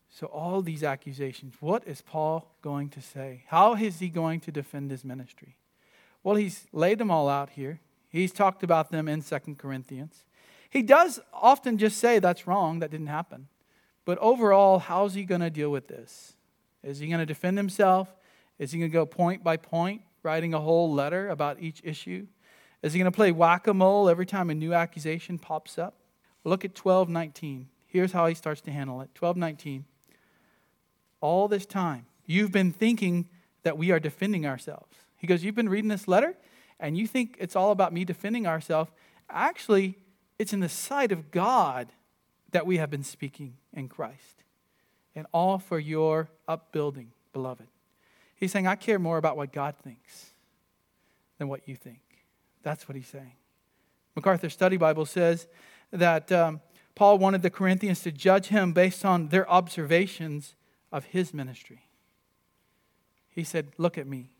So, 0.08 0.26
all 0.28 0.62
these 0.62 0.82
accusations, 0.82 1.56
what 1.60 1.86
is 1.86 2.00
Paul 2.00 2.50
going 2.62 2.88
to 2.90 3.02
say? 3.02 3.44
How 3.48 3.74
is 3.74 3.98
he 3.98 4.08
going 4.08 4.40
to 4.40 4.50
defend 4.50 4.90
his 4.90 5.04
ministry? 5.04 5.58
Well, 6.22 6.36
he's 6.36 6.66
laid 6.72 6.96
them 6.96 7.10
all 7.10 7.28
out 7.28 7.50
here. 7.50 7.80
He's 8.08 8.32
talked 8.32 8.62
about 8.62 8.90
them 8.90 9.06
in 9.06 9.20
Second 9.20 9.58
Corinthians. 9.58 10.24
He 10.70 10.80
does 10.80 11.20
often 11.30 11.76
just 11.76 11.98
say, 11.98 12.20
that's 12.20 12.46
wrong, 12.46 12.78
that 12.78 12.90
didn't 12.90 13.08
happen. 13.08 13.48
But 14.06 14.16
overall, 14.16 14.78
how's 14.78 15.12
he 15.12 15.24
going 15.24 15.42
to 15.42 15.50
deal 15.50 15.68
with 15.68 15.88
this? 15.88 16.33
Is 16.84 16.98
he 16.98 17.08
going 17.08 17.20
to 17.20 17.26
defend 17.26 17.56
himself? 17.56 18.14
Is 18.58 18.72
he 18.72 18.78
going 18.78 18.90
to 18.90 18.92
go 18.92 19.06
point 19.06 19.42
by 19.42 19.56
point, 19.56 20.02
writing 20.22 20.54
a 20.54 20.60
whole 20.60 20.92
letter 20.92 21.28
about 21.28 21.60
each 21.60 21.80
issue? 21.82 22.26
Is 22.82 22.92
he 22.92 22.98
going 22.98 23.10
to 23.10 23.16
play 23.16 23.32
whack 23.32 23.66
a 23.66 23.74
mole 23.74 24.08
every 24.08 24.26
time 24.26 24.50
a 24.50 24.54
new 24.54 24.74
accusation 24.74 25.38
pops 25.38 25.78
up? 25.78 25.94
Look 26.44 26.64
at 26.64 26.78
1219. 26.78 27.68
Here's 27.86 28.12
how 28.12 28.26
he 28.26 28.34
starts 28.34 28.60
to 28.62 28.70
handle 28.70 29.00
it 29.00 29.10
1219 29.18 29.86
all 31.24 31.48
this 31.48 31.64
time, 31.64 32.04
you've 32.26 32.52
been 32.52 32.70
thinking 32.70 33.26
that 33.62 33.78
we 33.78 33.90
are 33.90 33.98
defending 33.98 34.44
ourselves. 34.46 34.94
He 35.16 35.26
goes, 35.26 35.42
You've 35.42 35.54
been 35.54 35.70
reading 35.70 35.88
this 35.88 36.06
letter 36.06 36.36
and 36.78 36.98
you 36.98 37.06
think 37.06 37.36
it's 37.40 37.56
all 37.56 37.70
about 37.70 37.94
me 37.94 38.04
defending 38.04 38.46
ourselves. 38.46 38.90
Actually, 39.30 39.96
it's 40.38 40.52
in 40.52 40.60
the 40.60 40.68
sight 40.68 41.12
of 41.12 41.30
God 41.30 41.92
that 42.50 42.66
we 42.66 42.76
have 42.76 42.90
been 42.90 43.04
speaking 43.04 43.54
in 43.72 43.88
Christ, 43.88 44.43
and 45.14 45.26
all 45.32 45.58
for 45.58 45.78
your 45.78 46.28
upbuilding, 46.48 47.12
beloved. 47.32 47.66
He's 48.36 48.52
saying, 48.52 48.66
I 48.66 48.76
care 48.76 48.98
more 48.98 49.16
about 49.16 49.36
what 49.36 49.52
God 49.52 49.74
thinks 49.82 50.32
than 51.38 51.48
what 51.48 51.68
you 51.68 51.76
think. 51.76 52.00
That's 52.62 52.88
what 52.88 52.96
he's 52.96 53.06
saying. 53.06 53.32
MacArthur 54.16 54.50
Study 54.50 54.76
Bible 54.76 55.06
says 55.06 55.46
that 55.92 56.30
um, 56.32 56.60
Paul 56.94 57.18
wanted 57.18 57.42
the 57.42 57.50
Corinthians 57.50 58.00
to 58.02 58.12
judge 58.12 58.46
him 58.46 58.72
based 58.72 59.04
on 59.04 59.28
their 59.28 59.48
observations 59.48 60.54
of 60.92 61.06
his 61.06 61.34
ministry. 61.34 61.88
He 63.28 63.44
said, 63.44 63.72
Look 63.78 63.98
at 63.98 64.06
me. 64.06 64.30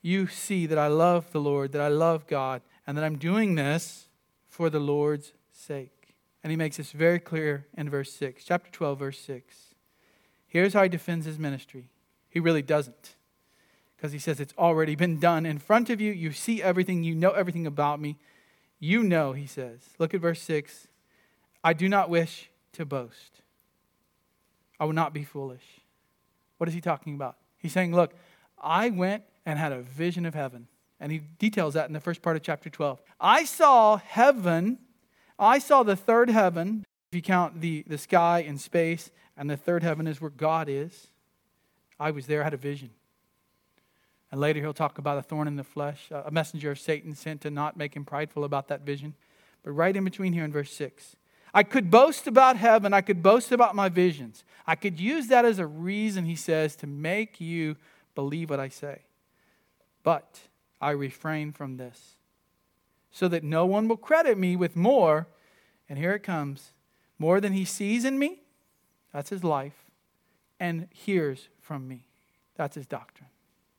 You 0.00 0.26
see 0.26 0.66
that 0.66 0.78
I 0.78 0.88
love 0.88 1.32
the 1.32 1.40
Lord, 1.40 1.72
that 1.72 1.80
I 1.80 1.88
love 1.88 2.26
God, 2.26 2.62
and 2.86 2.96
that 2.96 3.04
I'm 3.04 3.16
doing 3.16 3.54
this 3.54 4.08
for 4.48 4.68
the 4.68 4.80
Lord's 4.80 5.32
sake. 5.50 5.93
And 6.44 6.50
he 6.50 6.56
makes 6.58 6.76
this 6.76 6.92
very 6.92 7.18
clear 7.18 7.66
in 7.74 7.88
verse 7.88 8.12
6, 8.12 8.44
chapter 8.44 8.70
12, 8.70 8.98
verse 8.98 9.18
6. 9.18 9.74
Here's 10.46 10.74
how 10.74 10.82
he 10.82 10.90
defends 10.90 11.24
his 11.24 11.38
ministry. 11.38 11.86
He 12.28 12.38
really 12.38 12.60
doesn't. 12.60 13.16
Because 13.96 14.12
he 14.12 14.18
says, 14.18 14.40
It's 14.40 14.52
already 14.58 14.94
been 14.94 15.18
done 15.18 15.46
in 15.46 15.58
front 15.58 15.88
of 15.88 16.02
you. 16.02 16.12
You 16.12 16.32
see 16.32 16.62
everything. 16.62 17.02
You 17.02 17.14
know 17.14 17.30
everything 17.30 17.66
about 17.66 17.98
me. 17.98 18.18
You 18.78 19.02
know, 19.02 19.32
he 19.32 19.46
says. 19.46 19.80
Look 19.98 20.12
at 20.12 20.20
verse 20.20 20.42
6. 20.42 20.86
I 21.64 21.72
do 21.72 21.88
not 21.88 22.10
wish 22.10 22.50
to 22.74 22.84
boast. 22.84 23.40
I 24.78 24.84
will 24.84 24.92
not 24.92 25.14
be 25.14 25.24
foolish. 25.24 25.64
What 26.58 26.68
is 26.68 26.74
he 26.74 26.82
talking 26.82 27.14
about? 27.14 27.38
He's 27.56 27.72
saying, 27.72 27.94
Look, 27.94 28.14
I 28.62 28.90
went 28.90 29.22
and 29.46 29.58
had 29.58 29.72
a 29.72 29.80
vision 29.80 30.26
of 30.26 30.34
heaven. 30.34 30.68
And 31.00 31.10
he 31.10 31.22
details 31.38 31.72
that 31.72 31.86
in 31.88 31.94
the 31.94 32.00
first 32.00 32.20
part 32.20 32.36
of 32.36 32.42
chapter 32.42 32.68
12. 32.68 33.00
I 33.18 33.46
saw 33.46 33.96
heaven 33.96 34.78
I 35.38 35.58
saw 35.58 35.82
the 35.82 35.96
third 35.96 36.30
heaven, 36.30 36.84
if 37.10 37.16
you 37.16 37.22
count 37.22 37.60
the, 37.60 37.84
the 37.86 37.98
sky 37.98 38.44
and 38.46 38.60
space, 38.60 39.10
and 39.36 39.50
the 39.50 39.56
third 39.56 39.82
heaven 39.82 40.06
is 40.06 40.20
where 40.20 40.30
God 40.30 40.68
is. 40.68 41.08
I 41.98 42.10
was 42.10 42.26
there, 42.26 42.40
I 42.40 42.44
had 42.44 42.54
a 42.54 42.58
vision. 42.58 42.90
And 44.30 44.40
later 44.40 44.60
he'll 44.60 44.74
talk 44.74 44.98
about 44.98 45.18
a 45.18 45.22
thorn 45.22 45.46
in 45.46 45.56
the 45.56 45.64
flesh, 45.64 46.08
a 46.10 46.30
messenger 46.30 46.70
of 46.70 46.78
Satan 46.78 47.14
sent 47.14 47.40
to 47.42 47.50
not 47.50 47.76
make 47.76 47.94
him 47.94 48.04
prideful 48.04 48.44
about 48.44 48.68
that 48.68 48.82
vision. 48.82 49.14
But 49.62 49.72
right 49.72 49.96
in 49.96 50.04
between 50.04 50.32
here 50.32 50.44
in 50.44 50.52
verse 50.52 50.72
6, 50.72 51.16
I 51.52 51.62
could 51.62 51.88
boast 51.88 52.26
about 52.26 52.56
heaven, 52.56 52.92
I 52.92 53.00
could 53.00 53.22
boast 53.22 53.52
about 53.52 53.76
my 53.76 53.88
visions. 53.88 54.42
I 54.66 54.74
could 54.74 54.98
use 54.98 55.28
that 55.28 55.44
as 55.44 55.60
a 55.60 55.66
reason, 55.66 56.24
he 56.24 56.34
says, 56.34 56.74
to 56.76 56.88
make 56.88 57.40
you 57.40 57.76
believe 58.16 58.50
what 58.50 58.58
I 58.58 58.68
say. 58.68 59.02
But 60.02 60.40
I 60.80 60.90
refrain 60.90 61.52
from 61.52 61.76
this 61.76 62.13
so 63.14 63.28
that 63.28 63.44
no 63.44 63.64
one 63.64 63.86
will 63.86 63.96
credit 63.96 64.36
me 64.36 64.56
with 64.56 64.74
more. 64.74 65.28
And 65.88 65.96
here 65.98 66.14
it 66.14 66.24
comes 66.24 66.72
more 67.16 67.40
than 67.40 67.52
he 67.52 67.64
sees 67.64 68.04
in 68.04 68.18
me, 68.18 68.42
that's 69.12 69.30
his 69.30 69.44
life, 69.44 69.84
and 70.58 70.88
hears 70.90 71.48
from 71.60 71.86
me. 71.86 72.08
That's 72.56 72.74
his 72.74 72.88
doctrine. 72.88 73.28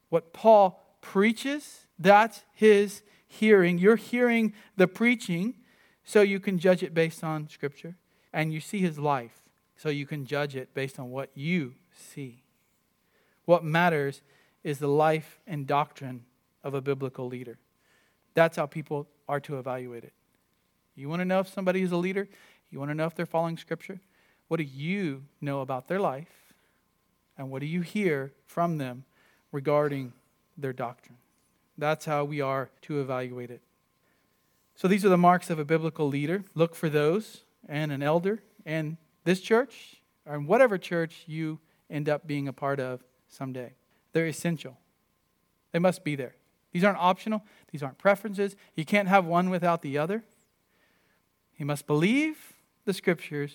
What 0.08 0.32
Paul 0.32 0.82
preaches, 1.02 1.82
that's 2.00 2.46
his 2.54 3.04
hearing. 3.28 3.78
You're 3.78 3.98
hearing 3.98 4.54
the 4.78 4.88
preaching, 4.88 5.56
so 6.06 6.22
you 6.22 6.40
can 6.40 6.58
judge 6.58 6.82
it 6.82 6.94
based 6.94 7.22
on 7.22 7.50
Scripture. 7.50 7.98
And 8.32 8.54
you 8.54 8.62
see 8.62 8.80
his 8.80 8.98
life, 8.98 9.44
so 9.76 9.90
you 9.90 10.06
can 10.06 10.26
judge 10.26 10.56
it 10.56 10.74
based 10.74 10.98
on 10.98 11.12
what 11.12 11.30
you 11.36 11.74
see. 11.94 12.44
What 13.44 13.66
matters 13.66 14.22
is 14.64 14.80
the 14.80 14.88
life 14.88 15.42
and 15.46 15.68
doctrine 15.68 16.24
of 16.64 16.74
a 16.74 16.82
biblical 16.82 17.28
leader. 17.28 17.58
That's 18.34 18.56
how 18.56 18.66
people 18.66 19.10
are 19.28 19.40
to 19.42 19.58
evaluate 19.58 20.04
it. 20.04 20.14
You 20.96 21.10
want 21.10 21.22
to 21.22 21.26
know 21.26 21.40
if 21.40 21.48
somebody 21.48 21.82
is 21.82 21.92
a 21.92 21.98
leader? 21.98 22.28
You 22.70 22.80
want 22.80 22.92
to 22.92 22.96
know 22.96 23.06
if 23.06 23.16
they're 23.16 23.26
following 23.26 23.58
Scripture? 23.58 24.00
What 24.48 24.58
do 24.58 24.64
you 24.64 25.24
know 25.42 25.62
about 25.62 25.88
their 25.88 26.00
life? 26.00 26.54
And 27.38 27.52
what 27.52 27.60
do 27.60 27.66
you 27.66 27.82
hear 27.82 28.32
from 28.46 28.78
them 28.78 29.04
regarding 29.52 30.14
their 30.58 30.74
doctrine? 30.74 31.18
That's 31.78 32.06
how 32.06 32.24
we 32.24 32.40
are 32.42 32.70
to 32.84 33.02
evaluate 33.02 33.52
it. 33.52 33.62
So 34.76 34.88
these 34.88 35.04
are 35.04 35.10
the 35.10 35.18
marks 35.18 35.50
of 35.50 35.60
a 35.60 35.66
biblical 35.66 36.08
leader. 36.08 36.44
Look 36.54 36.76
for 36.76 36.90
those 36.90 37.44
and 37.68 37.92
an 37.92 38.04
elder 38.04 38.42
and 38.66 38.98
this 39.24 39.42
church 39.42 39.98
or 40.26 40.36
in 40.36 40.48
whatever 40.48 40.78
church 40.78 41.24
you 41.28 41.60
end 41.90 42.10
up 42.10 42.26
being 42.26 42.48
a 42.48 42.54
part 42.54 42.80
of 42.80 43.04
someday. 43.28 43.74
They're 44.14 44.28
essential. 44.28 44.78
They 45.72 45.80
must 45.80 46.04
be 46.04 46.16
there. 46.16 46.36
These 46.76 46.84
aren't 46.84 47.00
optional, 47.00 47.42
these 47.72 47.82
aren't 47.82 47.98
preferences. 47.98 48.58
You 48.76 48.84
can't 48.84 49.08
have 49.08 49.24
one 49.24 49.50
without 49.50 49.82
the 49.82 49.98
other. 49.98 50.26
He 51.54 51.64
must 51.64 51.88
believe 51.88 52.52
the 52.84 52.92
scriptures 52.92 53.54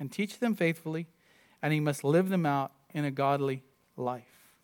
and 0.00 0.10
teach 0.10 0.38
them 0.38 0.54
faithfully, 0.54 1.06
and 1.60 1.74
he 1.74 1.80
must 1.80 2.04
live 2.04 2.30
them 2.30 2.46
out 2.46 2.72
in 2.94 3.04
a 3.04 3.10
godly 3.10 3.64
life. 3.98 4.54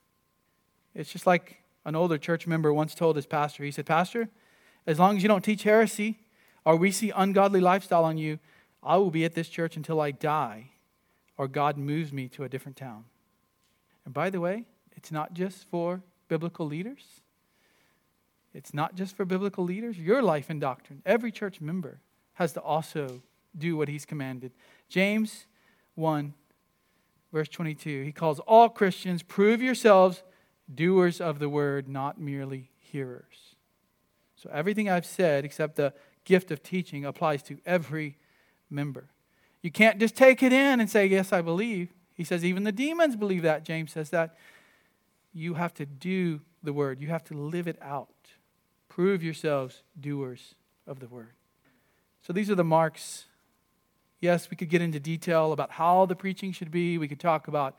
It's 0.95 1.13
just 1.13 1.27
like 1.27 1.59
an 1.85 1.95
older 1.95 2.17
church 2.17 2.47
member 2.47 2.73
once 2.73 2.95
told 2.95 3.17
his 3.17 3.27
pastor. 3.27 3.65
He 3.65 3.71
said, 3.71 3.85
Pastor, 3.85 4.31
as 4.87 4.99
long 4.99 5.19
as 5.19 5.23
you 5.23 5.29
don't 5.29 5.45
teach 5.45 5.65
heresy 5.65 6.21
or 6.65 6.77
we 6.77 6.91
see 6.93 7.13
ungodly 7.15 7.61
lifestyle 7.61 8.07
on 8.07 8.17
you, 8.17 8.39
I 8.83 8.97
will 8.97 9.11
be 9.11 9.27
at 9.27 9.35
this 9.35 9.51
church 9.51 9.77
until 9.77 10.01
I 10.01 10.11
die 10.11 10.71
or 11.37 11.49
God 11.49 11.77
moves 11.77 12.15
me 12.15 12.29
to 12.29 12.45
a 12.45 12.49
different 12.49 12.79
town. 12.79 13.05
And 14.07 14.15
by 14.15 14.31
the 14.31 14.41
way, 14.41 14.65
it's 14.97 15.13
not 15.13 15.35
just 15.35 15.69
for 15.69 16.01
biblical 16.29 16.65
leaders, 16.65 17.21
it's 18.53 18.75
not 18.75 18.95
just 18.95 19.17
for 19.17 19.25
biblical 19.25 19.65
leaders, 19.65 19.99
your 19.99 20.23
life 20.23 20.51
and 20.51 20.61
doctrine. 20.61 21.03
Every 21.07 21.31
church 21.31 21.61
member 21.61 22.01
has 22.35 22.53
to 22.55 22.61
also 22.61 23.23
do 23.57 23.77
what 23.77 23.89
he's 23.89 24.05
commanded. 24.05 24.53
James 24.89 25.47
1, 25.95 26.35
verse 27.33 27.49
22, 27.49 28.03
he 28.03 28.13
calls 28.13 28.41
all 28.41 28.69
Christians, 28.69 29.23
prove 29.23 29.63
yourselves 29.63 30.23
doers 30.73 31.21
of 31.21 31.39
the 31.39 31.49
word, 31.49 31.89
not 31.89 32.21
merely 32.21 32.71
hearers. 32.79 33.55
So 34.37 34.51
everything 34.53 34.89
I've 34.89 35.07
said, 35.07 35.45
except 35.45 35.77
the 35.77 35.93
gift 36.25 36.51
of 36.51 36.63
teaching, 36.63 37.05
applies 37.05 37.43
to 37.45 37.59
every 37.67 38.17
member. 38.71 39.11
You 39.63 39.71
can't 39.71 39.99
just 39.99 40.17
take 40.17 40.43
it 40.43 40.53
in 40.53 40.81
and 40.81 40.89
say, 40.89 41.07
Yes, 41.07 41.33
I 41.33 41.43
believe. 41.43 41.93
He 42.15 42.25
says, 42.25 42.45
Even 42.45 42.65
the 42.65 42.73
demons 42.73 43.17
believe 43.17 43.43
that. 43.43 43.65
James 43.65 43.93
says 43.93 44.11
that. 44.11 44.37
You 45.33 45.55
have 45.55 45.75
to 45.75 45.87
do 45.87 46.41
the 46.63 46.73
word, 46.73 47.01
you 47.01 47.09
have 47.09 47.25
to 47.25 47.35
live 47.35 47.69
it 47.69 47.79
out. 47.83 48.09
Prove 48.91 49.23
yourselves 49.23 49.83
doers 49.99 50.55
of 50.87 51.01
the 51.01 51.07
word. 51.07 51.31
So 52.21 52.35
these 52.35 52.51
are 52.51 52.55
the 52.55 52.65
marks. 52.65 53.25
Yes, 54.21 54.51
we 54.51 54.57
could 54.57 54.69
get 54.69 54.83
into 54.83 55.01
detail 55.01 55.53
about 55.53 55.71
how 55.71 56.05
the 56.05 56.17
preaching 56.17 56.53
should 56.53 56.71
be. 56.71 56.99
We 56.99 57.09
could 57.09 57.21
talk 57.21 57.49
about 57.49 57.77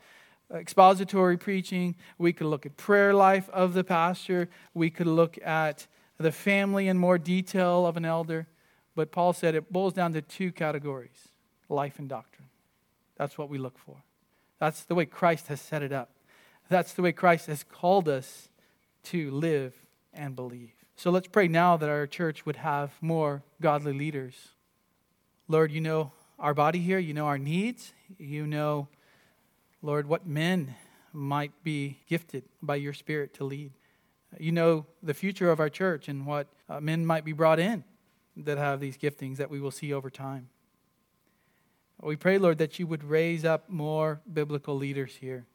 expository 0.52 1.36
preaching. 1.36 1.94
We 2.18 2.32
could 2.32 2.48
look 2.48 2.66
at 2.66 2.76
prayer 2.76 3.14
life 3.14 3.48
of 3.50 3.74
the 3.74 3.84
pastor. 3.84 4.48
We 4.74 4.90
could 4.90 5.06
look 5.06 5.38
at 5.44 5.86
the 6.18 6.32
family 6.32 6.88
in 6.88 6.98
more 6.98 7.18
detail 7.18 7.86
of 7.86 7.96
an 7.96 8.04
elder. 8.04 8.48
But 8.96 9.12
Paul 9.12 9.34
said 9.34 9.54
it 9.54 9.72
boils 9.72 9.92
down 9.92 10.14
to 10.14 10.22
two 10.22 10.50
categories 10.50 11.28
life 11.68 11.98
and 11.98 12.08
doctrine. 12.08 12.48
That's 13.16 13.38
what 13.38 13.48
we 13.48 13.58
look 13.58 13.78
for. 13.78 13.96
That's 14.58 14.82
the 14.84 14.94
way 14.94 15.04
Christ 15.04 15.48
has 15.48 15.60
set 15.60 15.82
it 15.82 15.92
up. 15.92 16.10
That's 16.68 16.94
the 16.94 17.02
way 17.02 17.12
Christ 17.12 17.46
has 17.46 17.64
called 17.64 18.08
us 18.08 18.48
to 19.04 19.30
live 19.30 19.74
and 20.14 20.34
believe. 20.34 20.72
So 21.02 21.10
let's 21.10 21.26
pray 21.26 21.48
now 21.48 21.76
that 21.78 21.88
our 21.88 22.06
church 22.06 22.46
would 22.46 22.54
have 22.54 22.92
more 23.00 23.42
godly 23.60 23.92
leaders. 23.92 24.50
Lord, 25.48 25.72
you 25.72 25.80
know 25.80 26.12
our 26.38 26.54
body 26.54 26.78
here, 26.78 27.00
you 27.00 27.12
know 27.12 27.26
our 27.26 27.38
needs, 27.38 27.92
you 28.18 28.46
know, 28.46 28.86
Lord, 29.82 30.06
what 30.06 30.28
men 30.28 30.76
might 31.12 31.50
be 31.64 31.98
gifted 32.08 32.44
by 32.62 32.76
your 32.76 32.92
Spirit 32.92 33.34
to 33.34 33.44
lead. 33.44 33.72
You 34.38 34.52
know 34.52 34.86
the 35.02 35.12
future 35.12 35.50
of 35.50 35.58
our 35.58 35.68
church 35.68 36.06
and 36.06 36.24
what 36.24 36.46
uh, 36.68 36.78
men 36.78 37.04
might 37.04 37.24
be 37.24 37.32
brought 37.32 37.58
in 37.58 37.82
that 38.36 38.56
have 38.56 38.78
these 38.78 38.96
giftings 38.96 39.38
that 39.38 39.50
we 39.50 39.58
will 39.58 39.72
see 39.72 39.92
over 39.92 40.08
time. 40.08 40.50
We 42.00 42.14
pray, 42.14 42.38
Lord, 42.38 42.58
that 42.58 42.78
you 42.78 42.86
would 42.86 43.02
raise 43.02 43.44
up 43.44 43.68
more 43.68 44.20
biblical 44.32 44.76
leaders 44.76 45.16
here. 45.16 45.46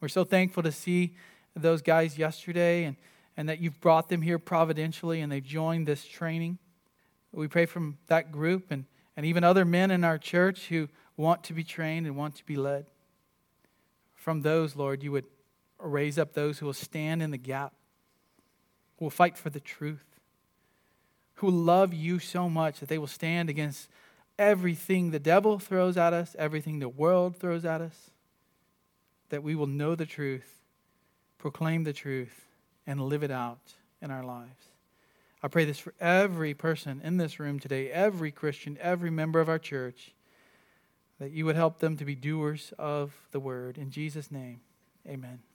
We're 0.00 0.08
so 0.08 0.24
thankful 0.24 0.64
to 0.64 0.72
see 0.72 1.14
those 1.54 1.80
guys 1.80 2.18
yesterday 2.18 2.82
and 2.82 2.96
and 3.36 3.48
that 3.48 3.60
you've 3.60 3.80
brought 3.80 4.08
them 4.08 4.22
here 4.22 4.38
providentially 4.38 5.20
and 5.20 5.30
they've 5.30 5.42
joined 5.42 5.86
this 5.86 6.04
training. 6.04 6.58
We 7.32 7.48
pray 7.48 7.66
from 7.66 7.98
that 8.08 8.30
group 8.30 8.70
and, 8.70 8.84
and 9.16 9.24
even 9.24 9.42
other 9.42 9.64
men 9.64 9.90
in 9.90 10.04
our 10.04 10.18
church 10.18 10.68
who 10.68 10.88
want 11.16 11.44
to 11.44 11.54
be 11.54 11.64
trained 11.64 12.06
and 12.06 12.16
want 12.16 12.36
to 12.36 12.44
be 12.44 12.56
led. 12.56 12.86
From 14.14 14.42
those, 14.42 14.76
Lord, 14.76 15.02
you 15.02 15.12
would 15.12 15.24
raise 15.78 16.18
up 16.18 16.34
those 16.34 16.58
who 16.58 16.66
will 16.66 16.72
stand 16.72 17.22
in 17.22 17.30
the 17.30 17.38
gap, 17.38 17.72
who 18.98 19.06
will 19.06 19.10
fight 19.10 19.36
for 19.36 19.50
the 19.50 19.60
truth, 19.60 20.04
who 21.36 21.50
love 21.50 21.92
you 21.92 22.18
so 22.18 22.48
much 22.48 22.80
that 22.80 22.88
they 22.88 22.98
will 22.98 23.06
stand 23.06 23.50
against 23.50 23.88
everything 24.38 25.10
the 25.10 25.18
devil 25.18 25.58
throws 25.58 25.96
at 25.96 26.12
us, 26.12 26.36
everything 26.38 26.78
the 26.78 26.88
world 26.88 27.36
throws 27.36 27.64
at 27.64 27.80
us, 27.80 28.10
that 29.30 29.42
we 29.42 29.54
will 29.54 29.66
know 29.66 29.94
the 29.94 30.06
truth, 30.06 30.60
proclaim 31.38 31.84
the 31.84 31.92
truth, 31.92 32.46
and 32.86 33.00
live 33.00 33.22
it 33.22 33.30
out 33.30 33.74
in 34.00 34.10
our 34.10 34.24
lives. 34.24 34.66
I 35.42 35.48
pray 35.48 35.64
this 35.64 35.78
for 35.78 35.94
every 36.00 36.54
person 36.54 37.00
in 37.02 37.16
this 37.16 37.40
room 37.40 37.58
today, 37.58 37.90
every 37.90 38.30
Christian, 38.30 38.78
every 38.80 39.10
member 39.10 39.40
of 39.40 39.48
our 39.48 39.58
church, 39.58 40.12
that 41.18 41.32
you 41.32 41.44
would 41.44 41.56
help 41.56 41.78
them 41.78 41.96
to 41.96 42.04
be 42.04 42.14
doers 42.14 42.72
of 42.78 43.12
the 43.32 43.40
word. 43.40 43.76
In 43.76 43.90
Jesus' 43.90 44.30
name, 44.30 44.60
amen. 45.06 45.42